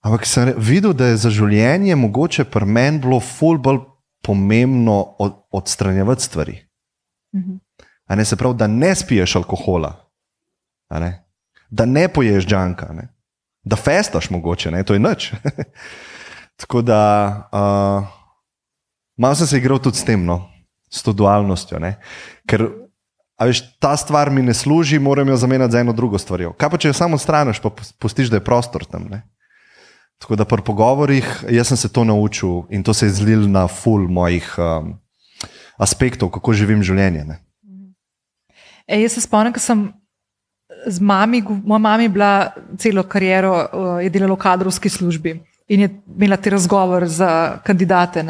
Ampak 0.00 0.26
sem 0.26 0.52
videl, 0.56 0.92
da 0.92 1.06
je 1.06 1.16
za 1.16 1.30
življenje 1.30 1.96
mogoče 1.96 2.44
pri 2.44 2.66
meni 2.66 2.98
bilo 2.98 3.20
ful 3.20 3.58
bolj 3.58 3.78
pomembno 4.22 5.14
od, 5.18 5.32
odstranjevati 5.50 6.22
stvari. 6.22 6.66
Uh 7.32 7.40
-huh. 7.40 8.16
ne, 8.16 8.24
se 8.24 8.36
pravi, 8.36 8.54
da 8.54 8.66
ne 8.66 8.94
spiješ 8.94 9.36
alkohola 9.36 10.10
da 11.74 11.86
ne 11.86 12.08
poješ 12.08 12.46
džanka, 12.46 12.92
ne? 12.92 13.08
da 13.64 13.76
festaš 13.76 14.30
mogoče, 14.30 14.70
ne? 14.70 14.84
to 14.84 14.94
je 14.94 15.00
noč. 15.00 15.32
Tako 16.60 16.82
da 16.82 17.00
uh, 17.52 18.06
malo 19.16 19.34
sem 19.34 19.46
se 19.46 19.58
igral 19.58 19.80
tudi 19.82 19.98
s 19.98 20.04
tem, 20.04 20.24
no? 20.24 20.44
s 20.90 21.02
to 21.02 21.12
dualnostjo. 21.12 21.80
Ne? 21.82 21.96
Ker 22.46 22.68
veš, 23.40 23.64
ta 23.82 23.96
stvar 23.96 24.30
mi 24.30 24.42
ne 24.42 24.54
služi, 24.54 24.98
moram 24.98 25.28
jo 25.28 25.36
zamenjati 25.36 25.72
za 25.72 25.80
eno 25.80 25.92
drugo 25.92 26.18
stvar. 26.18 26.44
Kaj 26.56 26.70
pa 26.70 26.78
če 26.78 26.92
jo 26.92 26.98
samo 27.00 27.18
straniš, 27.18 27.58
pa 27.64 27.72
pustiš, 27.98 28.30
da 28.30 28.38
je 28.38 28.44
prostor 28.46 28.84
tam. 28.86 29.08
Ne? 29.10 29.24
Tako 30.22 30.38
da 30.38 30.46
pri 30.46 30.62
pogovorih 30.62 31.26
jaz 31.50 31.72
sem 31.72 31.80
se 31.80 31.92
to 31.92 32.04
naučil 32.04 32.68
in 32.70 32.84
to 32.84 32.94
se 32.94 33.08
je 33.08 33.16
zlil 33.16 33.48
na 33.50 33.66
full 33.66 34.06
mojih 34.08 34.46
um, 34.58 34.94
aspektov, 35.80 36.30
kako 36.30 36.54
živim 36.54 36.84
življenje. 36.86 37.40
E, 38.86 39.00
jaz 39.00 39.16
se 39.16 39.24
spomnim, 39.24 39.52
ko 39.52 39.60
sem 39.60 39.88
z 40.86 41.00
mami, 41.00 41.42
moja 41.64 41.78
mama 41.78 42.02
je 42.02 42.08
bila 42.08 42.52
celo 42.78 43.02
kariero, 43.02 43.54
eh, 43.54 44.04
je 44.04 44.10
delala 44.10 44.34
v 44.34 44.38
kadrovski 44.38 44.88
službi 44.88 45.40
in 45.68 45.80
je 45.80 45.88
imela 46.16 46.36
ti 46.36 46.50
razgovor 46.50 47.06
za 47.08 47.58
kandidate, 47.64 48.20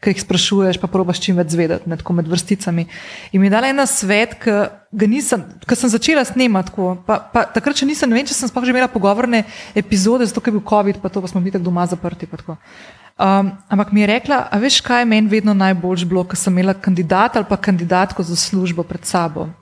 ki 0.00 0.10
jih 0.10 0.22
sprašuješ, 0.22 0.80
pa 0.82 0.90
probaš 0.90 1.20
čim 1.22 1.36
več 1.38 1.54
zvedeti, 1.54 1.86
ne, 1.88 1.96
tako 1.96 2.16
med 2.18 2.26
vrsticami. 2.28 2.86
In 3.32 3.40
mi 3.40 3.46
je 3.46 3.54
dala 3.54 3.70
ena 3.70 3.86
svet, 3.86 4.34
ki 4.34 5.78
sem 5.78 5.92
začela 5.92 6.24
snemati. 6.26 6.74
Pa, 7.06 7.20
pa, 7.32 7.44
takrat, 7.46 7.78
če 7.78 7.86
nisem, 7.86 8.10
ne 8.10 8.18
vem, 8.18 8.26
če 8.26 8.34
sem 8.34 8.50
sploh 8.50 8.66
že 8.66 8.74
imela 8.74 8.90
pogovorne 8.90 9.44
epizode, 9.78 10.26
zato 10.26 10.42
ker 10.42 10.50
je 10.50 10.58
bil 10.58 10.66
COVID, 10.66 10.98
pa 10.98 11.08
to 11.08 11.22
pa 11.22 11.30
smo 11.30 11.40
bili 11.40 11.54
tako 11.54 11.70
doma 11.70 11.86
zaprti. 11.86 12.26
Um, 12.26 13.52
ampak 13.70 13.92
mi 13.94 14.02
je 14.02 14.10
rekla, 14.16 14.48
a 14.50 14.58
veš, 14.58 14.82
kaj 14.82 15.06
je 15.06 15.10
meni 15.14 15.30
vedno 15.30 15.54
najboljš 15.54 16.08
bilo, 16.10 16.26
ker 16.26 16.34
sem 16.34 16.50
imela 16.50 16.74
kandidat 16.74 17.38
ali 17.38 17.46
pa 17.46 17.56
kandidatko 17.56 18.26
za 18.26 18.34
službo 18.34 18.82
pred 18.82 19.06
sabo 19.06 19.52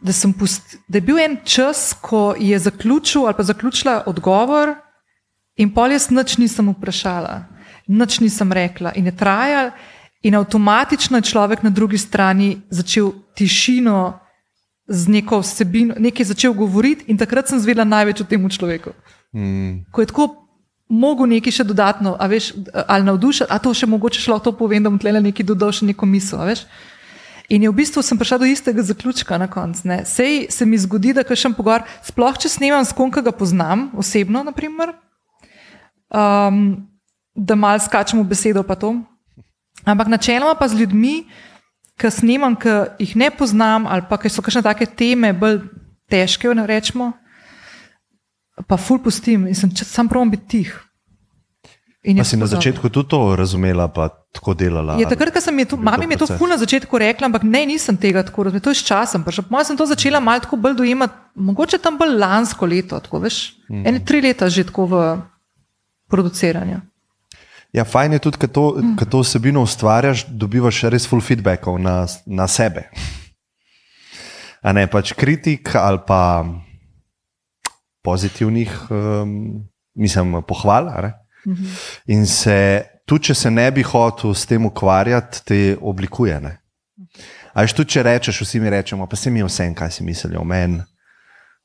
da, 0.00 0.12
pust, 0.38 0.76
da 0.88 0.98
je 0.98 1.02
bil 1.02 1.18
en 1.18 1.36
čas, 1.44 1.92
ko 2.00 2.34
je 2.38 2.58
zaključil 2.58 3.26
ali 3.26 3.34
pa 3.36 3.42
zaključila 3.42 4.02
odgovor, 4.06 4.74
in 5.56 5.74
pol 5.74 5.92
jaz 5.92 6.10
nič 6.10 6.38
nisem 6.38 6.72
vprašala, 6.72 7.44
nič 7.86 8.20
nisem 8.20 8.52
rekla, 8.52 8.92
in 8.96 9.06
je 9.06 9.16
trajal, 9.16 9.70
in 10.22 10.34
avtomatično 10.34 11.18
je 11.18 11.28
človek 11.32 11.62
na 11.62 11.70
drugi 11.70 11.98
strani 11.98 12.60
začel 12.70 13.12
tišino 13.34 14.18
z 14.88 15.08
neko 15.08 15.38
vsebino, 15.40 15.94
nekaj 15.98 16.32
začel 16.32 16.52
govoriti, 16.52 17.04
in 17.06 17.18
takrat 17.18 17.48
sem 17.48 17.60
zvedela 17.60 17.84
največ 17.84 18.20
o 18.20 18.24
tem 18.24 18.48
človeku. 18.48 18.90
Mm. 19.32 19.86
Ko 19.92 20.02
je 20.02 20.06
tako 20.10 20.26
mogel 20.90 21.30
nekaj 21.30 21.60
še 21.60 21.64
dodatno, 21.64 22.16
a 22.18 22.26
veš, 22.26 22.52
ali 22.86 23.06
navdušiti, 23.06 23.46
a 23.46 23.58
to 23.62 23.70
še 23.74 23.86
mogoče 23.86 24.20
šlo 24.20 24.40
to 24.42 24.52
povem, 24.52 24.82
da 24.82 24.90
bom 24.90 24.98
tle 24.98 25.14
nekaj 25.14 25.46
dodal, 25.46 25.70
še 25.72 25.86
neko 25.86 26.06
misel. 26.06 26.42
veš. 26.42 26.66
In 27.50 27.62
je 27.62 27.70
v 27.70 27.74
bistvu 27.74 28.02
sem 28.02 28.18
prišla 28.18 28.38
do 28.38 28.46
istega 28.46 28.82
zaključka 28.82 29.38
na 29.38 29.48
koncu. 29.50 29.82
Sej 30.06 30.46
se 30.54 30.66
mi 30.66 30.78
zgodi, 30.78 31.10
da 31.12 31.26
kažem 31.26 31.54
pogovor, 31.54 31.82
sploh 32.06 32.38
če 32.38 32.48
snemam 32.48 32.84
s 32.86 32.94
kom, 32.94 33.10
ki 33.10 33.24
ga 33.26 33.34
poznam 33.34 33.88
osebno, 33.98 34.44
naprimer, 34.46 34.94
um, 36.14 36.86
da 37.34 37.58
mal 37.58 37.82
skačemo 37.82 38.22
besedo 38.22 38.62
pa 38.62 38.78
to. 38.78 38.94
Ampak 39.82 40.06
načeloma 40.06 40.54
pa 40.54 40.68
z 40.68 40.78
ljudmi, 40.78 41.24
ki 41.98 42.10
snemam, 42.14 42.54
ki 42.54 43.02
jih 43.02 43.16
ne 43.18 43.30
poznam, 43.34 43.86
ali 43.90 44.06
pa 44.06 44.20
ki 44.20 44.30
so 44.30 44.44
kakšne 44.46 44.62
take 44.62 44.86
teme 44.86 45.32
bolj 45.34 45.64
težke, 46.06 46.54
ne 46.54 46.66
rečemo, 46.70 47.12
pa 48.68 48.78
ful 48.78 49.02
pustim 49.02 49.48
in 49.50 49.58
sem 49.58 49.70
če- 49.74 49.84
sam 49.84 50.08
pravom 50.08 50.30
biti 50.30 50.46
tih. 50.46 50.89
In 52.00 52.16
Pa 52.16 52.24
si 52.24 52.36
na 52.40 52.48
začetku 52.48 52.88
tudi 52.88 53.12
to 53.12 53.36
razumela, 53.36 53.84
pa 53.92 54.08
tako 54.08 54.54
delala? 54.56 54.96
Je 54.96 55.04
takrat, 55.04 55.36
ko 55.36 55.40
sem 55.44 55.52
je 55.60 55.66
to, 55.68 55.76
mami 55.76 56.08
mi 56.08 56.16
je 56.16 56.24
to 56.24 56.32
ful 56.32 56.48
na 56.48 56.56
začetku 56.56 56.96
rekla, 56.96 57.28
ampak 57.28 57.44
ne, 57.44 57.60
nisem 57.68 57.92
tega 58.00 58.24
tako 58.24 58.48
razumela, 58.48 58.64
to 58.64 58.72
je 58.72 58.80
s 58.80 58.88
časom. 58.88 59.20
mojem 59.52 59.66
sem 59.68 59.76
to 59.76 59.84
začela 59.84 60.16
malo 60.16 60.40
tako 60.40 60.56
bolj 60.56 60.80
dojemati, 60.80 61.12
mogoče 61.36 61.76
tam 61.76 62.00
bolj 62.00 62.16
lansko 62.16 62.64
leto, 62.64 62.96
tako 63.04 63.20
veš, 63.20 63.52
mm. 63.68 63.84
ene 63.84 64.00
tri 64.00 64.24
leta 64.24 64.48
že 64.48 64.64
tako 64.64 64.86
v 64.88 64.94
produciranju. 66.08 66.80
Ja, 67.76 67.84
fajn 67.84 68.16
je 68.16 68.24
tudi, 68.24 68.40
ker 68.40 68.48
to, 68.48 68.80
mm. 68.80 68.96
to 69.04 69.20
vsebino 69.20 69.60
ustvarjaš, 69.62 70.24
dobivaš 70.24 70.88
res 70.88 71.04
full 71.04 71.20
feedbackov 71.20 71.76
na, 71.76 72.08
na 72.24 72.48
sebe. 72.48 72.88
A 74.64 74.72
ne 74.72 74.88
pač 74.88 75.12
kritik 75.12 75.76
ali 75.76 76.00
pa 76.08 76.48
pozitivnih, 78.00 78.72
um, 78.88 79.68
mislim, 79.92 80.40
pohval. 80.48 80.88
a 80.88 81.12
ne. 81.44 81.54
In 82.06 82.26
se, 82.26 82.82
tudi 83.06 83.24
če 83.30 83.34
se 83.34 83.50
ne 83.50 83.70
bi 83.70 83.82
hotel 83.82 84.34
s 84.34 84.46
tem 84.46 84.66
ukvarjati, 84.66 85.44
te 85.44 85.76
oblikuje. 85.80 86.40
Ne? 86.40 86.58
A 87.54 87.62
veš, 87.62 87.72
tudi 87.74 87.90
če 87.90 88.02
rečeš, 88.02 88.40
vsi 88.44 88.60
mi 88.60 88.70
rečemo, 88.70 89.06
pa 89.06 89.16
se 89.16 89.30
mi 89.30 89.42
vse, 89.42 89.74
kaj 89.74 89.90
si 89.90 90.04
mislijo 90.04 90.40
o 90.40 90.44
meni. 90.44 90.82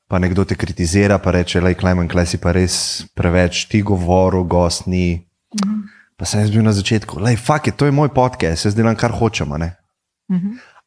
Pa 0.08 0.18
nekdo 0.18 0.44
te 0.44 0.54
kritizira, 0.54 1.18
pa 1.18 1.30
reče, 1.34 1.60
da 1.60 1.68
je 1.68 1.74
Klemen, 1.74 2.08
klej 2.08 2.26
si 2.26 2.38
pa 2.38 2.52
res 2.52 3.04
preveč 3.14 3.64
ti 3.66 3.82
govoril, 3.82 4.44
gost 4.46 4.86
ni. 4.86 5.26
Pa 6.16 6.24
sem 6.24 6.40
jaz 6.40 6.50
bil 6.50 6.62
na 6.62 6.72
začetku, 6.72 7.20
da 7.20 7.30
je 7.30 7.36
fakt, 7.36 7.74
to 7.76 7.86
je 7.86 7.92
moj 7.92 8.08
podcast, 8.14 8.64
jaz 8.64 8.74
delam 8.74 8.94
kar 8.96 9.10
hočemo. 9.10 9.58
ne." 9.58 9.76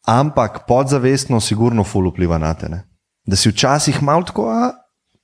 Ampak 0.08 0.64
podzavestno, 0.68 1.40
sigurno, 1.40 1.84
ful 1.84 2.10
vpliva 2.10 2.38
na 2.38 2.54
te. 2.54 2.70
Ne? 2.70 2.84
Da 3.28 3.36
si 3.36 3.50
včasih 3.50 4.02
malo 4.02 4.24
tako, 4.24 4.50
a, 4.50 4.72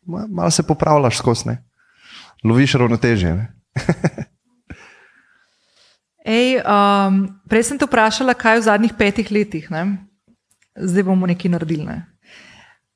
ma- 0.05 0.27
malo 0.27 0.51
se 0.51 0.63
popravljaš 0.63 1.17
skozi, 1.17 1.55
loviš 2.43 2.73
ravnotežje. 2.73 3.33
Ne? 3.33 3.54
Ej, 6.25 6.57
um, 6.65 7.21
prej 7.49 7.63
sem 7.69 7.77
te 7.77 7.85
vprašala, 7.85 8.33
kaj 8.33 8.57
v 8.59 8.65
zadnjih 8.65 8.93
petih 8.97 9.29
letih, 9.31 9.69
ne? 9.69 9.85
zdaj 10.75 11.03
bomo 11.07 11.27
nekaj 11.29 11.51
naredili. 11.53 11.85
Ne? 11.85 12.01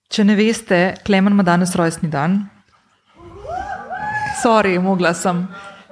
Če 0.10 0.26
ne 0.26 0.36
veste, 0.36 0.80
Klemen 1.06 1.36
ima 1.38 1.46
danes 1.46 1.76
rojstni 1.78 2.10
dan. 2.10 2.42
Sorry, 4.42 4.80
mogla 4.82 5.14
sem. 5.14 5.46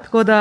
Tako 0.03 0.23
da 0.23 0.39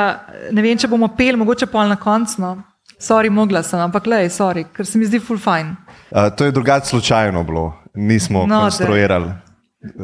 ne 0.51 0.63
vem, 0.63 0.79
če 0.79 0.89
bomo 0.89 1.11
pel, 1.15 1.37
mogoče 1.39 1.69
pol 1.71 1.91
na 1.91 1.99
koncu. 1.99 2.41
No. 2.41 2.51
Sorry, 2.99 3.29
mogla 3.29 3.61
sem, 3.63 3.79
ampak 3.83 4.07
le, 4.09 4.23
sorry, 4.33 4.65
ker 4.73 4.87
se 4.87 4.97
mi 4.97 5.05
zdi 5.05 5.21
full 5.21 5.37
fine. 5.37 5.75
Uh, 6.09 6.31
to 6.33 6.47
je 6.47 6.55
drugače 6.55 6.89
slučajno 6.89 7.43
bilo, 7.43 7.67
nismo 7.93 8.47
No, 8.49 8.63
konstruirali 8.65 9.29
eh, 9.29 9.46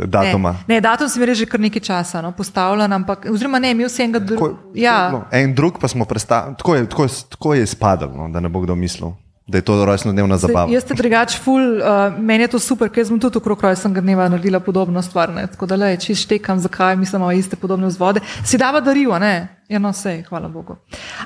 datuma. 0.06 0.52
Ne, 0.68 0.76
ne, 0.76 0.82
datum 0.82 1.10
sem 1.10 1.24
res 1.24 1.38
že 1.38 1.46
kar 1.46 1.60
nekaj 1.60 1.82
časa 1.82 2.22
no, 2.22 2.32
postavljen, 2.32 2.94
ampak, 2.94 3.26
oziroma 3.26 3.60
ne, 3.60 3.72
imel 3.72 3.90
sem 3.90 4.06
enega 4.06 4.20
Tako, 4.22 4.48
drugega. 4.48 4.60
Ja, 4.76 5.10
no, 5.10 5.24
en 5.32 5.54
drug 5.54 5.80
pa 5.80 5.88
smo 5.88 6.06
predstavili, 6.06 6.56
tako, 6.56 6.76
je- 6.76 6.86
tako, 6.86 7.04
je- 7.04 7.24
tako 7.30 7.54
je 7.54 7.66
spadalo, 7.68 8.14
no, 8.14 8.30
da 8.30 8.40
ne 8.40 8.50
bo 8.50 8.62
kdo 8.62 8.76
mislil, 8.76 9.12
da 9.48 9.58
je 9.58 9.62
to 9.62 9.86
rojstnodnevna 9.86 10.38
zabava. 10.38 10.68
Zdaj, 10.68 10.74
jaz 10.74 10.86
te 10.88 10.96
drugač 10.96 11.36
ful, 11.44 11.60
uh, 11.60 12.16
meni 12.18 12.46
je 12.46 12.54
to 12.56 12.60
super, 12.64 12.88
ker 12.90 13.04
sem 13.06 13.20
tudi 13.20 13.42
okrog 13.42 13.62
rojstnega 13.66 14.02
dneva 14.02 14.30
naredila 14.32 14.62
podobno 14.64 15.02
stvar. 15.04 15.34
Ne? 15.36 15.44
Tako 15.52 15.68
da 15.68 15.76
le, 15.76 15.90
če 16.00 16.16
štekam, 16.16 16.62
zakaj 16.64 16.96
mislim, 16.96 17.20
da 17.20 17.26
imamo 17.26 17.40
iste 17.40 17.60
podobne 17.60 17.90
vzvode. 17.92 18.24
Si 18.46 18.58
dava 18.58 18.80
darilo, 18.80 19.20
ne? 19.20 19.60
Ja, 19.68 19.82
no, 19.84 19.92
sej, 19.96 20.22
hvala 20.30 20.48
Bogu. 20.52 20.78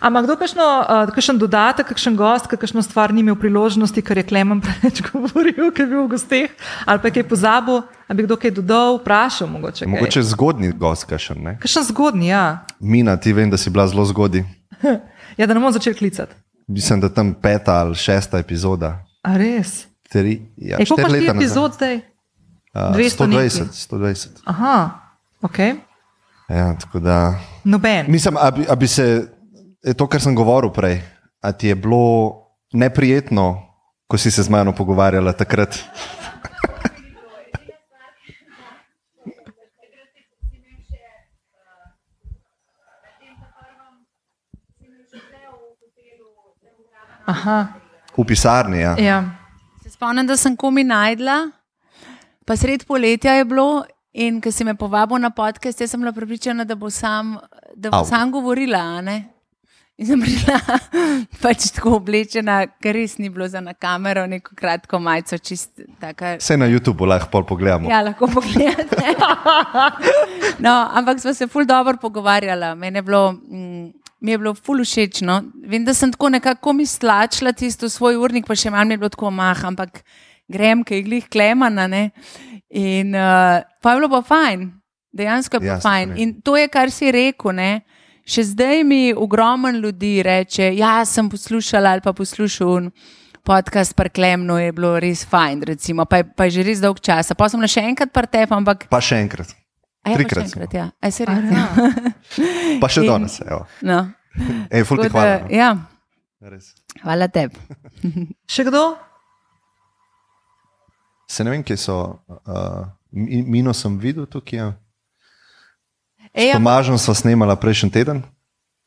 Ampak 0.02 0.26
kdo 0.26 0.38
kakšno, 0.40 0.66
uh, 0.66 1.12
kakšen 1.14 1.38
dodatek, 1.38 1.92
kakšen 1.94 2.18
gost, 2.18 2.50
kakšno 2.50 2.82
stvar 2.86 3.14
ni 3.14 3.22
imel 3.22 3.38
priložnosti, 3.38 4.02
ker 4.02 4.18
je 4.18 4.26
Klemen 4.30 4.62
preveč 4.66 5.04
govoril, 5.12 5.70
ker 5.70 5.86
je 5.86 5.92
bil 5.94 6.08
v 6.08 6.16
gosteh, 6.16 6.58
ali 6.90 7.04
pa 7.04 7.12
je 7.12 7.20
kaj 7.20 7.28
pozabil, 7.30 7.84
ali 8.08 8.18
bi 8.18 8.26
kdo 8.26 8.40
kaj 8.42 8.56
dodal, 8.58 8.98
vprašal 9.02 9.52
mogoče. 9.52 9.86
kaj. 9.86 9.94
Mogoče 9.94 10.26
zgodni 10.34 10.74
gost, 10.74 11.06
kakšen. 11.06 11.44
ne? 11.44 11.58
Kakšen 11.62 11.86
zgodni, 11.92 12.34
ja. 12.34 12.66
Mina, 12.80 13.18
ti 13.22 13.34
vem, 13.34 13.54
da 13.54 13.62
si 13.62 13.70
bila 13.70 13.86
zelo 13.86 14.06
zgodni. 14.10 14.46
Ja, 15.38 15.46
da 15.46 15.54
ne 15.54 15.60
bomo 15.60 15.70
začeli 15.70 15.94
klicati. 15.94 16.34
Mislim, 16.68 17.00
da 17.00 17.10
tam 17.10 17.34
peta 17.42 17.74
ali 17.74 17.96
šesta 17.96 18.40
epizoda. 18.40 19.06
A 19.24 19.38
res? 19.38 19.86
Tri, 20.10 20.42
ja, 20.58 20.78
E, 20.80 20.86
koliko 20.86 21.10
imaš 21.10 21.20
ti 21.20 21.28
epizod 21.38 21.74
zdaj? 21.74 21.96
Uh, 21.96 22.02
200 22.96 23.28
nekaj. 23.28 23.50
120, 23.50 23.64
120. 23.92 24.28
Aha, 24.46 24.90
ok. 25.42 25.60
Ja, 26.50 26.76
tako 26.80 27.00
da. 27.00 27.40
Noben. 27.64 28.06
Mislim, 28.08 28.38
a 28.40 28.52
bi, 28.52 28.66
a 28.70 28.76
bi 28.76 28.88
se, 28.88 29.28
je 29.84 29.94
to, 29.94 30.08
kar 30.08 30.22
sem 30.22 30.36
govoril 30.36 30.72
prej, 30.72 31.02
a 31.42 31.52
ti 31.52 31.68
je 31.68 31.76
bilo 31.76 32.34
neprijetno, 32.74 33.64
ko 34.08 34.18
si 34.18 34.32
se 34.32 34.44
z 34.44 34.50
mano 34.50 34.72
pogovarjala 34.72 35.34
takrat? 35.34 35.80
Aha, 47.28 47.68
V 48.18 48.24
pisarni, 48.26 48.80
ja. 48.82 48.96
ja. 48.98 49.18
Se 49.84 49.90
spomnim, 49.94 50.26
da 50.28 50.38
sem 50.38 50.56
komi 50.58 50.84
najdla, 50.84 51.52
pa 52.46 52.56
sred 52.58 52.86
poletja 52.88 53.38
je 53.38 53.46
bilo. 53.46 53.86
In 54.18 54.40
ko 54.42 54.50
si 54.50 54.66
me 54.66 54.74
povabil 54.74 55.20
na 55.22 55.30
podcast, 55.30 55.84
sem 55.86 56.02
bila 56.02 56.10
pripričana, 56.12 56.64
da 56.66 56.74
bo 56.76 56.90
sam, 56.90 57.36
da 57.76 57.92
bo 57.94 58.00
Au. 58.00 58.06
sam 58.06 58.32
govorila. 58.34 58.80
a 58.98 59.02
ne. 59.02 59.18
In 59.98 60.08
sem 60.08 60.22
bila 60.22 60.58
pač 61.44 61.68
tako 61.76 62.00
oblečena, 62.00 62.64
ker 62.82 62.98
res 62.98 63.20
ni 63.22 63.30
bilo 63.30 63.46
za 63.48 63.62
na 63.62 63.76
kamero, 63.78 64.26
neko 64.26 64.56
kratko 64.58 64.98
majico, 65.00 65.38
taka. 66.02 66.36
Vse 66.42 66.58
na 66.58 66.66
YouTubu 66.66 67.06
lahko 67.06 67.30
pol 67.30 67.46
pogledamo. 67.46 67.90
Ja, 67.90 68.02
lahko 68.02 68.28
pogledate. 68.28 69.14
No, 70.60 70.74
ampak 70.94 71.20
smo 71.22 71.34
se 71.38 71.46
ful 71.48 71.66
dobro 71.70 71.98
pogovarjala. 72.02 72.74
Meni 72.76 72.98
je 72.98 73.02
bilo, 73.02 73.32
mm, 73.32 73.92
mi 74.20 74.32
je 74.32 74.38
bilo 74.38 74.54
ful 74.54 74.82
všeč. 74.82 75.22
No. 75.22 75.42
Vem, 75.64 75.86
da 75.86 75.94
sem 75.94 76.12
tako 76.12 76.30
nekako 76.30 76.74
mi 76.74 76.86
stlačila 76.86 77.54
tisto 77.54 77.90
svoj 77.90 78.18
urnik, 78.18 78.48
pa 78.48 78.56
še 78.56 78.72
manj 78.74 78.88
mi 78.88 78.94
je 78.94 79.02
bilo 79.04 79.10
tako 79.14 79.32
mah, 79.32 79.66
ampak 79.66 80.02
grem, 80.50 80.84
ki 80.84 80.96
je 80.96 81.04
glih 81.04 81.28
klemana. 81.30 81.88
Ne. 81.88 82.10
In 82.70 83.14
uh, 83.16 83.62
pa 83.82 83.94
je 83.94 84.00
bilo 84.00 84.10
pa 84.10 84.22
fajn, 84.22 84.72
dejansko 85.14 85.56
je 85.56 85.60
bilo 85.60 85.72
Ja, 85.72 85.78
ja, 85.78 85.84
fajn. 85.84 86.10
strinjam. 86.10 86.24
In 86.24 86.42
to 86.42 86.58
je, 86.58 86.68
kar 86.68 86.92
si 86.92 87.12
rekel. 87.12 87.54
Ne. 87.56 87.72
Še 88.28 88.44
zdaj 88.50 88.84
mi 88.84 89.14
ogromno 89.16 89.70
ljudi 89.72 90.18
reče, 90.24 90.74
ja, 90.76 91.06
sem 91.06 91.30
poslušala 91.30 91.96
ali 91.96 92.02
pa 92.04 92.12
poslušal. 92.14 92.90
Podcast 93.48 93.96
Parklemno 93.96 94.58
je 94.60 94.74
bilo 94.76 94.98
res 95.00 95.22
fajn, 95.24 95.62
recimo, 95.64 96.04
pa, 96.04 96.18
je, 96.20 96.26
pa 96.36 96.44
je 96.44 96.58
že 96.58 96.64
res 96.68 96.82
dolg 96.84 97.00
čas. 97.00 97.32
Pa 97.32 97.48
sem 97.48 97.62
na 97.64 97.70
še 97.72 97.80
enkrat 97.88 98.12
partep, 98.12 98.52
ampak. 98.52 98.90
Pa 98.92 99.00
še 99.00 99.22
enkrat. 99.24 99.54
Trikrat 100.16 100.50
smo. 100.50 100.64
ja. 100.72 100.90
A 101.02 101.12
se 101.12 101.26
res. 101.26 101.52
ja. 101.52 101.66
Pa 102.82 102.88
še 102.88 103.02
In- 103.02 103.08
danes. 103.08 103.42
evo. 103.42 103.66
No. 103.82 104.00
Ej, 104.70 104.84
ful 104.84 104.98
ti 104.98 105.04
Tako 105.04 105.18
da, 105.18 105.20
hvala. 105.20 105.42
no. 105.42 105.50
Ja, 105.50 105.70
Res. 106.42 106.66
hvala 107.04 107.28
tebi. 107.28 107.56
Še 108.48 108.64
kdo? 108.64 108.98
Se 111.28 111.44
ne 111.44 111.52
vem, 111.52 111.64
kje 111.64 111.78
so. 111.78 111.98
Uh, 112.46 112.86
Mi- 113.12 113.42
Mino 113.44 113.74
sem 113.74 113.98
videl 113.98 114.26
tukaj. 114.26 114.58
Ja. 114.58 114.68
Ej, 116.32 116.54
Tomažem 116.54 116.96
sva 116.96 117.14
snemala 117.14 117.56
prejšnji 117.56 117.90
teden, 117.90 118.22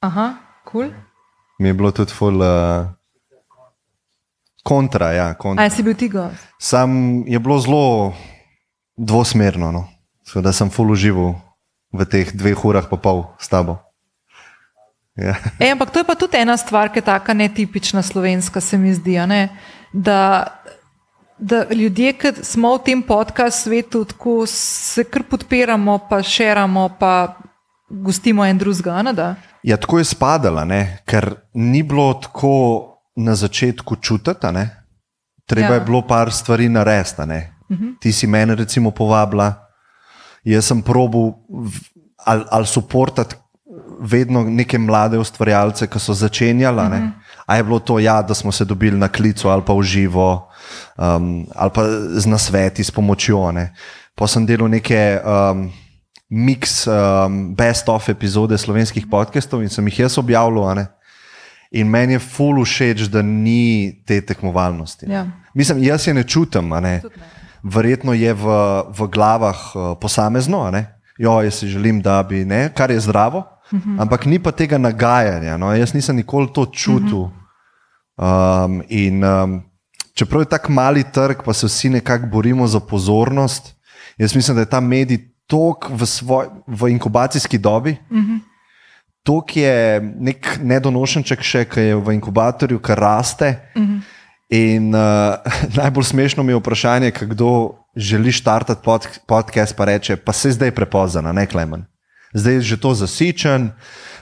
Aha, 0.00 0.38
kul. 0.62 0.86
Cool. 0.86 0.94
mi 1.58 1.68
je 1.68 1.74
bilo 1.74 1.90
tudi 1.90 2.12
ful. 2.12 2.36
Uh, 2.36 2.86
kontra, 4.62 5.10
ja, 5.10 5.34
kontra. 5.34 5.64
A 5.64 5.70
si 5.70 5.82
bil 5.82 5.94
ti 5.94 6.06
gost? 6.06 6.36
Sam 6.58 6.90
je 7.26 7.38
bilo 7.38 7.58
zelo 7.58 8.12
dvosmerno. 8.94 9.72
No. 9.72 9.82
Tako 10.31 10.41
Da 10.47 10.53
sem 10.53 10.70
ful 10.70 10.91
užival 10.95 11.35
v 11.91 12.07
teh 12.07 12.31
dveh 12.31 12.55
urah 12.64 12.87
pa 12.87 12.95
pol 12.97 13.26
s 13.43 13.51
tabo. 13.51 13.83
Ja. 15.18 15.35
Ej, 15.59 15.74
ampak 15.74 15.91
to 15.91 15.99
je 15.99 16.07
pa 16.07 16.14
tudi 16.14 16.39
ena 16.39 16.55
stvar, 16.57 16.89
ki 16.89 17.03
je 17.03 17.11
tako 17.11 17.35
netipična 17.35 18.03
slovenska, 18.03 18.61
se 18.62 18.78
mi 18.78 18.95
zdi. 18.95 19.18
Da, 19.93 20.47
da 21.39 21.66
ljudje, 21.66 22.12
ki 22.14 22.47
smo 22.47 22.78
v 22.78 22.85
tem 22.87 23.03
podkastu 23.03 23.68
svetu, 23.68 24.05
tako 24.05 24.47
se 24.47 25.05
kar 25.05 25.26
podpiramo, 25.26 25.99
pa 26.09 26.22
širamo, 26.22 26.89
pa 26.99 27.35
gostimo 27.91 28.47
en 28.47 28.59
drugega. 28.59 29.35
ja, 29.62 29.76
tako 29.76 29.99
je 29.99 30.05
spadala, 30.05 30.64
ne? 30.64 31.03
ker 31.05 31.35
ni 31.55 31.83
bilo 31.83 32.14
tako 32.14 32.87
na 33.16 33.35
začetku 33.35 33.97
čutiti. 33.97 34.47
Treba 35.47 35.68
Ja. 35.68 35.74
je 35.74 35.81
bilo 35.81 36.07
par 36.07 36.33
stvari 36.33 36.68
narediti. 36.68 37.18
a 37.18 37.26
ne. 37.26 37.53
Ti 38.01 38.12
si 38.12 38.26
mene 38.26 38.55
recimo 38.55 38.91
povabila, 38.91 39.69
jaz 40.45 40.64
sem 40.64 40.82
probil 40.82 41.32
ali, 42.26 42.45
ali 42.51 42.66
suportati 42.66 43.36
vedno 44.01 44.43
neke 44.45 44.78
mlade 44.78 45.18
ustvarjalce, 45.18 45.86
ki 45.86 45.99
so 45.99 46.14
začenjali. 46.14 46.82
Mm 46.82 46.93
-hmm. 46.93 47.11
A 47.47 47.57
je 47.57 47.64
bilo 47.64 47.78
to, 47.78 47.99
ja, 47.99 48.22
da 48.22 48.34
smo 48.34 48.53
se 48.53 48.64
dobili 48.64 48.99
na 48.99 49.09
klicu 49.09 49.49
ali 49.49 49.62
pa 49.66 49.72
v 49.72 49.82
živo, 49.82 50.49
um, 50.99 51.47
ali 51.55 51.70
pa 51.74 51.82
z 52.11 52.26
nasveti, 52.26 52.84
s 52.84 52.91
pomočjo. 52.91 53.53
Ne. 53.53 53.74
Pa 54.14 54.26
sem 54.26 54.47
delal 54.47 54.68
neke 54.68 55.20
um, 55.24 55.72
mix, 56.30 56.86
um, 56.86 57.55
best-of 57.55 58.09
epizode 58.09 58.59
slovenskih 58.59 59.07
podcastov 59.11 59.62
in 59.62 59.68
sem 59.68 59.86
jih 59.86 59.99
jaz 59.99 60.18
objavljal. 60.18 60.74
ne. 60.74 60.86
In 61.70 61.86
meni 61.86 62.12
je 62.12 62.18
ful 62.18 62.64
všeč, 62.64 63.01
da 63.01 63.22
ni 63.22 64.03
te 64.07 64.20
tekmovalnosti. 64.20 65.07
Ja. 65.07 65.26
Mislim, 65.55 65.82
jaz 65.82 66.07
je 66.07 66.14
ne 66.14 66.22
čutim. 66.22 66.72
a 66.72 66.80
Ne. 66.80 67.03
Verjetno 67.62 68.12
je 68.12 68.34
v, 68.34 68.44
v 68.98 69.08
glavah 69.12 69.58
uh, 69.74 69.98
posamezno, 70.00 70.70
ne. 70.70 71.00
jo, 71.20 71.40
jaz 71.44 71.54
si 71.61 71.68
želim, 71.68 72.00
da 72.02 72.22
bi, 72.22 72.44
ne, 72.44 72.70
kar 72.74 72.90
je 72.90 73.00
zdravo, 73.00 73.38
uh 73.72 73.78
-huh. 73.78 74.00
ampak 74.00 74.26
ni 74.26 74.38
pa 74.38 74.52
tega 74.52 74.78
nagajanja. 74.78 75.56
No. 75.56 75.74
Jaz 75.74 75.92
nisem 75.94 76.16
nikoli 76.16 76.48
to 76.52 76.66
čutil. 76.66 77.18
Uh 77.18 77.30
-huh. 78.16 78.64
um, 78.64 78.82
in 78.88 79.24
um, 79.24 79.62
čeprav 80.14 80.42
je 80.42 80.48
tako 80.48 80.72
mali 80.72 81.04
trg, 81.12 81.36
pa 81.44 81.52
se 81.52 81.66
vsi 81.66 81.88
nekako 81.88 82.26
borimo 82.26 82.66
za 82.66 82.80
pozornost, 82.80 83.76
jaz 84.18 84.34
mislim, 84.34 84.54
da 84.54 84.61
je 84.61 84.70
ta 84.70 84.80
medij 84.80 85.18
tok 85.46 85.90
v, 85.90 86.06
svoj, 86.06 86.46
v 86.66 86.90
inkubacijski 86.90 87.58
dobi. 87.58 87.96
Uh 88.11 88.18
-huh. 88.18 88.38
To, 89.22 89.44
je 89.54 90.00
nek 90.20 90.58
nedonošenček, 90.62 91.42
še 91.42 91.64
ki 91.64 91.80
je 91.80 91.96
v 91.96 92.14
inkubatorju, 92.14 92.78
ki 92.78 92.94
raste. 92.94 93.70
Uh 93.76 93.82
-huh. 93.82 94.00
In 94.51 94.94
uh, 94.94 95.38
najbolj 95.80 96.05
smešno 96.05 96.42
mi 96.42 96.53
je 96.53 96.57
vprašanje, 96.57 97.11
kdo 97.20 97.74
želi 97.96 98.32
startati 98.32 98.80
pod, 98.84 99.09
podcast, 99.26 99.76
pa 99.76 99.84
reče: 99.84 100.16
Pa 100.16 100.32
se 100.32 100.53
zdaj 100.53 100.70
prepozna, 100.70 101.32
ne 101.32 101.46
klemen. 101.46 101.84
Zdaj 102.34 102.55
je 102.55 102.61
že 102.61 102.80
to 102.80 102.94
zasičen. 102.94 103.70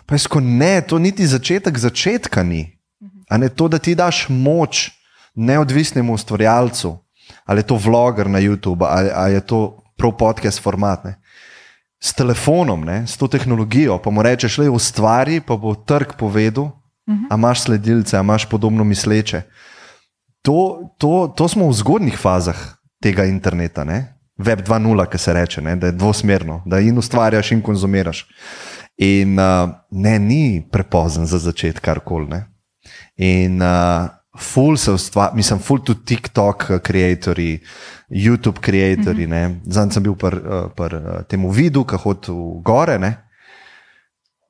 Pa 0.06 0.14
je 0.14 0.18
sko 0.18 0.40
ne, 0.40 0.80
to 0.80 0.98
niti 0.98 1.26
začetek 1.26 1.78
začetka 1.78 2.42
ni. 2.42 2.78
A 3.28 3.36
ne 3.36 3.48
to, 3.48 3.68
da 3.68 3.78
ti 3.78 3.94
daš 3.94 4.26
moč 4.28 4.90
neodvisnemu 5.34 6.12
ustvarjalcu, 6.12 6.96
ali 7.44 7.60
je 7.60 7.66
to 7.66 7.76
vloger 7.76 8.30
na 8.30 8.40
YouTube, 8.40 8.86
ali, 8.88 9.10
ali 9.14 9.34
je 9.34 9.40
to 9.40 9.84
prav 9.96 10.16
podcast 10.16 10.62
format. 10.62 11.04
Ne? 11.04 11.20
S 12.00 12.14
telefonom, 12.14 12.84
ne, 12.84 13.06
s 13.06 13.16
to 13.16 13.28
tehnologijo, 13.28 13.98
pa 13.98 14.10
mu 14.10 14.22
rečeš, 14.22 14.58
le 14.58 14.70
ustvari, 14.70 15.40
pa 15.40 15.56
bo 15.56 15.74
trg 15.74 16.16
povedal, 16.18 16.64
uh 16.64 16.72
-huh. 17.06 17.26
a 17.30 17.34
imaš 17.34 17.60
sledilce, 17.60 18.16
a 18.16 18.20
imaš 18.20 18.48
podobno 18.48 18.84
misleče. 18.84 19.42
To, 20.48 20.88
to, 20.96 21.28
to 21.36 21.44
smo 21.44 21.68
v 21.68 21.76
zgodnih 21.76 22.16
fazah 22.16 22.56
tega 23.04 23.28
interneta, 23.28 23.84
ne? 23.84 24.16
Web 24.40 24.64
2.0, 24.64 25.04
ki 25.12 25.18
se 25.20 25.32
reče, 25.36 25.60
ne? 25.60 25.74
da 25.76 25.90
je 25.90 25.96
dvosmerno, 25.98 26.62
da 26.64 26.78
in 26.80 26.96
ustvarjaš 26.98 27.50
in 27.52 27.60
konzumiraš. 27.62 28.22
In 28.96 29.36
uh, 29.36 29.68
ne, 29.90 30.14
ni 30.18 30.62
prepozen 30.72 31.26
za 31.26 31.38
začeti 31.38 31.82
karkoli. 31.84 32.40
In 33.20 33.60
uh, 33.60 34.08
ful 34.40 34.78
se 34.80 34.94
ustvarja, 34.96 35.36
mislim, 35.36 35.60
ful 35.60 35.82
tudi 35.84 36.06
TikTok, 36.14 36.64
ustvarjalci, 36.80 37.58
YouTube, 38.08 38.62
ustvarjalci. 38.64 39.12
Mm 39.12 39.32
-hmm. 39.32 39.60
Zdaj 39.68 39.90
sem 39.90 40.02
bil 40.02 40.14
pri 40.14 40.36
uh, 40.36 40.70
pr, 40.76 40.94
uh, 40.94 41.22
tem 41.28 41.50
vidu, 41.50 41.84
ki 41.84 41.96
hodi 41.96 42.32
v 42.32 42.62
gore. 42.64 42.98
Ne? 42.98 43.16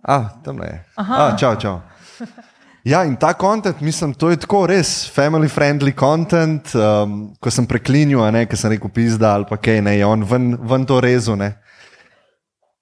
A, 0.03 0.29
tam 0.45 0.63
je. 0.63 0.85
A, 0.97 1.37
čau, 1.37 1.57
čau. 1.57 1.81
Ja, 2.85 3.03
in 3.05 3.17
ta 3.17 3.33
kontent, 3.35 3.81
mislim, 3.81 4.15
to 4.15 4.31
je 4.31 4.39
tako 4.39 4.67
res 4.71 5.11
family-friendly 5.15 5.93
content. 5.99 6.71
Um, 6.75 7.35
ko 7.41 7.51
sem 7.51 7.67
preklinil, 7.67 8.23
ker 8.47 8.59
sem 8.59 8.73
rekel, 8.73 8.91
pizda 8.95 9.35
ali 9.35 9.49
pa 9.49 9.59
kaj, 9.59 9.83
ne, 9.83 9.97
je 9.99 10.07
on 10.07 10.23
ven, 10.25 10.53
ven 10.63 10.87
to 10.87 11.01
rezu. 11.03 11.37
Ne. 11.37 11.57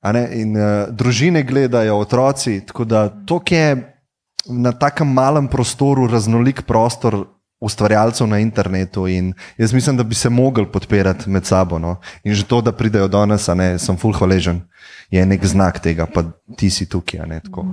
A 0.05 0.13
Ne, 0.13 0.29
in 0.39 0.55
uh, 0.55 0.87
družine 0.93 1.43
gledajo, 1.43 1.97
otroci. 1.99 2.61
Tako 2.67 2.85
da 2.85 3.09
to, 3.09 3.41
ki 3.41 3.55
je 3.55 3.71
na 4.53 4.73
takem 4.73 5.09
malem 5.09 5.49
prostoru, 5.49 6.07
raznolik 6.07 6.63
prostor 6.69 7.25
ustvarjalcev 7.61 8.29
na 8.29 8.39
internetu. 8.39 9.09
In 9.09 9.33
jaz 9.59 9.73
mislim, 9.73 9.97
da 9.97 10.05
bi 10.05 10.15
se 10.15 10.31
mogli 10.31 10.67
podpirati 10.73 11.31
med 11.31 11.45
sabo. 11.45 11.79
No. 11.79 11.97
In 12.25 12.35
že 12.35 12.45
to, 12.45 12.61
da 12.61 12.73
pridejo 12.73 13.09
a 13.13 13.55
ne, 13.55 13.79
sem 13.79 13.97
full 13.97 14.15
hvaležen, 14.15 14.61
je 15.11 15.27
nek 15.27 15.47
znak 15.47 15.81
tega, 15.81 16.07
pa 16.07 16.23
ti 16.57 16.71
si 16.71 16.87
tukaj. 16.89 17.27
Ne, 17.27 17.41
tako. 17.41 17.67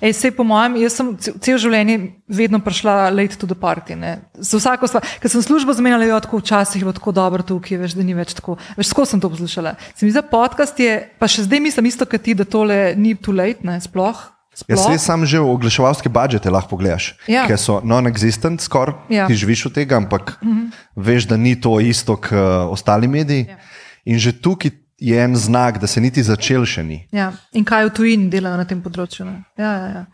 Ej, 0.00 0.12
sej, 0.12 0.30
po 0.30 0.44
mojem, 0.44 0.76
jaz 0.76 0.92
sem 0.92 1.16
ce- 1.16 1.32
cel 1.40 1.58
življenje 1.58 1.96
vedno 2.28 2.58
prišla 2.60 3.10
late 3.10 3.36
to 3.36 3.46
the 3.46 3.54
party. 3.54 3.96
Ne. 3.96 4.18
Za 4.34 4.58
vsako 4.58 4.86
stvar, 4.86 5.02
ker 5.20 5.30
sem 5.30 5.42
službo 5.42 5.72
zamenjala, 5.72 6.04
jo 6.04 6.20
tako 6.20 6.38
včasih 6.38 6.76
je 6.76 6.84
bilo 6.84 6.92
tako 6.92 7.12
dobro 7.12 7.42
tukaj, 7.42 7.78
veš, 7.78 7.92
da 7.92 8.02
ni 8.02 8.14
več 8.14 8.34
tako. 8.34 8.56
Veš, 8.76 8.88
skozi 8.88 9.10
sem 9.10 9.20
to 9.20 9.30
poslušala. 9.30 9.74
Se 9.94 10.06
mi 10.06 10.12
zdi, 10.12 10.22
podcast 10.22 10.78
je, 10.78 11.10
pa 11.18 11.26
še 11.26 11.42
zdaj 11.42 11.60
mislim 11.60 11.86
isto, 11.86 12.04
kot 12.04 12.22
ti, 12.22 12.34
da 12.34 12.44
tole 12.44 12.94
ni 12.96 13.14
too 13.14 13.32
late, 13.32 13.60
ne, 13.62 13.80
sploh. 13.80 14.30
Jaz 14.54 14.78
sploh. 14.78 14.92
se 14.92 14.98
sam 14.98 15.26
že 15.26 15.40
v 15.40 15.50
oglaševalske 15.50 16.06
budžete 16.08 16.46
lahko 16.46 16.76
pogledaš, 16.76 17.18
Ja. 17.26 17.42
ker 17.46 17.58
so 17.58 17.80
non-existent, 17.82 18.60
skoraj 18.60 18.94
Ja. 19.10 19.26
ti 19.26 19.34
živiš 19.34 19.66
od 19.66 19.72
tega, 19.74 19.96
ampak 19.96 20.38
mm 20.38 20.48
-hmm. 20.48 20.70
veš, 20.96 21.26
da 21.26 21.36
ni 21.36 21.58
to 21.60 21.80
isto 21.80 22.14
kot 22.16 22.30
uh, 22.32 22.70
ostali 22.70 23.08
mediji. 23.08 23.46
Ja. 23.50 23.56
In 24.04 24.18
že 24.18 24.32
tukaj 24.32 24.70
je 24.98 25.24
en 25.24 25.36
znak, 25.36 25.78
da 25.78 25.86
se 25.86 26.00
niti 26.00 26.22
začel 26.22 26.64
še 26.66 26.84
ni. 26.84 26.98
Ja. 27.12 27.32
In 27.52 27.64
kaj 27.64 27.88
v 27.90 27.94
tujini 27.94 28.30
delajo 28.30 28.58
na 28.60 28.66
tem 28.68 28.82
področju. 28.82 29.26
Ne. 29.26 29.42
Ja, 29.58 29.72
ja, 29.72 29.88
ja. 29.94 30.04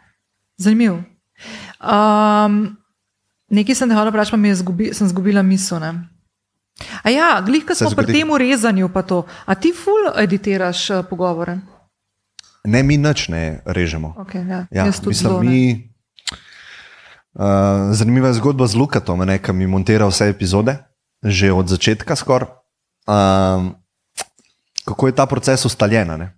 Zanimivo. 0.61 1.03
Um, 1.81 2.77
nekaj 3.53 3.77
sem 3.77 3.93
hotel 3.93 4.13
vprašati, 4.13 4.37
pa 4.37 4.41
mi 4.41 4.53
je 4.53 4.61
zgubi, 4.61 4.91
sem 4.97 5.09
zgubila 5.09 5.45
misel. 5.47 5.81
Ne. 5.81 5.93
A 7.05 7.13
ja, 7.13 7.33
glih, 7.45 7.65
ko 7.69 7.77
Se 7.77 7.85
smo 7.85 7.93
pri 7.93 8.09
zgodi. 8.09 8.19
tem 8.21 8.33
rezanju, 8.41 8.89
pa 8.93 9.03
to. 9.05 9.25
A 9.45 9.55
ti 9.55 9.73
ful 9.77 10.13
editiraš 10.17 10.91
uh, 10.91 11.05
pogovore? 11.09 11.61
Ne, 12.65 12.83
mi 12.85 13.01
nič 13.01 13.29
ne 13.33 13.61
režemo. 13.65 14.15
Okay, 14.21 14.45
ja. 14.45 14.67
Ja, 14.69 14.85
mislim, 14.85 15.17
zelo, 15.17 15.41
mi, 15.41 15.93
uh, 17.37 17.93
zanimiva 17.97 18.29
je 18.29 18.41
zgodba 18.41 18.69
z 18.69 18.77
Lukatom, 18.77 19.25
ki 19.25 19.53
mi 19.53 19.67
montira 19.67 20.09
vse 20.09 20.29
epizode, 20.29 20.77
že 21.25 21.53
od 21.53 21.69
začetka 21.69 22.17
skoraj. 22.17 22.53
Um, 23.09 23.80
kako 24.91 25.07
je 25.07 25.15
ta 25.15 25.27
proces 25.27 25.65
ustaljen? 25.65 26.11
ne. 26.19 26.33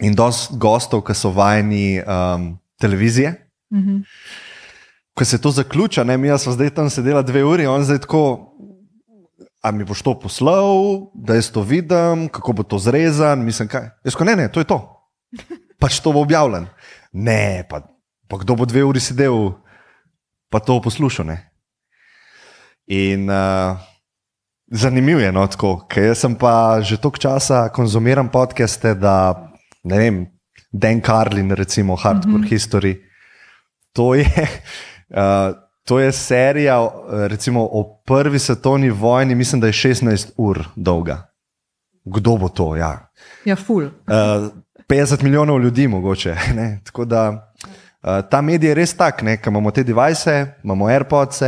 In 0.00 0.14
dosti 0.14 0.56
gostov, 0.56 1.02
ki 1.04 1.14
so 1.14 1.32
vajeni 1.32 2.00
um, 2.00 2.52
televizije, 2.76 3.34
Mhm. 3.72 4.02
ko 5.14 5.24
se 5.24 5.38
to 5.38 5.50
zaključa, 5.50 6.04
ne, 6.04 6.16
mi 6.16 6.38
smo 6.38 6.52
zdaj 6.52 6.70
tam 6.70 6.90
sedeli 6.90 7.24
dve 7.24 7.44
uri, 7.44 7.66
on 7.66 7.84
zdaj 7.84 7.98
tako. 7.98 8.46
A 9.62 9.70
mi 9.70 9.84
boš 9.84 10.00
to 10.02 10.14
poslal, 10.16 11.12
da 11.14 11.34
jaz 11.36 11.50
to 11.52 11.60
vidim, 11.62 12.28
kako 12.32 12.52
bo 12.52 12.62
to 12.62 12.78
zrezan, 12.78 13.44
mislim, 13.44 13.68
kaj. 13.68 13.90
Jaz 14.04 14.16
ko 14.16 14.24
ne, 14.24 14.36
ne, 14.36 14.48
to 14.48 14.60
je 14.60 14.64
to. 14.64 14.78
Pač 15.80 16.00
to 16.00 16.12
bo 16.12 16.22
objavljen. 16.24 16.64
Ne, 17.12 17.66
pa, 17.68 17.82
pa 18.28 18.38
kdo 18.40 18.56
bo 18.56 18.64
dve 18.64 18.84
uri 18.84 19.00
sedel, 19.00 19.52
pa 20.48 20.58
to 20.58 20.80
poslušal. 20.80 21.26
Ne? 21.26 21.52
In 22.88 23.28
uh, 23.30 23.76
zanimivo 24.70 25.20
je, 25.20 25.32
no, 25.32 25.46
tako, 25.46 25.86
ker 25.88 26.10
jaz 26.10 26.24
sem 26.24 26.34
pa 26.34 26.80
že 26.82 26.96
toliko 26.96 27.18
časa 27.18 27.68
konzumiram 27.68 28.28
podcaste, 28.28 28.94
da 28.94 29.46
ne 29.84 29.98
vem, 29.98 30.26
Dan 30.72 31.00
Carlin, 31.00 31.50
recimo 31.50 31.96
Hardcore 31.96 32.38
mm 32.38 32.44
-hmm. 32.44 32.50
History. 32.50 32.96
To 33.92 34.14
je, 34.14 34.26
uh, 35.10 35.56
to 35.88 35.98
je 36.00 36.12
serija 36.12 36.84
eh, 36.84 37.28
recimo, 37.28 37.68
o 37.72 38.02
prvi 38.06 38.38
svetovni 38.38 38.90
vojni, 38.90 39.34
mislim, 39.34 39.60
da 39.60 39.66
je 39.66 39.72
16 39.72 40.30
ur 40.36 40.64
dolga. 40.76 41.26
Kdo 42.04 42.36
bo 42.36 42.48
to? 42.48 42.76
Ja. 42.76 43.10
Ja, 43.44 43.56
ful. 43.56 43.84
Uh, 43.84 43.90
50 44.88 45.22
milijonov 45.22 45.60
ljudi, 45.60 45.88
mogoče. 45.88 46.36
Ne? 46.56 46.80
Tako 46.84 47.04
da 47.04 47.52
uh, 48.02 48.28
ta 48.30 48.40
medij 48.40 48.68
je 48.68 48.74
res 48.74 48.96
tak, 48.96 49.16
ker 49.16 49.38
imamo 49.46 49.70
te 49.70 49.82
device, 49.82 50.46
imamo 50.64 50.86
AirPods, 50.86 51.42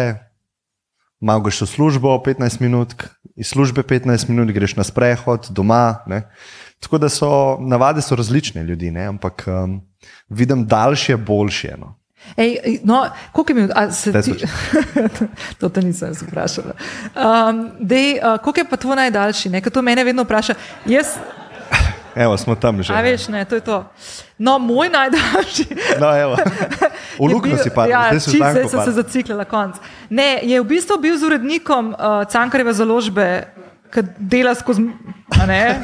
malo 1.22 1.40
greš 1.40 1.62
v 1.62 1.66
službo 1.66 2.18
15 2.18 2.60
minut, 2.60 2.94
iz 3.36 3.54
službe 3.54 3.82
15 3.82 4.28
minut, 4.28 4.50
greš 4.50 4.76
na 4.76 4.84
sprehod 4.84 5.46
doma. 5.50 6.02
Ne? 6.06 6.26
Tako 6.82 6.98
da 6.98 7.08
so 7.08 7.56
navade 7.60 8.02
so 8.02 8.16
različne 8.18 8.64
ljudi, 8.66 8.90
ne? 8.90 9.06
ampak 9.06 9.44
um, 9.46 9.80
vidim 10.28 10.66
daljše, 10.66 11.16
boljše. 11.16 11.76
No. 11.78 11.94
Ej, 12.36 12.80
no, 12.84 13.06
koliko 13.32 13.54
minut? 13.54 13.70
A, 13.74 13.90
se 13.90 14.22
ti... 14.22 14.34
to 15.60 15.68
te 15.68 15.82
nisem 15.82 16.12
vprašala. 16.26 16.74
Um, 17.14 17.70
dej, 17.80 18.18
uh, 18.18 18.38
koliko 18.42 18.60
je 18.60 18.68
pa 18.70 18.76
tvoj 18.76 18.96
najdaljši? 18.96 19.50
Ne? 19.50 19.60
Ker 19.60 19.72
to 19.72 19.82
mene 19.82 20.04
vedno 20.04 20.26
vpraša. 20.26 20.54
Jaz, 20.86 21.16
Evo, 22.14 22.36
smo 22.36 22.54
tam 22.54 22.82
že. 22.82 22.92
a 22.92 23.00
veš, 23.00 23.28
ne, 23.28 23.44
to 23.44 23.54
je 23.54 23.60
to. 23.60 23.84
No, 24.38 24.58
moj 24.58 24.88
najdaljši. 24.88 25.66
No, 26.00 26.08
evo. 26.12 26.36
V 27.20 27.28
luknjo 27.28 27.56
si 27.60 27.70
pa, 27.70 27.86
ja, 27.86 28.08
zdaj 28.12 28.20
čist, 28.20 28.36
v 28.36 28.50
zdaj 28.50 28.68
sem 28.68 28.80
se 28.84 28.92
zaciklila 28.92 29.44
konc. 29.44 29.76
Ne, 30.10 30.40
je 30.42 30.60
v 30.60 30.64
bistvu 30.64 30.96
bil 30.98 31.16
z 31.16 31.28
urednikom 31.28 31.92
uh, 31.92 32.24
Cankareve 32.24 32.72
založbe, 32.72 33.48
ki 33.92 34.00
dela 34.18 34.54
skozi. 34.56 34.88
a 35.40 35.46
ne? 35.46 35.62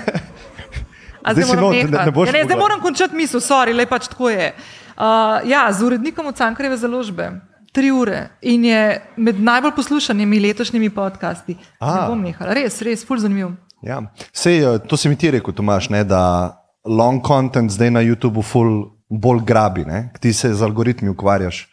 A 1.29 1.35
Zdaj 1.35 1.45
si 1.45 1.49
moram 1.51 1.63
not, 1.65 1.73
ne- 1.75 1.85
ne 1.85 2.27
ja, 2.27 2.33
ne, 2.33 2.45
zdaj 2.45 2.57
moram 2.57 2.81
končati 2.81 3.13
misel, 3.13 3.41
sorry, 3.41 3.75
le 3.77 3.85
pač 3.87 4.09
tako 4.09 4.31
je. 4.33 4.55
Uh, 4.97 5.45
ja, 5.45 5.69
z 5.73 5.85
urednikom 5.85 6.27
od 6.27 6.37
Cankareve 6.37 6.77
založbe. 6.77 7.31
Tri 7.73 7.91
ure 7.93 8.31
in 8.41 8.65
je 8.65 9.03
med 9.17 9.37
najbolj 9.37 9.75
poslušanimi 9.77 10.41
letošnjimi 10.41 10.89
podcasti. 10.91 11.59
A. 11.81 11.93
Ne 11.93 12.01
bom 12.09 12.23
nehala, 12.23 12.55
res, 12.57 12.81
res, 12.81 13.05
ful 13.05 13.21
zanimiv. 13.21 13.53
Ja. 13.83 14.03
Sej, 14.33 14.63
eh, 14.63 14.79
to 14.79 14.97
se 14.97 15.09
mi 15.09 15.17
ti 15.17 15.31
rekel, 15.31 15.55
Tomaš, 15.55 15.89
ne, 15.89 16.05
da 16.05 16.55
long 16.85 17.23
content 17.27 17.71
zdaj 17.71 17.91
na 17.91 18.03
YouTubu 18.03 18.43
ful 18.43 18.91
bolj 19.09 19.43
grabi, 19.45 19.85
ne? 19.85 20.09
ti 20.21 20.33
se 20.33 20.55
z 20.55 20.63
algoritmi 20.63 21.09
ukvarjaš. 21.09 21.69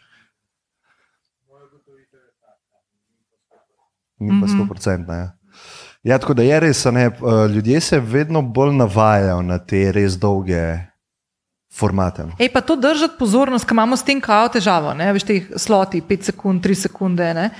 Ni 4.18 4.40
pa 4.40 4.46
100%. 4.46 5.12
Ja. 5.12 5.32
Ja, 6.02 6.18
tako 6.18 6.34
da 6.34 6.42
je 6.42 6.60
res, 6.60 6.84
ne, 6.84 7.04
eh, 7.04 7.48
ljudje 7.54 7.80
se 7.80 8.00
vedno 8.00 8.42
bolj 8.42 8.74
navajajo 8.74 9.42
na 9.42 9.58
te 9.58 9.92
res 9.92 10.14
dolge 10.18 10.78
formate. 11.74 12.24
Ej, 12.38 12.52
pa 12.52 12.60
to 12.60 12.76
držati 12.76 13.18
pozornost, 13.18 13.66
ker 13.66 13.74
imamo 13.74 13.96
s 13.96 14.06
tem 14.06 14.20
kao 14.20 14.48
težavo, 14.48 14.94
ne 14.94 15.10
veš, 15.12 15.26
teh 15.26 15.50
sloti, 15.60 16.00
5 16.00 16.30
sekund, 16.30 16.62
3 16.64 16.78
sekunde. 16.86 17.34
Ne? 17.34 17.50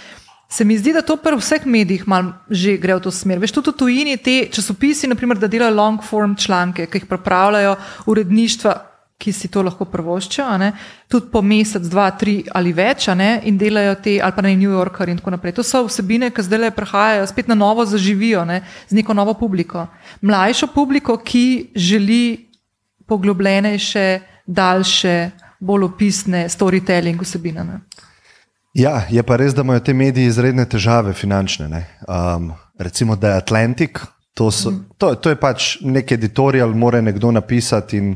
Se 0.48 0.64
mi 0.64 0.78
zdi, 0.78 0.92
da 0.94 1.02
to 1.02 1.16
pri 1.16 1.36
vseh 1.36 1.66
medijih 1.66 2.06
malo 2.08 2.32
že 2.50 2.76
gre 2.78 2.94
v 2.94 3.02
to 3.02 3.10
smer. 3.10 3.38
Veš, 3.42 3.52
tudi 3.52 3.70
v 3.70 3.78
tujini 3.78 4.16
te 4.16 4.46
časopisi, 4.46 5.10
naprimer, 5.10 5.38
da 5.38 5.50
delajo 5.50 5.74
long 5.74 6.02
form 6.02 6.36
članke, 6.36 6.86
ki 6.86 7.02
jih 7.02 7.08
pripravljajo 7.10 7.74
uredništva, 8.06 8.74
ki 9.18 9.32
si 9.32 9.48
to 9.48 9.62
lahko 9.64 9.86
prvoščijo, 9.88 10.46
ne, 10.60 10.70
tudi 11.08 11.30
po 11.32 11.40
mesec, 11.42 11.82
dva, 11.88 12.10
tri 12.20 12.42
ali 12.54 12.72
več, 12.76 13.08
ne, 13.16 13.40
in 13.48 13.56
delajo 13.58 13.94
te, 14.04 14.18
ali 14.22 14.36
pa 14.36 14.44
na 14.44 14.52
New 14.52 14.70
Yorker 14.76 15.08
in 15.08 15.18
tako 15.18 15.32
naprej. 15.34 15.56
To 15.56 15.64
so 15.64 15.86
vsebine, 15.88 16.30
ki 16.30 16.44
zdaj 16.44 16.60
le 16.60 16.70
prihajajo, 16.76 17.26
spet 17.32 17.48
na 17.48 17.56
novo 17.58 17.86
zaživijo, 17.88 18.44
ne, 18.44 18.60
z 18.88 19.00
neko 19.00 19.16
novo 19.16 19.34
publiko. 19.34 19.86
Mlajšo 20.20 20.68
publiko, 20.74 21.16
ki 21.16 21.72
želi 21.74 22.46
poglobljenejše, 23.08 24.06
daljše, 24.46 25.16
bolj 25.60 25.88
opisne 25.88 26.46
storytelling 26.52 27.22
vsebine. 27.22 27.64
Ne. 27.64 27.80
Ja, 28.76 29.06
je 29.08 29.22
pa 29.24 29.38
res, 29.40 29.54
da 29.56 29.64
imajo 29.64 29.80
te 29.80 29.94
mediji 29.96 30.28
izredne 30.28 30.66
težave, 30.68 31.14
finančne. 31.16 31.68
ne. 31.68 31.86
Um, 32.04 32.50
recimo, 32.78 33.16
da 33.16 33.30
je 33.30 33.36
Atlantic, 33.40 34.02
to, 34.34 34.50
so, 34.50 34.72
to, 34.98 35.14
to 35.14 35.32
je 35.32 35.38
pač 35.40 35.68
nek 35.80 36.12
editorial, 36.12 36.74
mora 36.76 37.00
nekdo 37.00 37.30
napisati, 37.32 37.96
in 37.96 38.10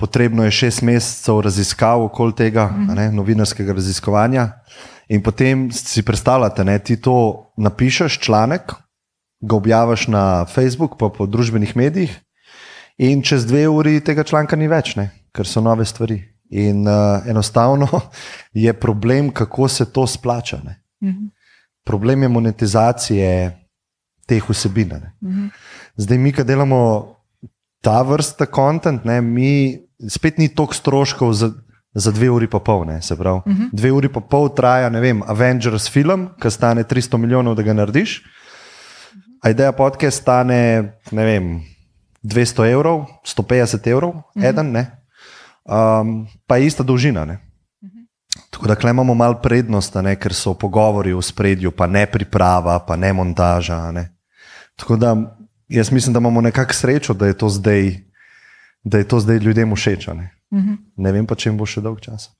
potrebno 0.00 0.44
je 0.44 0.54
šest 0.56 0.82
mesecev 0.82 1.42
raziskav 1.44 2.06
okoli 2.08 2.32
tega, 2.32 2.64
a 2.72 2.96
ne, 2.96 3.10
novinarskega 3.12 3.76
raziskovanja. 3.76 4.48
In 5.12 5.20
potem 5.22 5.68
si 5.72 6.02
predstavljate, 6.02 6.64
da 6.64 6.78
ti 6.78 6.96
to 6.96 7.52
napišeš, 7.60 8.18
članek, 8.24 8.72
ga 9.44 9.56
objaviš 9.56 10.08
na 10.08 10.44
Facebooku, 10.48 10.96
pa 10.96 11.12
po 11.12 11.26
družbenih 11.26 11.76
medijih, 11.76 12.16
in 12.96 13.20
čez 13.22 13.44
dve 13.44 13.68
uri 13.68 14.00
tega 14.00 14.24
članka 14.24 14.56
ni 14.56 14.68
več, 14.68 14.96
ne, 14.96 15.10
ker 15.36 15.44
so 15.44 15.60
nove 15.60 15.84
stvari. 15.84 16.22
In 16.50 16.88
uh, 16.88 17.26
enostavno 17.26 17.88
je 18.64 18.72
problem, 18.72 19.30
kako 19.30 19.68
se 19.68 19.92
to 19.92 20.06
splača. 20.06 20.58
Ne. 20.64 20.82
Problem 21.84 22.22
je 22.22 22.28
monetizacije 22.28 23.60
teh 24.26 24.50
vsebin. 24.50 24.88
ne. 24.88 25.50
Zdaj, 25.96 26.18
mi, 26.18 26.32
ki 26.32 26.44
delamo 26.44 27.14
ta 27.84 28.02
vrsta 28.02 28.46
kontent, 28.46 29.04
ne, 29.04 29.20
mi 29.20 29.78
spet 30.08 30.38
ni 30.38 30.48
toliko 30.48 30.74
stroškov 30.74 31.32
za, 31.32 31.50
za 31.94 32.12
dve 32.12 32.30
uri 32.30 32.48
pa 32.50 32.58
pol. 32.58 32.86
Ne, 32.88 33.02
se 33.02 33.16
pravi, 33.16 33.38
uh 33.38 33.44
-huh. 33.44 33.68
Dve 33.72 33.92
uri 33.92 34.08
pa 34.08 34.20
pol 34.20 34.48
traja, 34.54 34.88
ne 34.88 35.00
vem, 35.00 35.22
Avengers 35.26 35.90
film, 35.90 36.28
ki 36.40 36.50
stane 36.50 36.84
300 36.84 37.16
milijonov, 37.16 37.54
da 37.54 37.62
ga 37.62 37.72
narediš. 37.72 38.22
A 39.42 39.50
ideja 39.50 39.72
podcast 39.72 40.22
stane, 40.22 40.92
ne 41.10 41.24
vem, 41.24 41.60
200 42.22 42.70
evrov, 42.72 43.04
150 43.24 43.90
evrov, 43.90 44.10
uh 44.10 44.22
-huh. 44.34 44.48
eden, 44.48 44.72
ne. 44.72 45.03
Um, 45.64 46.26
pa 46.46 46.56
je 46.56 46.66
ista 46.66 46.82
dolžina. 46.82 47.24
Ne. 47.24 47.38
Tako 48.50 48.66
da 48.66 48.90
imamo 48.90 49.14
malo 49.14 49.40
prednost, 49.42 49.94
ne, 49.94 50.16
ker 50.16 50.34
so 50.34 50.54
pogovori 50.54 51.14
v 51.14 51.22
spredju, 51.22 51.70
pa 51.70 51.86
ne 51.86 52.06
priprava, 52.06 52.78
pa 52.78 52.96
ne 52.96 53.12
montaža. 53.12 53.92
Ne. 53.92 54.08
Tako 54.76 54.96
da 54.96 55.16
jaz 55.68 55.90
mislim, 55.92 56.12
da 56.12 56.20
imamo 56.20 56.40
nekako 56.40 56.72
srečo, 56.72 57.14
da 57.14 57.26
je 57.26 57.38
to 57.38 57.48
zdaj, 57.48 57.96
da 58.84 58.98
je 58.98 59.08
to 59.08 59.20
zdaj 59.20 59.36
ljudem 59.38 59.74
všeč. 59.74 60.06
Ne. 60.06 60.30
ne 60.96 61.12
vem 61.12 61.26
pa, 61.26 61.34
če 61.34 61.48
jim 61.50 61.58
bo 61.58 61.66
še 61.66 61.80
dolg 61.80 62.00
čas. 62.00 62.30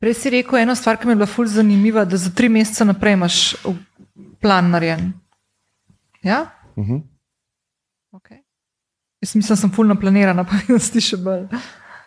Prej 0.00 0.14
si 0.14 0.30
rekel 0.30 0.58
eno 0.58 0.74
stvar, 0.76 0.96
ki 0.96 1.06
mi 1.06 1.12
je 1.12 1.20
bila 1.22 1.28
fulj 1.30 1.54
zanimiva, 1.56 2.04
da 2.04 2.16
za 2.16 2.30
tri 2.30 2.48
mesece 2.48 2.84
naprej 2.84 3.16
imaš 3.16 3.56
plan 4.40 4.70
narejen. 4.70 5.12
Ja? 6.22 6.46
Uh 6.76 6.88
-huh. 6.88 7.02
Okay. 8.12 8.43
Jaz 9.24 9.34
mislim, 9.34 9.56
da 9.56 9.56
sem 9.56 9.70
fulj 9.70 9.88
naplanirana, 9.88 10.44
pa 10.48 10.58
da 10.68 10.78
si 10.78 11.00
še 11.00 11.16
bolj. 11.16 11.46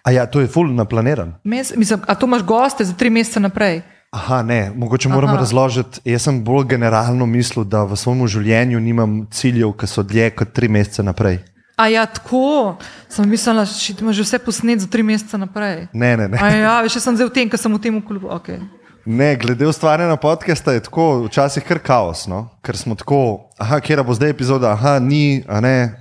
A 0.05 0.11
ja, 0.13 0.27
to 0.29 0.39
je 0.39 0.47
full 0.47 0.69
naplaniran. 0.69 1.33
Mes, 1.43 1.73
mislim, 1.75 2.03
a 2.05 2.15
to 2.15 2.29
imaš 2.29 2.43
goste 2.45 2.85
za 2.85 2.93
tri 2.93 3.09
mesece 3.09 3.41
naprej? 3.41 3.81
Aha, 4.13 4.43
ne, 4.45 4.71
mogoče 4.75 5.09
moram 5.09 5.33
Aha. 5.33 5.39
razložiti. 5.41 5.99
Jaz 6.05 6.27
sem 6.29 6.37
bolj 6.43 6.67
generalno 6.75 7.25
mislil, 7.25 7.65
da 7.65 7.81
v 7.89 7.97
svojem 7.97 8.27
življenju 8.37 8.79
nimam 8.79 9.17
ciljev, 9.33 9.73
ki 9.81 9.89
so 9.89 10.05
dlje 10.05 10.29
kot 10.37 10.53
tri 10.53 10.69
mesece 10.69 11.03
naprej. 11.03 11.41
A 11.77 11.89
ja, 11.89 12.05
tako. 12.05 12.77
Sem 13.09 13.25
mislila, 13.29 13.65
da 13.65 14.05
imaš 14.05 14.21
že 14.21 14.29
vse 14.29 14.39
posnet 14.45 14.85
za 14.85 14.87
tri 14.87 15.03
mesece 15.03 15.41
naprej. 15.41 15.87
Ne, 15.93 16.13
ne, 16.17 16.29
ne. 16.29 16.37
A 16.37 16.53
ja, 16.53 16.79
jaz 16.85 17.01
sem 17.01 17.17
zdaj 17.17 17.31
v 17.31 17.33
tem, 17.33 17.49
ker 17.49 17.59
sem 17.59 17.73
v 17.73 17.81
tem 17.81 18.01
klubu. 18.01 18.29
Okay. 18.37 18.61
ne 19.07 19.35
glede 19.39 19.67
ustvarjanja 19.67 20.15
podcasta 20.19 20.73
je 20.75 20.83
tako 20.83 21.23
včasih 21.25 21.63
kar 21.63 21.79
kaos, 21.79 22.25
no? 22.27 22.49
ker 22.61 22.77
smo 22.77 22.95
tako, 22.95 23.49
aha, 23.57 23.79
kje 23.79 24.03
bo 24.03 24.13
zdaj 24.13 24.29
epizoda, 24.29 24.73
aha, 24.75 24.99
ni, 24.99 25.43
a 25.47 25.61
ne, 25.63 25.95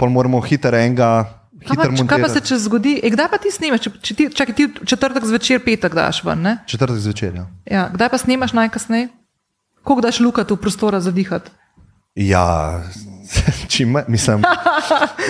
pol 0.00 0.12
moramo 0.12 0.40
hitro 0.40 0.80
enega. 0.80 1.10
Če- 1.60 1.76
kaj 2.08 2.22
pa 2.22 2.28
se 2.32 2.40
če 2.40 2.56
zgodi? 2.56 2.96
E, 3.04 3.10
kdaj 3.12 3.28
pa 3.28 3.36
ti 3.36 3.52
snemaš? 3.52 3.84
Če, 3.84 3.90
če 4.00 4.14
ti, 4.16 4.28
čakaj, 4.32 4.54
ti 4.56 4.68
četrtek 4.88 5.26
zvečer, 5.28 5.60
petek 5.60 5.92
daš 5.92 6.22
ven, 6.24 6.40
ne? 6.46 6.54
Četrtek 6.64 6.96
zvečer. 7.04 7.36
Ja. 7.36 7.44
Ja, 7.68 7.82
kdaj 7.92 8.08
pa 8.08 8.20
snemaš 8.22 8.56
najkasneje? 8.56 9.10
Koliko 9.84 10.04
daš 10.06 10.20
lukati 10.24 10.56
v 10.56 10.60
prostora 10.60 11.00
za 11.04 11.12
dihati? 11.12 11.52
Ja, 12.16 12.80
čim, 13.72 13.96
mislim, 14.08 14.42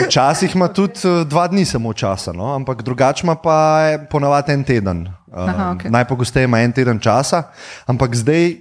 včasih 0.07 0.55
ima 0.55 0.68
tudi 0.73 1.03
eh, 1.05 1.25
dva 1.29 1.49
dni 1.51 1.64
samo 1.64 1.93
časa, 1.93 2.33
no? 2.33 2.55
ampak 2.55 2.83
drugače 2.83 3.27
ima 3.27 3.35
pa 3.35 3.57
je 3.81 3.99
ponavadi 4.11 4.55
en 4.55 4.64
teden. 4.64 5.07
Um, 5.27 5.49
Aha, 5.49 5.71
okej. 5.75 5.91
Najpogosteje 5.91 6.49
ima 6.49 6.62
en 6.62 6.73
teden 6.73 6.99
časa, 6.99 7.43
ampak 7.87 8.14
zdaj, 8.14 8.55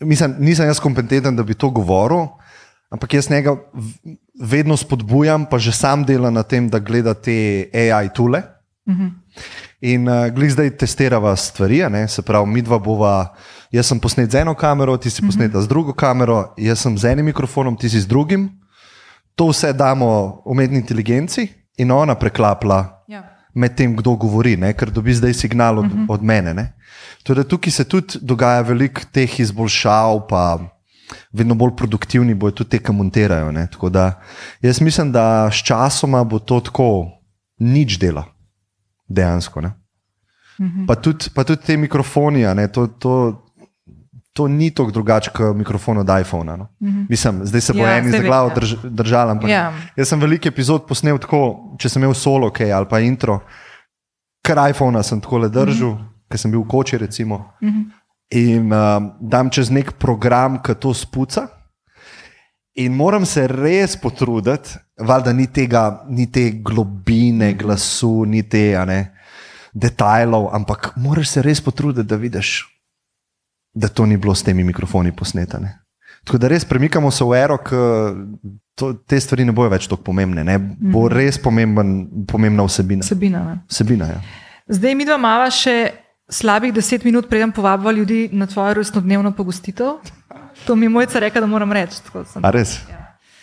mislim, 0.00 0.38
nisem 0.38 0.66
jaz 0.66 0.80
kompetenten, 0.80 1.36
da 1.36 1.42
bi 1.42 1.54
to 1.54 1.70
govoril, 1.70 2.26
ampak 2.90 3.14
jaz 3.14 3.30
njega 3.30 3.56
vedno 4.42 4.76
spodbujam, 4.76 5.46
pa 5.46 5.58
že 5.58 5.72
sam 5.72 6.02
dela 6.04 6.30
na 6.30 6.42
tem, 6.42 6.66
da 6.68 6.78
gleda 6.78 7.14
te 7.14 7.70
AI 7.70 8.10
tule. 8.10 8.42
In 9.82 10.06
uh, 10.08 10.28
glej 10.34 10.54
zdaj 10.54 10.70
testirava 10.78 11.36
stvari, 11.36 11.82
ne? 11.90 12.08
se 12.08 12.22
pravi, 12.22 12.46
mi 12.50 12.62
dva 12.62 12.78
bova. 12.78 13.34
Jaz 13.72 13.88
sem 13.88 13.98
posnet 13.98 14.30
z 14.30 14.42
eno 14.42 14.54
kamero, 14.54 14.96
ti 14.96 15.10
si 15.10 15.22
posnet 15.22 15.54
z 15.54 15.68
drugo 15.68 15.94
kamero, 15.94 16.52
jaz 16.58 16.82
sem 16.82 16.98
z 16.98 17.14
enim 17.14 17.26
mikrofonom, 17.30 17.76
ti 17.76 17.88
si 17.88 18.00
z 18.00 18.06
drugim. 18.06 18.50
To 19.34 19.48
vse 19.48 19.72
damo 19.72 20.42
umetni 20.44 20.76
inteligenci 20.82 21.48
in 21.78 21.90
ona 21.90 22.14
preklapla 22.14 23.02
Ja. 23.08 23.24
med 23.54 23.74
tem, 23.76 23.96
kdo 23.96 24.16
govori, 24.16 24.56
ne? 24.56 24.72
ker 24.72 24.90
dobi 24.90 25.14
zdaj 25.14 25.34
signal 25.34 25.78
od, 25.78 25.86
uh 25.86 25.92
-huh. 25.92 26.06
od 26.08 26.22
mene. 26.22 26.54
ne. 26.54 26.72
Torej, 27.22 27.44
tukaj 27.44 27.72
se 27.72 27.84
tudi 27.84 28.18
dogaja 28.20 28.60
veliko 28.60 29.00
teh 29.12 29.40
izboljšav, 29.40 30.26
pa 30.28 30.58
vedno 31.32 31.54
bolj 31.54 31.76
produktivni 31.76 32.34
bojo 32.34 32.52
tudi 32.52 32.70
te, 32.70 32.78
ki 32.78 32.92
montirajo. 32.92 33.52
ne. 33.52 33.66
Tako 33.72 33.88
da 33.88 34.20
jaz 34.60 34.80
mislim, 34.80 35.12
da 35.12 35.50
s 35.50 35.64
časoma 35.64 36.24
bo 36.24 36.38
to 36.38 36.60
tako 36.60 37.06
nič 37.58 37.98
dela, 37.98 38.24
dejansko. 39.08 39.60
Ne? 39.60 39.72
Pa 40.86 40.94
tudi, 40.94 41.30
pa 41.34 41.44
tudi 41.44 41.62
te 41.66 41.76
mikrofoni, 41.76 42.46
a 42.46 42.54
ne, 42.54 42.68
to, 42.68 42.86
to, 42.86 43.14
to 44.32 44.48
ni 44.48 44.70
tako 44.70 44.90
drugače 44.90 45.30
kot 45.34 45.56
mikrofon 45.56 45.98
od 45.98 46.08
iPhona. 46.20 46.56
No. 46.56 46.68
Mislim, 47.08 47.40
zdaj 47.46 47.60
se 47.60 47.72
bo 47.72 47.78
Ja, 47.78 48.00
vem, 48.00 48.22
glavo 48.22 48.48
ja. 48.48 48.54
drž, 48.54 48.74
držali. 48.84 49.30
Ampak 49.30 49.50
Ja. 49.50 49.72
Jaz 49.96 50.08
sem 50.08 50.20
veliko 50.20 50.48
epizod 50.48 50.86
posnel 50.88 51.18
tako, 51.18 51.72
če 51.78 51.88
sem 51.88 52.02
imel 52.02 52.14
solo 52.14 52.50
kaj 52.50 52.72
ali 52.72 52.88
pa 52.90 53.00
intro, 53.00 53.40
kar 54.42 54.60
iPhone 54.70 55.02
sem 55.02 55.20
tako 55.20 55.38
le 55.38 55.48
držal, 55.48 55.94
mm 55.94 55.98
-hmm. 55.98 56.28
ker 56.30 56.38
sem 56.38 56.50
bil 56.50 56.60
v 56.60 56.68
koči. 56.68 56.98
Recimo, 56.98 57.52
mm 57.60 57.68
-hmm. 57.68 57.84
In 58.32 58.72
um, 58.72 59.10
dam 59.20 59.50
čez 59.52 59.70
nek 59.70 59.92
program, 60.00 60.60
ki 60.64 60.76
to 60.80 60.94
spuca. 60.96 61.48
In 62.80 62.94
moram 62.96 63.26
se 63.28 63.44
res 63.50 63.98
potruditi, 64.00 64.78
valjda 64.96 65.32
ni 65.36 65.46
tega, 65.52 65.82
ni 66.08 66.30
te 66.32 66.46
globine 66.64 67.52
glasu, 67.54 68.24
ni 68.24 68.40
te 68.48 68.72
ne, 68.88 69.00
detajlov, 69.72 70.48
ampak 70.56 70.94
moraš 70.96 71.34
se 71.34 71.42
res 71.44 71.60
potruditi, 71.60 72.08
da 72.08 72.16
vidiš, 72.16 72.62
da 73.74 73.92
to 73.92 74.06
ni 74.08 74.16
bilo 74.16 74.34
s 74.34 74.42
temi 74.42 74.64
mikrofoni 74.64 75.12
posnetane. 75.12 75.82
Tako 76.24 76.38
da 76.38 76.48
res 76.48 76.64
premikamo 76.64 77.10
se 77.10 77.24
v 77.24 77.36
ero, 77.36 77.58
ki 77.58 78.96
te 79.06 79.20
stvari 79.20 79.44
ne 79.44 79.52
bojo 79.52 79.72
več 79.72 79.88
tako 79.90 80.06
pomembne. 80.06 80.44
Ne? 80.46 80.56
Bo 80.58 81.08
res 81.10 81.36
pomemben, 81.42 82.24
pomembna 82.30 82.64
vsebina. 82.64 83.04
Vsebina. 83.04 83.42
Ne? 83.48 83.56
Vsebina 83.68 84.08
ja. 84.14 84.20
Zdaj 84.72 84.94
mi 84.96 85.04
dva 85.04 85.18
mava 85.20 85.50
še 85.52 85.74
slabih 86.28 86.72
deset 86.72 87.04
minut, 87.04 87.28
preden 87.28 87.52
povabimo 87.52 87.90
ljudi 87.90 88.28
na 88.32 88.46
tvojo 88.46 88.74
rojstnodnevno 88.74 89.32
pogostitev. 89.32 89.86
To 90.66 90.76
mi 90.76 90.86
je 90.86 90.88
mojca 90.88 91.18
rekla, 91.18 91.40
da 91.40 91.46
moram 91.46 91.72
reči. 91.72 91.96
A 92.42 92.50
res? 92.50 92.78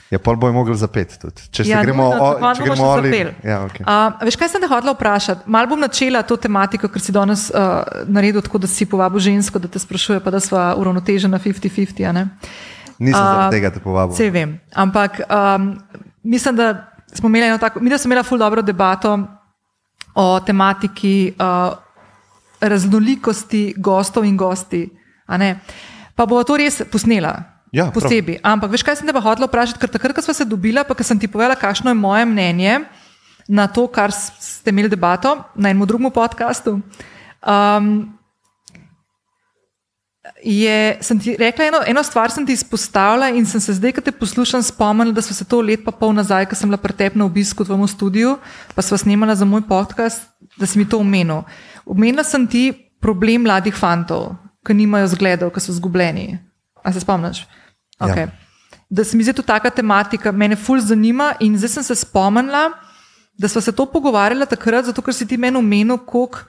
Ja, 0.09 0.17
pol 0.19 0.36
bojo 0.41 0.53
mogli 0.53 0.73
zapeti 0.77 1.19
tudi. 1.21 1.43
Če 1.53 1.67
Ja, 1.69 1.84
gremo, 1.86 2.07
nujno, 2.09 2.23
o, 2.23 2.30
tako 2.34 2.53
če 2.55 2.63
bomo 2.63 2.73
gremo 2.73 2.93
zapeli. 2.97 3.34
Ja, 3.45 3.59
okay. 3.67 3.84
Uh, 3.86 4.23
veš, 4.25 4.38
kaj 4.41 4.49
sem 4.49 4.63
te 4.63 4.69
hotela 4.71 4.95
vprašati? 4.95 5.45
Mal 5.53 5.69
bom 5.69 5.80
načela 5.80 6.23
to 6.25 6.38
tematiko, 6.38 6.89
ker 6.89 7.03
si 7.03 7.13
danes 7.13 7.45
uh, 7.53 7.84
naredil 8.09 8.41
tako, 8.41 8.61
da 8.63 8.69
si 8.69 8.88
povabil 8.89 9.21
žensko, 9.21 9.61
da 9.61 9.69
te 9.69 9.82
sprašuje, 9.82 10.23
pa 10.25 10.34
da 10.34 10.41
sva 10.41 10.71
uravnotežena 10.82 11.38
50-50. 11.38 12.01
a 12.09 12.15
ne? 12.17 12.25
Nisem 12.97 13.21
a, 13.21 13.25
zaradi 13.27 13.59
tega 13.59 13.71
te 13.75 13.84
povabil. 13.84 14.17
Vse 14.17 14.32
vem. 14.34 14.57
Ampak 14.73 15.21
um, 15.30 15.75
mislim, 16.25 16.57
da 16.57 16.89
smo 17.13 17.30
imeli 17.30 17.51
eno 17.51 17.61
tako, 17.61 17.80
mi 17.80 17.93
da 17.93 18.01
smo 18.01 18.09
imeli 18.09 18.25
ful 18.25 18.41
dobro 18.41 18.65
debato 18.65 19.13
o 20.15 20.39
tematiki 20.41 21.36
uh, 21.38 21.77
raznolikosti 22.62 23.74
gostov 23.78 24.26
in 24.26 24.38
gosti. 24.38 24.88
Pa 26.16 26.26
bo 26.26 26.43
to 26.43 26.60
res 26.60 26.82
posnela. 26.91 27.60
Ja, 27.70 27.86
prav. 27.93 28.01
posebej. 28.01 28.39
Ampak 28.41 28.72
veš, 28.74 28.82
kaj 28.82 28.97
sem 28.97 29.05
te 29.05 29.14
pa 29.14 29.22
hotela 29.22 29.45
vprašati, 29.45 29.78
ker 29.78 29.91
takrat, 29.93 30.16
ko 30.18 30.26
smo 30.26 30.34
se 30.34 30.45
dobila, 30.45 30.82
pa 30.82 30.97
ko 30.97 31.05
sem 31.05 31.20
ti 31.22 31.30
povedala, 31.30 31.53
kakšno 31.53 31.93
je 31.93 31.97
moje 32.01 32.26
mnenje 32.26 32.82
na 33.45 33.68
to, 33.70 33.86
kar 33.86 34.10
ste 34.14 34.74
imeli 34.74 34.89
debato 34.89 35.38
na 35.53 35.70
enem 35.70 35.86
drugem 35.86 36.10
podkastu. 36.10 36.82
Um, 37.45 38.10
je, 40.43 40.97
sem 41.01 41.20
ti 41.20 41.36
rekla, 41.38 41.70
eno, 41.70 41.80
eno 41.86 42.03
stvar 42.03 42.32
sem 42.32 42.45
ti 42.45 42.53
izpostavila 42.53 43.30
in 43.34 43.45
sem 43.45 43.62
se 43.62 43.74
zdaj, 43.78 43.97
ko 43.97 44.01
te 44.01 44.12
poslušam, 44.14 44.64
spomnila, 44.64 45.14
da 45.14 45.22
smo 45.22 45.36
se 45.38 45.45
to 45.45 45.62
let 45.62 45.86
pa 45.86 45.91
pol 45.91 46.14
nazaj, 46.14 46.49
ko 46.49 46.57
sem 46.57 46.70
bila 46.70 46.82
pretep 46.82 47.16
na 47.16 47.26
obisku 47.26 47.64
v 47.64 47.70
tvojemu 47.70 47.88
studiu, 47.88 48.38
pa 48.76 48.82
sva 48.86 48.97
snemala 48.97 49.36
za 49.36 49.45
moj 49.45 49.66
podcast, 49.70 50.26
da 50.60 50.68
si 50.68 50.80
mi 50.80 50.86
to 50.86 50.99
omenil. 50.99 51.43
Omenila 51.86 52.24
sem 52.24 52.47
ti 52.47 52.72
problem 53.01 53.47
mladih 53.47 53.76
fantov, 53.76 54.36
ki 54.66 54.76
nimajo 54.76 55.07
zgledov, 55.16 55.53
ki 55.55 55.64
so 55.64 55.74
zgubljeni. 55.74 56.38
A 56.84 56.93
se 56.93 56.99
spomniš? 56.99 57.45
Okay. 57.99 58.28
Ja. 58.28 58.78
Da 58.89 59.03
se 59.03 59.18
mi 59.18 59.24
zdi 59.24 59.34
to 59.34 59.43
taka 59.45 59.70
tematika, 59.70 60.32
mene 60.32 60.55
ful 60.55 60.80
zanima 60.82 61.34
in 61.39 61.57
zdaj 61.57 61.70
sem 61.70 61.84
se 61.84 61.95
spomnila, 61.95 62.70
da 63.39 63.47
smo 63.47 63.62
se 63.62 63.72
to 63.72 63.86
pogovarjali 63.86 64.47
takrat, 64.49 64.86
zato 64.86 65.01
ker 65.01 65.14
si 65.14 65.28
ti 65.28 65.38
meni 65.38 65.57
omenil, 65.57 65.97
koliko 65.97 66.39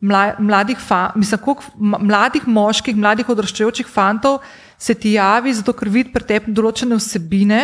mla- 0.00 0.38
mladih, 0.38 0.78
fa, 0.78 1.12
mislim, 1.16 1.40
koliko 1.44 1.64
mladih 1.78 2.46
moških, 2.48 2.96
mladih 2.96 3.28
odraščajočih 3.28 3.86
fantov 3.86 4.38
se 4.78 4.94
ti 4.94 5.12
javi, 5.12 5.52
zato 5.52 5.72
ker 5.72 5.88
vidi 5.88 6.12
pri 6.12 6.24
tebi 6.24 6.54
določene 6.54 6.96
vsebine 6.96 7.62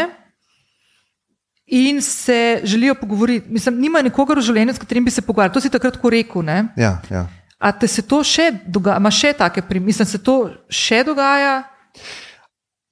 in 1.66 2.02
se 2.02 2.60
želijo 2.64 2.94
pogovoriti. 2.94 3.50
Mislim, 3.50 3.80
nima 3.80 4.02
nikogar 4.02 4.38
v 4.38 4.42
življenju, 4.42 4.74
s 4.74 4.78
katerim 4.78 5.04
bi 5.04 5.10
se 5.10 5.22
pogovarjali. 5.22 5.54
To 5.54 5.60
si 5.60 5.70
takrat 5.70 5.98
rekel. 6.10 6.42
Ne? 6.42 6.64
Ja, 6.76 7.00
ja. 7.10 7.26
A 7.58 7.72
te 7.72 7.88
se 7.88 8.02
to 8.02 8.20
še 8.24 8.50
dogaja, 8.66 8.98
ima 9.00 9.10
še 9.10 9.32
take 9.32 9.62
primere, 9.62 9.86
mislim, 9.86 10.06
se 10.06 10.18
to 10.18 10.50
še 10.68 11.04
dogaja? 11.04 11.62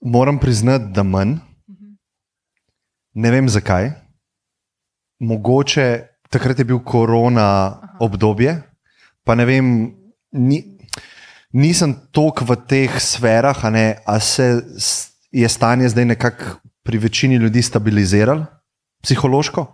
Moram 0.01 0.39
priznati, 0.39 0.93
da 0.95 1.03
manj. 1.03 1.37
Ne 3.15 3.31
vem 3.31 3.49
zakaj. 3.49 3.93
Mogoče 5.21 6.13
takrat 6.33 6.59
je 6.59 6.65
bil 6.65 6.81
korona 6.81 7.77
obdobje, 8.01 8.57
pa 9.25 9.37
ne 9.37 9.45
vem, 9.47 9.67
ni, 10.33 10.63
nisem 11.53 11.93
toliko 12.11 12.49
v 12.49 12.57
teh 12.69 12.97
sferah, 12.97 13.59
a, 13.65 13.71
ne, 13.71 13.87
a 14.07 14.17
se 14.21 14.49
je 15.33 15.49
stanje 15.49 15.93
zdaj 15.93 16.09
nekako 16.17 16.57
pri 16.83 16.99
večini 16.99 17.37
ljudi 17.37 17.63
stabiliziralo, 17.63 18.47
psihološko. 19.03 19.67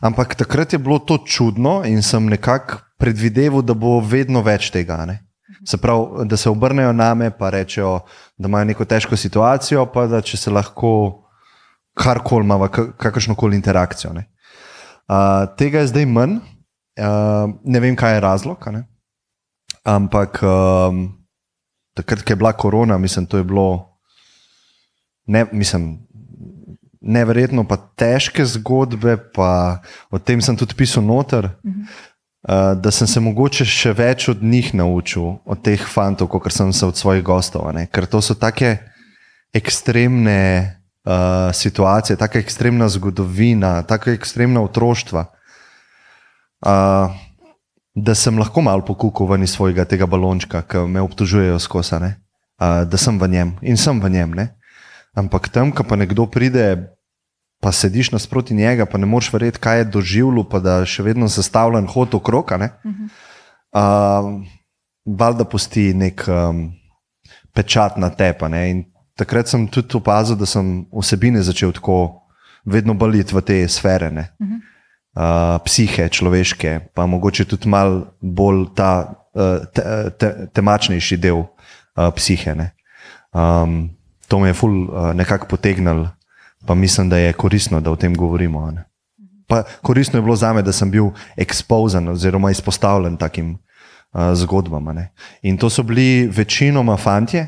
Ampak 0.00 0.34
takrat 0.34 0.72
je 0.72 0.78
bilo 0.78 0.98
to 0.98 1.18
čudno 1.18 1.82
in 1.84 2.02
sem 2.02 2.26
nekako 2.26 2.82
predvideval, 2.98 3.62
da 3.62 3.74
bo 3.74 4.00
vedno 4.00 4.42
več 4.42 4.70
tega. 4.70 5.04
Ne? 5.06 5.20
Se 5.64 5.76
pravi, 5.76 6.26
da 6.28 6.36
se 6.36 6.50
obrnejo 6.50 6.92
name 6.92 7.26
in 7.26 7.50
rečejo, 7.50 8.00
da 8.36 8.48
imajo 8.48 8.64
neko 8.64 8.84
težko 8.84 9.16
situacijo, 9.16 9.86
pa 9.86 10.06
da 10.06 10.20
če 10.20 10.36
se 10.36 10.50
lahko 10.50 11.22
karkoli 11.96 12.44
imamo, 12.44 12.68
kakršno 12.96 13.34
koli 13.34 13.56
interakcijo. 13.56 14.12
Uh, 14.12 15.46
tega 15.56 15.80
je 15.80 15.86
zdaj 15.86 16.06
manj, 16.06 16.36
uh, 16.36 17.50
ne 17.64 17.80
vem, 17.80 17.96
kaj 17.96 18.14
je 18.14 18.20
razlog. 18.20 18.68
Ampak 19.84 20.42
um, 20.42 21.06
takrat, 21.94 22.24
ko 22.24 22.32
je 22.32 22.36
bila 22.36 22.52
korona, 22.52 22.98
mislim, 22.98 23.26
to 23.26 23.38
je 23.38 23.44
bilo, 23.44 23.96
ne, 25.26 25.46
mislim, 25.52 26.05
neverjetno, 27.06 27.64
pa 27.64 27.78
težke 27.78 28.44
zgodbe, 28.44 29.16
pa 29.34 29.80
o 30.10 30.18
tem 30.18 30.42
sem 30.42 30.58
tudi 30.58 30.74
pisal 30.74 31.06
noter. 31.06 31.54
Uh, 32.46 32.78
da 32.78 32.92
sem 32.94 33.08
se 33.10 33.18
mogoče 33.18 33.64
še 33.66 33.90
več 33.96 34.28
od 34.30 34.42
njih 34.42 34.70
naučil, 34.78 35.40
od 35.42 35.62
teh 35.66 35.82
fantov, 35.82 36.28
kot 36.30 36.46
sem 36.54 36.70
se 36.70 36.86
od 36.86 36.94
svojih 36.94 37.24
gostov. 37.26 37.66
ne. 37.74 37.88
Ker 37.90 38.06
to 38.06 38.22
so 38.22 38.38
take 38.38 38.78
ekstremne 39.50 40.78
uh, 41.06 41.50
situacije, 41.50 42.16
tako 42.16 42.38
ekstremna 42.38 42.88
zgodovina, 42.88 43.82
tako 43.82 44.14
ekstremna 44.14 44.62
otroštva, 44.62 45.24
uh, 46.66 47.10
da 47.96 48.14
sem 48.14 48.38
lahko 48.38 48.62
malo 48.62 48.84
pokukal 48.84 49.26
ven 49.26 49.42
iz 49.42 49.56
svojega 49.56 49.84
tega 49.84 50.06
balončka, 50.06 50.62
ki 50.62 50.86
me 50.86 51.02
obtožujejo 51.02 51.58
skozi, 51.58 51.98
uh, 51.98 52.84
da 52.86 52.96
sem 52.96 53.18
v 53.18 53.28
njem 53.28 53.56
in 53.62 53.76
sem 53.76 54.00
v 54.00 54.12
njem. 54.12 54.38
Ne? 54.38 54.48
Ampak 55.16 55.48
tam, 55.48 55.72
ko 55.72 55.82
pa 55.82 55.96
nekdo 55.96 56.28
pride, 56.28 56.92
pa 57.66 57.72
sediš 57.72 58.12
nasproti 58.14 58.54
njega, 58.54 58.84
pa 58.86 58.98
ne 58.98 59.06
moreš 59.06 59.32
verjeti, 59.32 59.58
kaj 59.58 59.78
je 59.78 59.84
doživljal, 59.84 60.44
pa 60.46 60.60
da 60.62 60.74
še 60.86 61.02
vedno 61.02 61.26
sestavljen 61.28 61.88
hod 61.90 62.12
okrog. 62.14 62.52
a 62.52 62.56
ne. 62.62 62.68
Uh, 63.74 64.28
Valjda 65.06 65.44
pusti 65.50 65.88
nek 65.94 66.22
um, 66.30 66.60
pečat 67.54 67.96
na 67.98 68.12
tepa. 68.14 68.46
Ne? 68.48 68.60
In 68.70 68.84
takrat 69.18 69.50
sem 69.50 69.66
tudi 69.66 69.98
opazil, 69.98 70.38
da 70.38 70.46
sem 70.46 70.86
vsebine 70.94 71.42
začel 71.42 71.74
tako 71.74 71.98
vedno 72.62 72.94
bolj 72.94 73.24
iti 73.24 73.34
v 73.34 73.42
te 73.42 73.58
sfere. 73.68 74.12
ne. 74.14 74.28
Uh, 74.38 75.58
psihe, 75.66 76.06
človeške, 76.06 76.92
pa 76.94 77.06
mogoče 77.10 77.48
tudi 77.50 77.66
malo 77.66 78.14
bolj 78.22 78.68
ta 78.78 78.92
uh, 79.10 79.66
te, 79.74 79.82
te, 80.14 80.30
temačnejši 80.54 81.18
del 81.18 81.42
uh, 81.42 82.14
psihe. 82.14 82.54
ne. 82.54 82.70
Um, 83.34 83.90
to 84.28 84.38
me 84.38 84.54
je 84.54 84.54
ful 84.54 84.84
uh, 84.86 85.10
nekako 85.18 85.50
potegnilo, 85.50 86.12
pa 86.66 86.74
mislim, 86.74 87.08
da 87.08 87.16
je 87.16 87.32
koristno, 87.32 87.80
da 87.80 87.90
o 87.90 87.96
tem 87.96 88.14
govorimo. 88.14 88.70
ne. 88.70 88.84
Pa 89.46 89.62
koristno 89.82 90.18
je 90.18 90.22
bilo 90.22 90.36
za 90.36 90.52
me, 90.52 90.62
da 90.62 90.72
sem 90.72 90.90
bil 90.90 91.10
ekspozan 91.36 92.08
oziroma 92.08 92.50
izpostavljen 92.50 93.16
takim 93.16 93.58
uh, 94.12 94.34
zgodbam. 94.34 94.84
ne. 94.84 95.12
In 95.42 95.58
to 95.58 95.70
so 95.70 95.82
bili 95.82 96.28
večinoma 96.28 96.96
fantje, 96.96 97.46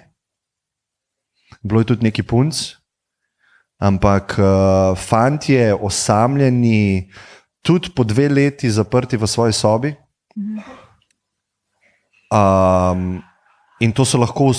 bilo 1.63 1.81
je 1.81 1.85
tudi 1.85 2.05
neki 2.05 2.23
punc, 2.23 2.57
ampak 3.79 4.39
uh, 4.39 4.99
fantje, 4.99 5.75
osamljeni, 5.75 7.11
tudi 7.63 7.91
po 7.97 8.05
dve 8.05 8.29
leti 8.29 8.71
zaprti 8.71 9.17
v 9.17 9.27
svoji 9.27 9.53
sobi. 9.53 9.95
Um, 12.31 13.23
in 13.81 13.93
to 13.93 14.05
so 14.05 14.19
lahko 14.19 14.53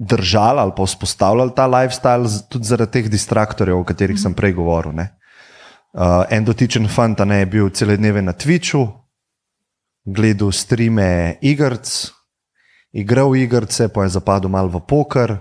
držali 0.00 0.60
ali 0.60 0.72
pa 0.76 0.82
vzpostavljali 0.82 1.52
ta 1.56 1.68
lifestyle, 1.68 2.48
tudi 2.48 2.64
zaradi 2.64 2.92
teh 2.92 3.10
distraktorjev, 3.10 3.78
o 3.78 3.84
katerih 3.84 4.20
sem 4.20 4.34
prej 4.34 4.52
govoril. 4.56 4.92
ne. 4.92 5.08
Uh, 5.92 6.24
en 6.30 6.44
dotičen 6.44 6.88
fant 6.88 7.18
ne, 7.26 7.40
je 7.42 7.46
bil 7.46 7.70
cele 7.74 7.96
dneve 7.96 8.22
na 8.22 8.32
Twitchu, 8.32 8.86
gledal 10.04 10.52
streame 10.52 11.36
igrc, 11.42 12.10
igral 12.92 13.36
igrice, 13.36 13.88
pa 13.88 14.04
je 14.06 14.14
zapadel 14.14 14.50
malo 14.50 14.68
v 14.68 14.80
poker, 14.86 15.36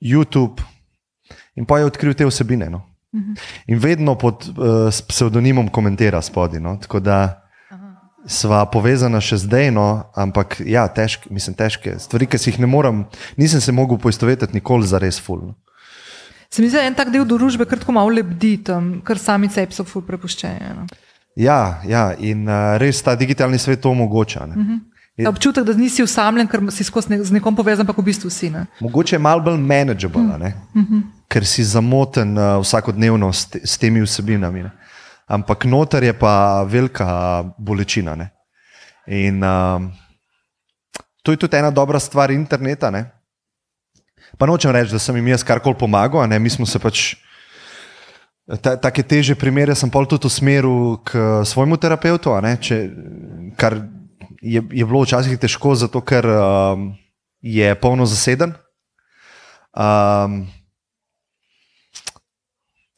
YouTube 0.00 0.62
in 1.56 1.66
pa 1.66 1.78
je 1.78 1.84
odkril 1.84 2.14
te 2.14 2.26
vsebine. 2.26 2.70
No. 2.70 2.84
In 3.66 3.78
vedno 3.78 4.14
pod 4.14 4.46
uh, 4.48 4.88
s 4.92 5.02
psevdonimom 5.02 5.68
komentira 5.68 6.22
spodaj. 6.22 6.60
No. 6.60 6.76
Tako 6.80 7.00
da 7.00 7.45
sva 8.26 8.64
povezana 8.66 9.20
še 9.22 9.38
zdaj, 9.44 9.70
no, 9.74 9.86
ampak 10.18 10.58
ja, 10.66 10.86
težke, 10.90 11.30
mislim, 11.30 11.54
težke 11.56 11.94
stvari, 12.02 12.26
ki 12.26 12.38
si 12.38 12.50
jih 12.50 12.60
ne 12.62 12.68
morem, 12.70 13.04
nisem 13.38 13.62
se 13.62 13.72
mogel 13.72 13.98
poistovetiti 14.02 14.58
nikoli 14.58 14.86
za 14.86 14.98
res 15.02 15.20
fulno. 15.22 15.54
Se 16.50 16.62
mi 16.62 16.68
zdi, 16.68 16.78
da 16.78 16.86
en 16.86 16.94
tak 16.94 17.10
del 17.14 17.26
družbe 17.26 17.66
kar 17.66 17.80
tako 17.82 17.96
malo 17.96 18.12
lebdi 18.12 18.56
tam, 18.64 18.96
kar 19.06 19.18
sami 19.18 19.50
sebi 19.52 19.74
so 19.74 19.86
ful 19.86 20.04
prepuščeni. 20.06 20.74
No. 20.76 20.86
Ja, 21.36 21.82
ja, 21.84 22.10
in 22.18 22.46
uh, 22.48 22.76
res 22.80 23.02
ta 23.04 23.16
digitalni 23.18 23.58
svet 23.60 23.82
to 23.84 23.90
omogoča. 23.92 24.46
Ne. 24.48 24.78
Ta 25.16 25.30
Občutek, 25.32 25.64
da 25.64 25.72
nisi 25.76 26.04
usamljen, 26.04 26.48
ker 26.48 26.60
si 26.72 26.84
ne, 27.08 27.18
z 27.24 27.32
nekom 27.32 27.56
povezan, 27.56 27.86
pa 27.88 27.94
v 27.96 28.04
bistvu 28.04 28.30
si. 28.30 28.50
Ne? 28.52 28.66
Mogoče 28.80 29.16
je 29.16 29.20
malo 29.20 29.42
bolj 29.44 29.58
manageable, 29.60 30.22
mm 30.22 30.52
-hmm. 30.74 31.02
ker 31.28 31.46
si 31.46 31.64
zamoten 31.64 32.38
uh, 32.38 32.60
vsakodnevno 32.60 33.32
s, 33.32 33.46
te, 33.46 33.60
s 33.64 33.78
temi 33.78 34.02
vsebinami. 34.02 34.62
Ne. 34.62 34.70
Ampak 35.26 35.64
noter 35.64 36.04
je 36.06 36.14
pa 36.14 36.62
velika 36.62 37.42
bolečina. 37.58 38.14
Ne. 38.14 38.30
In 39.06 39.42
um, 39.42 39.90
to 41.22 41.34
je 41.34 41.36
tudi 41.36 41.58
ena 41.58 41.70
dobra 41.70 41.98
stvar 41.98 42.30
interneta. 42.30 42.90
Ne. 42.90 43.10
Pa 44.38 44.46
nočem 44.46 44.70
reči, 44.70 44.92
da 44.94 44.98
sem 44.98 45.16
jim 45.16 45.32
jaz 45.32 45.42
karkoli 45.46 45.78
pomagal, 45.78 46.26
ne, 46.28 46.38
mi 46.38 46.50
smo 46.50 46.66
se 46.66 46.78
pač. 46.78 47.14
Ta, 48.62 48.76
take 48.78 49.02
teže 49.02 49.34
primere 49.34 49.74
sem 49.74 49.90
pol 49.90 50.06
tudi 50.06 50.28
usmeril 50.30 51.00
k 51.02 51.42
svojemu 51.42 51.78
terapeutu, 51.82 52.30
če, 52.62 52.76
kar 53.58 53.74
je, 54.38 54.62
je 54.62 54.84
bilo 54.86 55.02
včasih 55.02 55.34
težko, 55.34 55.74
zato 55.74 55.98
ker 55.98 56.22
um, 56.30 56.92
je 57.42 57.74
polno 57.82 58.06
zaseden. 58.06 58.54
Um, 59.74 60.46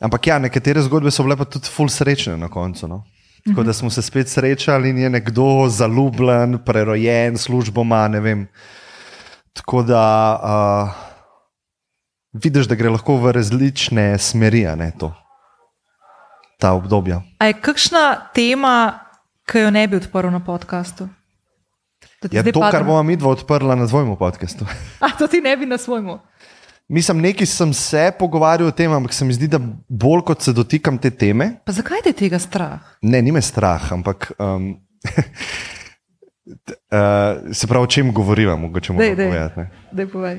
Ampak 0.00 0.26
ja, 0.26 0.38
nekatere 0.38 0.82
zgodbe 0.82 1.10
so 1.10 1.24
bile 1.26 1.36
pa 1.36 1.44
tudi 1.44 1.70
ful 1.72 1.90
srečne 1.90 2.36
na 2.38 2.48
koncu. 2.48 2.88
No? 2.88 3.02
Tako 3.46 3.62
da 3.62 3.72
smo 3.72 3.90
se 3.90 4.02
spet 4.02 4.28
srečali 4.28 4.90
in 4.90 4.98
je 4.98 5.10
nekdo 5.10 5.68
zaljubljen, 5.68 6.58
prerojen, 6.64 7.38
službo 7.38 7.82
ima. 7.82 8.08
ne 8.08 8.20
vem. 8.20 8.46
Tako 9.52 9.82
da 9.82 10.02
uh, 10.42 10.90
vidiš, 12.32 12.68
da 12.68 12.74
gre 12.74 12.90
lahko 12.90 13.16
v 13.16 13.32
različne 13.32 14.18
smeri, 14.18 14.66
ne 14.76 14.92
to. 14.98 15.12
Ta 16.58 16.72
obdobja. 16.72 17.22
A 17.38 17.46
je 17.46 17.58
kakšna 17.58 18.30
tema, 18.34 18.98
ki 19.46 19.66
jo 19.66 19.70
ne 19.70 19.86
bi 19.88 19.96
odprl 19.96 20.30
na 20.30 20.40
podkastu? 20.44 21.08
Ja, 22.30 22.42
to, 22.42 22.60
pade 22.60 22.70
kar 22.74 22.84
bomo 22.84 23.02
mi 23.02 23.16
dva 23.16 23.30
odprla 23.30 23.74
na 23.74 23.86
tvojemu 23.86 24.16
podkastu. 24.18 24.66
A 25.00 25.10
to 25.18 25.26
ti 25.26 25.40
ne 25.40 25.56
bi 25.56 25.66
na 25.66 25.78
svojmu. 25.78 26.18
Mislim, 26.88 27.20
nekaj 27.20 27.46
sem 27.46 27.72
se 27.76 28.12
pogovarjal 28.18 28.68
o 28.68 28.72
tem, 28.72 28.92
ampak 28.92 29.12
se 29.12 29.24
mi 29.24 29.34
zdi, 29.36 29.48
da 29.48 29.58
bolj 29.88 30.22
kot 30.30 30.42
se 30.42 30.52
dotikam 30.56 30.98
te 30.98 31.10
teme, 31.10 31.58
Pa 31.64 31.72
zakaj 31.72 32.00
te 32.04 32.12
tega 32.16 32.38
strah? 32.38 32.80
ne, 33.02 33.22
ni 33.22 33.32
me 33.32 33.42
strah, 33.42 33.92
ampak. 33.92 34.32
Um, 34.38 34.76
Uh, 36.48 37.52
se 37.52 37.66
pravi, 37.66 37.84
o 37.84 37.86
čem 37.86 38.12
govorimo, 38.12 38.56
mogoče 38.56 38.92
povedati. 38.92 39.60
Daj 39.92 40.06
povej. 40.08 40.38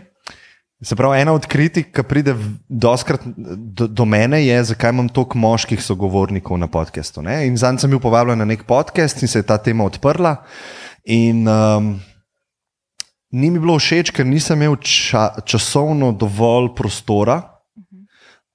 Se 0.82 0.96
pravi, 0.96 1.20
ena 1.22 1.34
od 1.34 1.46
kritik, 1.46 1.92
ki 1.94 2.04
pride 2.04 2.34
doskrat 2.70 3.22
do, 3.78 3.88
do 3.88 4.06
mene, 4.06 4.40
je, 4.46 4.64
zakaj 4.64 4.90
imam 4.90 5.10
toliko 5.10 5.38
moških 5.38 5.84
sogovornikov 5.84 6.58
na 6.58 6.68
podkastu. 6.68 7.22
In 7.22 7.58
Zanj 7.58 7.84
sem 7.84 7.94
bil 7.94 8.00
povabljen 8.00 8.40
na 8.40 8.46
nek 8.50 8.64
podcast 8.64 9.22
in 9.22 9.28
se 9.30 9.40
je 9.40 9.46
ta 9.46 9.58
tema 9.58 9.86
odprla. 9.86 10.36
In 11.06 11.46
um, 11.48 12.00
ni 13.32 13.52
mi 13.52 13.60
bilo 13.60 13.78
všeč, 13.80 14.12
ker 14.12 14.26
nisem 14.26 14.62
imel 14.62 14.76
ča, 14.82 15.30
časovno 15.46 16.12
dovolj 16.12 16.74
prostora, 16.76 17.42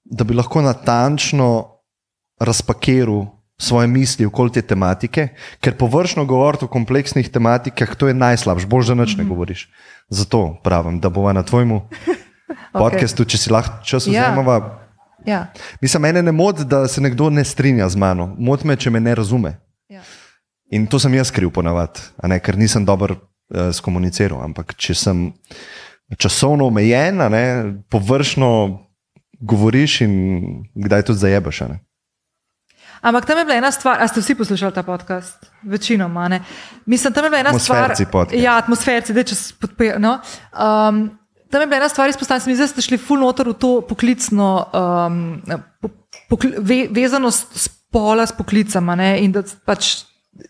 da 0.04 0.24
bi 0.24 0.34
lahko 0.34 0.62
natančno 0.62 1.78
razpakiral 2.40 3.26
svoje 3.58 3.86
misli 3.86 4.26
okoli 4.26 4.52
te 4.52 4.62
tematike, 4.62 5.28
ker 5.62 5.76
površno 5.78 6.24
govoriti 6.26 6.64
o 6.64 6.68
kompleksnih 6.68 7.28
tematikah, 7.30 7.94
to 7.96 8.08
je 8.10 8.14
najslabše, 8.14 8.66
bolj 8.66 8.82
že 8.82 8.94
nič 8.94 9.16
ne 9.16 9.24
govoriš. 9.24 9.68
Zato 10.08 10.58
pravim, 10.64 11.00
da 11.00 11.08
bova 11.08 11.32
na 11.32 11.42
tvojemu 11.42 11.80
podkastu, 12.82 13.24
če 13.24 13.38
si 13.38 13.50
lahko 13.54 13.84
čas 13.86 14.06
Ja. 14.06 14.26
vzameva. 14.32 14.80
Ja. 15.24 15.46
Mislim, 15.80 16.02
mene 16.02 16.22
ne 16.22 16.32
moti, 16.32 16.64
da 16.64 16.88
se 16.88 17.00
nekdo 17.00 17.30
ne 17.30 17.44
strinja 17.44 17.88
z 17.88 17.96
mano, 17.96 18.34
moti 18.38 18.66
me, 18.66 18.76
če 18.76 18.90
me 18.90 19.00
ne 19.00 19.14
razume. 19.14 19.56
Ja. 19.88 20.02
In 20.70 20.86
to 20.86 20.98
sem 20.98 21.14
jaz 21.14 21.30
kriv 21.30 21.50
ponavadi, 21.54 22.02
ker 22.42 22.58
nisem 22.58 22.84
dobro 22.84 23.16
uh, 23.51 23.70
skomuniciral. 23.72 24.42
Ampak 24.45 24.76
če 24.76 24.95
sem 24.95 25.24
časovno 26.18 26.68
omejen, 26.68 27.22
ne, 27.32 27.45
površno 27.90 28.51
govoriš 29.40 30.01
in 30.07 30.14
kdaj 30.74 31.11
tudi 31.11 31.18
zajebeš. 31.18 31.61
ne. 31.61 31.80
Ampak 33.05 33.26
tam 33.28 33.38
je 33.38 33.45
bila 33.45 33.57
ena 33.57 33.70
stvar, 33.70 34.01
a 34.01 34.09
ste 34.09 34.20
vsi 34.20 34.34
poslušali 34.34 34.72
ta 34.72 34.82
podcast? 34.82 35.45
Večinoma. 35.62 36.28
Ne? 36.28 36.40
Mislim, 36.86 37.12
tam 37.12 37.24
je 37.24 37.30
bila 37.30 37.40
ena 37.40 37.59
stvar. 37.59 37.82
Atmosferci 37.84 38.12
podcast. 38.12 38.42
Ja, 38.42 38.57
atmosferci, 38.57 39.12
da 39.12 39.22
če 39.22 39.34
se 39.34 39.55
podpirajo. 39.61 39.99
No? 40.01 40.14
Um, 40.57 41.11
tam 41.53 41.61
je 41.61 41.66
bila 41.66 41.82
ena 41.82 41.88
stvar 41.88 42.09
izpostavljena, 42.09 42.45
se 42.45 42.51
mi 42.51 42.57
zdi, 42.57 42.62
da 42.62 42.68
ste 42.72 42.82
šli 42.82 42.99
full 42.99 43.20
noter 43.20 43.49
v 43.49 43.55
to 43.61 43.74
poklicno 43.84 44.49
um, 44.72 45.20
po, 45.84 45.90
pokli, 46.32 46.55
ve, 46.59 46.78
vezanost 46.90 47.53
spola 47.66 48.24
s 48.26 48.32
poklicama 48.32 48.97
ne? 48.97 49.18
in 49.20 49.36
da 49.36 49.45
pač 49.66 50.07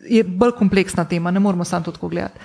je 0.07 0.23
bolj 0.25 0.55
kompleksna 0.57 1.05
tema, 1.05 1.35
ne 1.35 1.43
moramo 1.43 1.65
samo 1.65 1.85
to 1.85 1.93
tako 1.93 2.09
gledati. 2.09 2.39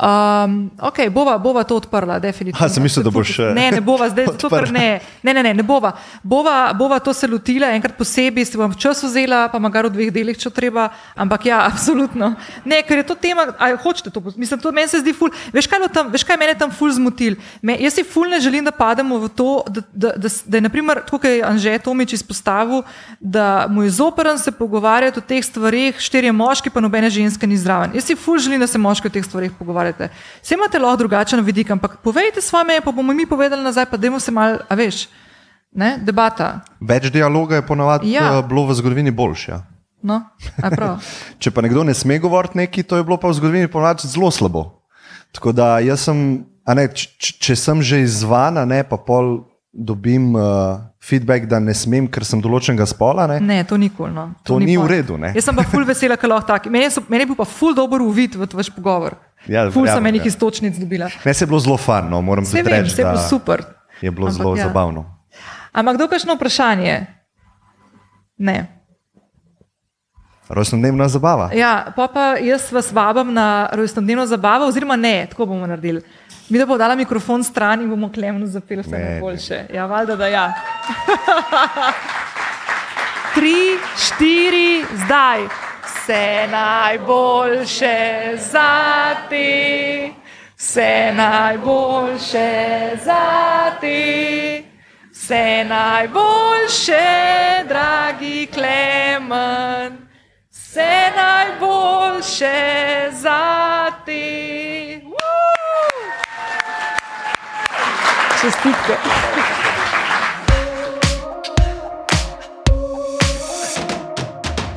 Um, 0.00 0.70
ok, 0.80 1.10
bova, 1.10 1.38
bova 1.38 1.60
to 1.64 1.76
odprla, 1.76 2.18
definitivno. 2.18 2.66
A, 2.66 2.68
sem 2.72 2.82
mislil, 2.82 3.04
da 3.04 3.10
boš, 3.12 3.38
eh, 3.38 3.52
Ne, 3.54 3.70
ne 3.70 3.80
bova 3.84 4.08
zdaj, 4.08 4.26
zato 4.32 4.48
ker 4.48 4.70
ne, 4.72 5.00
ne, 5.22 5.34
ne, 5.34 5.42
ne, 5.42 5.54
ne 5.54 5.62
bova. 5.62 5.92
bova. 6.22 6.72
Bova 6.72 6.98
to 6.98 7.12
se 7.12 7.28
lotila, 7.28 7.68
enkrat 7.76 7.98
posebej, 7.98 8.46
si 8.48 8.56
bom 8.56 8.72
čas 8.72 9.02
vzela, 9.04 9.48
pa 9.52 9.58
magar 9.60 9.90
v 9.90 9.92
dveh 9.92 10.12
delih, 10.14 10.38
če 10.40 10.48
treba. 10.50 10.88
Ampak 11.12 11.44
ja, 11.46 11.58
absolutno. 11.68 12.32
Ne, 12.64 12.80
ker 12.80 13.02
je 13.02 13.04
to 13.12 13.14
tema, 13.14 13.52
a 13.60 13.76
hočete 13.76 14.08
to, 14.08 14.22
mislim, 14.36 14.60
to 14.60 14.72
meni 14.72 14.88
se 14.88 15.02
zdi 15.04 15.12
ful. 15.12 15.28
Veš, 15.52 15.68
kaj, 15.68 15.84
tam, 15.92 16.08
veš, 16.08 16.24
kaj 16.24 16.40
mene 16.40 16.56
tam 16.56 16.72
ful 16.72 16.88
zmotil? 16.96 17.36
Me, 17.60 17.76
jaz 17.76 18.00
si 18.00 18.04
ful 18.04 18.32
ne 18.32 18.40
želim, 18.40 18.64
da 18.64 18.72
pademo 18.72 19.20
v 19.20 19.28
to, 19.28 19.50
da, 19.68 19.84
da, 19.92 20.14
da, 20.16 20.32
da 20.46 20.56
je, 20.56 20.64
naprimer, 20.64 21.04
tako 21.04 21.20
kot 21.20 21.28
je 21.28 21.44
Anže 21.44 21.76
Tomič 21.84 22.16
izpostavil, 22.16 22.86
da 23.20 23.66
mu 23.68 23.84
je 23.84 23.92
zoprn 24.00 24.40
se 24.40 24.52
pogovarjati 24.52 25.20
o 25.20 25.22
teh 25.28 25.44
stvarih, 25.44 26.00
štirje 26.00 26.32
moški, 26.32 26.72
pa 26.72 26.80
nobene 26.80 27.12
ženske 27.12 27.44
ni 27.44 27.60
zraven. 27.60 27.92
Jaz 27.94 28.08
si 28.08 28.16
ful 28.16 28.40
želim, 28.40 28.64
da 28.64 28.66
se 28.66 28.80
moški 28.80 29.12
o 29.12 29.12
teh 29.12 29.24
stvarih 29.28 29.52
pogovarjate. 29.92 30.08
Vse 30.42 30.54
imate 30.54 30.78
lahko 30.78 30.96
drugačen 30.96 31.40
vidik, 31.44 31.70
ampak 31.70 31.98
povejte 32.02 32.40
svoje 32.40 32.64
meje, 32.64 32.80
pa 32.80 32.92
bomo 32.92 33.12
mi 33.12 33.26
povedali 33.26 33.62
nazaj, 33.62 33.86
pa 33.86 33.96
dajmo 33.96 34.20
se 34.20 34.30
mal, 34.30 34.58
a 34.68 34.74
veš, 34.74 35.08
ne, 35.72 35.98
debata. 36.02 36.60
Več 36.80 37.10
dialoga 37.10 37.56
je 37.56 37.66
ponavadi 37.66 38.12
Ja. 38.12 38.32
ja. 38.32 38.42
bilo 38.42 38.66
v 38.66 38.74
zgodovini 38.74 39.10
boljše. 39.10 39.50
Ja. 39.52 39.62
No. 40.02 40.22
Če 41.38 41.50
pa 41.50 41.60
nekdo 41.60 41.84
ne 41.84 41.94
sme 41.94 42.18
govoriti 42.18 42.56
nekaj, 42.58 42.82
to 42.88 42.96
je 42.96 43.04
bilo 43.04 43.18
pa 43.20 43.28
v 43.28 43.36
zgodovini 43.36 43.68
ponavadi 43.68 44.08
zelo 44.08 44.30
slabo. 44.30 44.80
Tako 45.32 45.52
da 45.52 45.78
jaz 45.78 46.08
sem, 46.08 46.44
ne, 46.66 46.88
č, 46.88 47.06
č, 47.18 47.36
če 47.38 47.56
sem 47.56 47.82
že 47.82 48.00
izvan, 48.00 48.58
a 48.58 48.64
ne 48.64 48.82
pa 48.82 48.96
pol 48.96 49.44
dobim 49.72 50.34
uh, 50.34 50.80
feedback, 50.98 51.46
da 51.46 51.60
ne 51.62 51.70
smem, 51.74 52.08
ker 52.10 52.24
sem 52.26 52.40
določenega 52.42 52.86
spola. 52.90 53.28
Ne. 53.30 53.38
Ne, 53.38 53.58
to 53.64 53.76
nikoli. 53.78 54.10
No. 54.10 54.32
To 54.42 54.58
ni 54.58 54.74
v 54.74 54.82
point. 54.82 54.90
redu, 54.90 55.14
ne. 55.20 55.30
Jaz 55.36 55.46
sem 55.46 55.54
pa 55.54 55.62
ful 55.62 55.84
vesela, 55.86 56.16
ker 56.18 56.26
lahko 56.32 56.48
tako. 56.48 56.72
Meni, 56.74 56.90
so- 56.90 57.04
meni 57.06 57.22
je 57.22 57.30
bil 57.30 57.38
pa 57.38 57.46
ful 57.46 57.74
dober 57.76 58.02
uvid 58.02 58.34
v 58.34 58.48
vaš 58.50 58.72
pogovor. 58.74 59.14
Ja, 59.46 59.70
ful 59.70 59.86
sem 59.86 59.94
verjamem, 59.94 60.14
enih 60.14 60.26
ja. 60.26 60.28
istočnic 60.28 60.76
dobila. 60.76 61.08
Ne, 61.24 61.34
se 61.34 61.44
je 61.44 61.48
bilo 61.48 61.60
zelo 61.60 61.76
fun, 61.76 62.10
no, 62.10 62.20
moram 62.20 62.44
vem, 62.44 62.66
reči, 62.66 62.92
vse 62.92 63.02
je 63.02 63.06
bilo 63.06 63.28
super. 63.28 63.64
je 64.00 64.10
bilo 64.10 64.28
Ampak 64.28 64.36
zelo 64.36 64.56
ja. 64.56 64.68
zabavno. 64.68 65.06
Ampak 65.72 65.96
kdo 65.96 66.08
kakšno 66.08 66.34
vprašanje? 66.34 67.06
Ne. 68.38 68.80
Rojstnodnevna 70.50 71.08
zabava. 71.08 71.50
Ja, 71.54 71.92
pa, 71.96 72.08
pa 72.10 72.34
jaz 72.42 72.72
vas 72.72 72.92
vabim 72.92 73.32
na 73.32 73.68
rojstnodnevno 73.72 74.26
zabavo, 74.26 74.66
oziroma 74.66 74.96
ne, 74.96 75.26
tako 75.30 75.46
bomo 75.46 75.66
naredili. 75.66 76.02
Mi 76.50 76.58
da 76.58 76.66
bo 76.66 76.78
dala 76.78 76.96
mikrofon 76.98 77.44
stran 77.44 77.84
in 77.84 77.90
bomo 77.90 78.10
klemno 78.12 78.46
zapeli 78.46 78.82
vse 78.82 78.98
najboljše. 78.98 79.64
Ja, 79.74 79.86
valjda, 79.86 80.16
da 80.16 80.26
ja. 80.26 80.52
Tri, 83.34 83.78
štiri, 83.96 84.84
zdaj. 85.04 85.46
Vse 86.10 86.46
najboljše 86.50 88.30
za 88.36 89.14
te, 89.28 90.10
vse 90.58 91.12
najboljše 91.14 92.90
za 93.04 93.70
te. 93.80 94.62
Vse 95.12 95.64
najboljše, 95.68 97.06
dragi 97.68 98.48
Klemen, 98.54 100.08
vse 100.50 101.12
najboljše 101.16 102.58
za 103.10 103.86
te. 104.06 104.22
Woo! 105.04 106.10
Čestitke. 108.40 108.94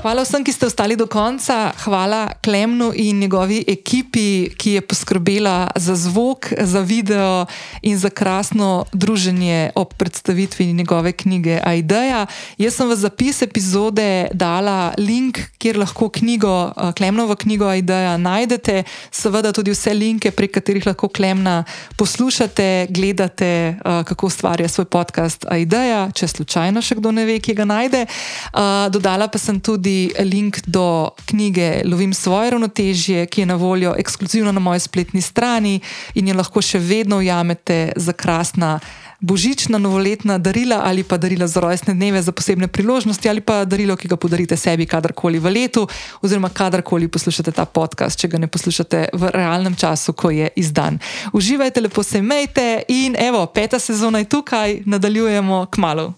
Hvala 0.04 0.26
vsem, 0.28 0.44
ki 0.44 0.52
ste 0.52 0.68
ostali 0.68 0.98
do 1.00 1.08
konca. 1.08 1.72
Hvala 1.88 2.36
Klemnu 2.44 2.92
in 2.92 3.24
njegovi 3.24 3.64
ekipi, 3.68 4.52
ki 4.52 4.72
je 4.76 4.82
poskrbela 4.84 5.72
za 5.76 5.96
zvok, 5.96 6.52
za 6.60 6.82
video 6.84 7.46
in 7.82 7.96
za 7.98 8.10
krasno 8.10 8.84
druženje 8.92 9.72
ob 9.76 9.94
predstavitvi 9.96 10.74
njegove 10.74 11.12
knjige 11.12 11.62
Aideja. 11.64 12.26
Jaz 12.58 12.76
sem 12.76 12.90
v 12.90 12.98
zapis 13.00 13.40
epizode 13.48 14.28
dala 14.34 14.92
link, 14.98 15.40
kjer 15.58 15.80
lahko 15.80 16.10
knjigo, 16.10 16.74
eh, 16.76 16.92
Klemnovo 16.92 17.36
knjigo 17.36 17.72
Aideja 17.72 18.18
najdete, 18.18 18.84
seveda 19.12 19.54
tudi 19.56 19.72
vse 19.72 19.94
linke, 19.94 20.32
prek 20.36 20.52
katerih 20.60 20.84
lahko 20.84 21.08
Klemna 21.08 21.64
poslušate, 21.96 22.88
gledate, 22.90 23.80
eh, 23.80 24.04
kako 24.04 24.28
ustvarja 24.28 24.68
svoj 24.68 24.86
podcast 24.86 25.46
Aideja, 25.48 26.12
če 26.12 26.28
slučajno 26.28 26.82
še 26.82 27.00
kdo 27.00 27.16
ne 27.16 27.26
ve, 27.26 27.40
kje 27.40 27.56
ga 27.56 27.66
najde. 27.66 28.06
Uh, 28.54 28.92
dodala 28.92 29.28
pa 29.28 29.40
sem 29.40 29.60
tudi 29.60 29.93
link 30.26 30.60
do 30.66 31.10
knjige 31.26 31.82
Lovim 31.86 32.14
svoje 32.14 32.52
ravnotežje, 32.52 33.26
ki 33.26 33.42
je 33.42 33.46
na 33.46 33.56
voljo 33.56 33.96
ekskluzivno 33.98 34.52
na 34.52 34.60
moji 34.60 34.80
spletni 34.80 35.22
strani 35.22 35.80
in 36.14 36.28
jo 36.28 36.36
lahko 36.38 36.62
še 36.62 36.80
vedno 36.80 37.22
ujamete 37.24 37.94
za 37.96 38.14
krasna. 38.14 38.80
Božična, 39.24 39.78
novoletna 39.78 40.38
darila 40.38 40.82
ali 40.84 41.04
pa 41.04 41.18
darila 41.18 41.48
za 41.48 41.60
rojstne 41.64 41.94
dneve, 41.94 42.22
za 42.22 42.32
posebne 42.32 42.68
priložnosti 42.68 43.30
ali 43.30 43.42
pa 43.42 43.62
darilo, 43.66 43.96
ki 43.96 44.08
ga 44.12 44.18
podarite 44.20 44.58
sebi 44.60 44.86
kadarkoli 44.86 45.40
v 45.40 45.54
letu, 45.54 45.88
oziroma 46.22 46.50
kadarkoli 46.50 47.08
poslušate 47.08 47.52
ta 47.56 47.66
podcast, 47.66 48.20
če 48.20 48.28
ga 48.28 48.42
ne 48.44 48.52
poslušate 48.52 49.06
v 49.14 49.32
realnem 49.32 49.80
času, 49.80 50.12
ko 50.14 50.28
je 50.30 50.50
izdan. 50.60 51.00
Uživajte, 51.32 51.82
lepo 51.88 52.04
se 52.04 52.20
imejte 52.20 52.84
in 52.88 53.16
evo, 53.16 53.46
peta 53.48 53.80
sezona 53.80 54.20
je 54.20 54.30
tukaj, 54.36 54.82
nadaljujemo 54.86 55.66
k 55.72 55.78
malu. 55.78 56.12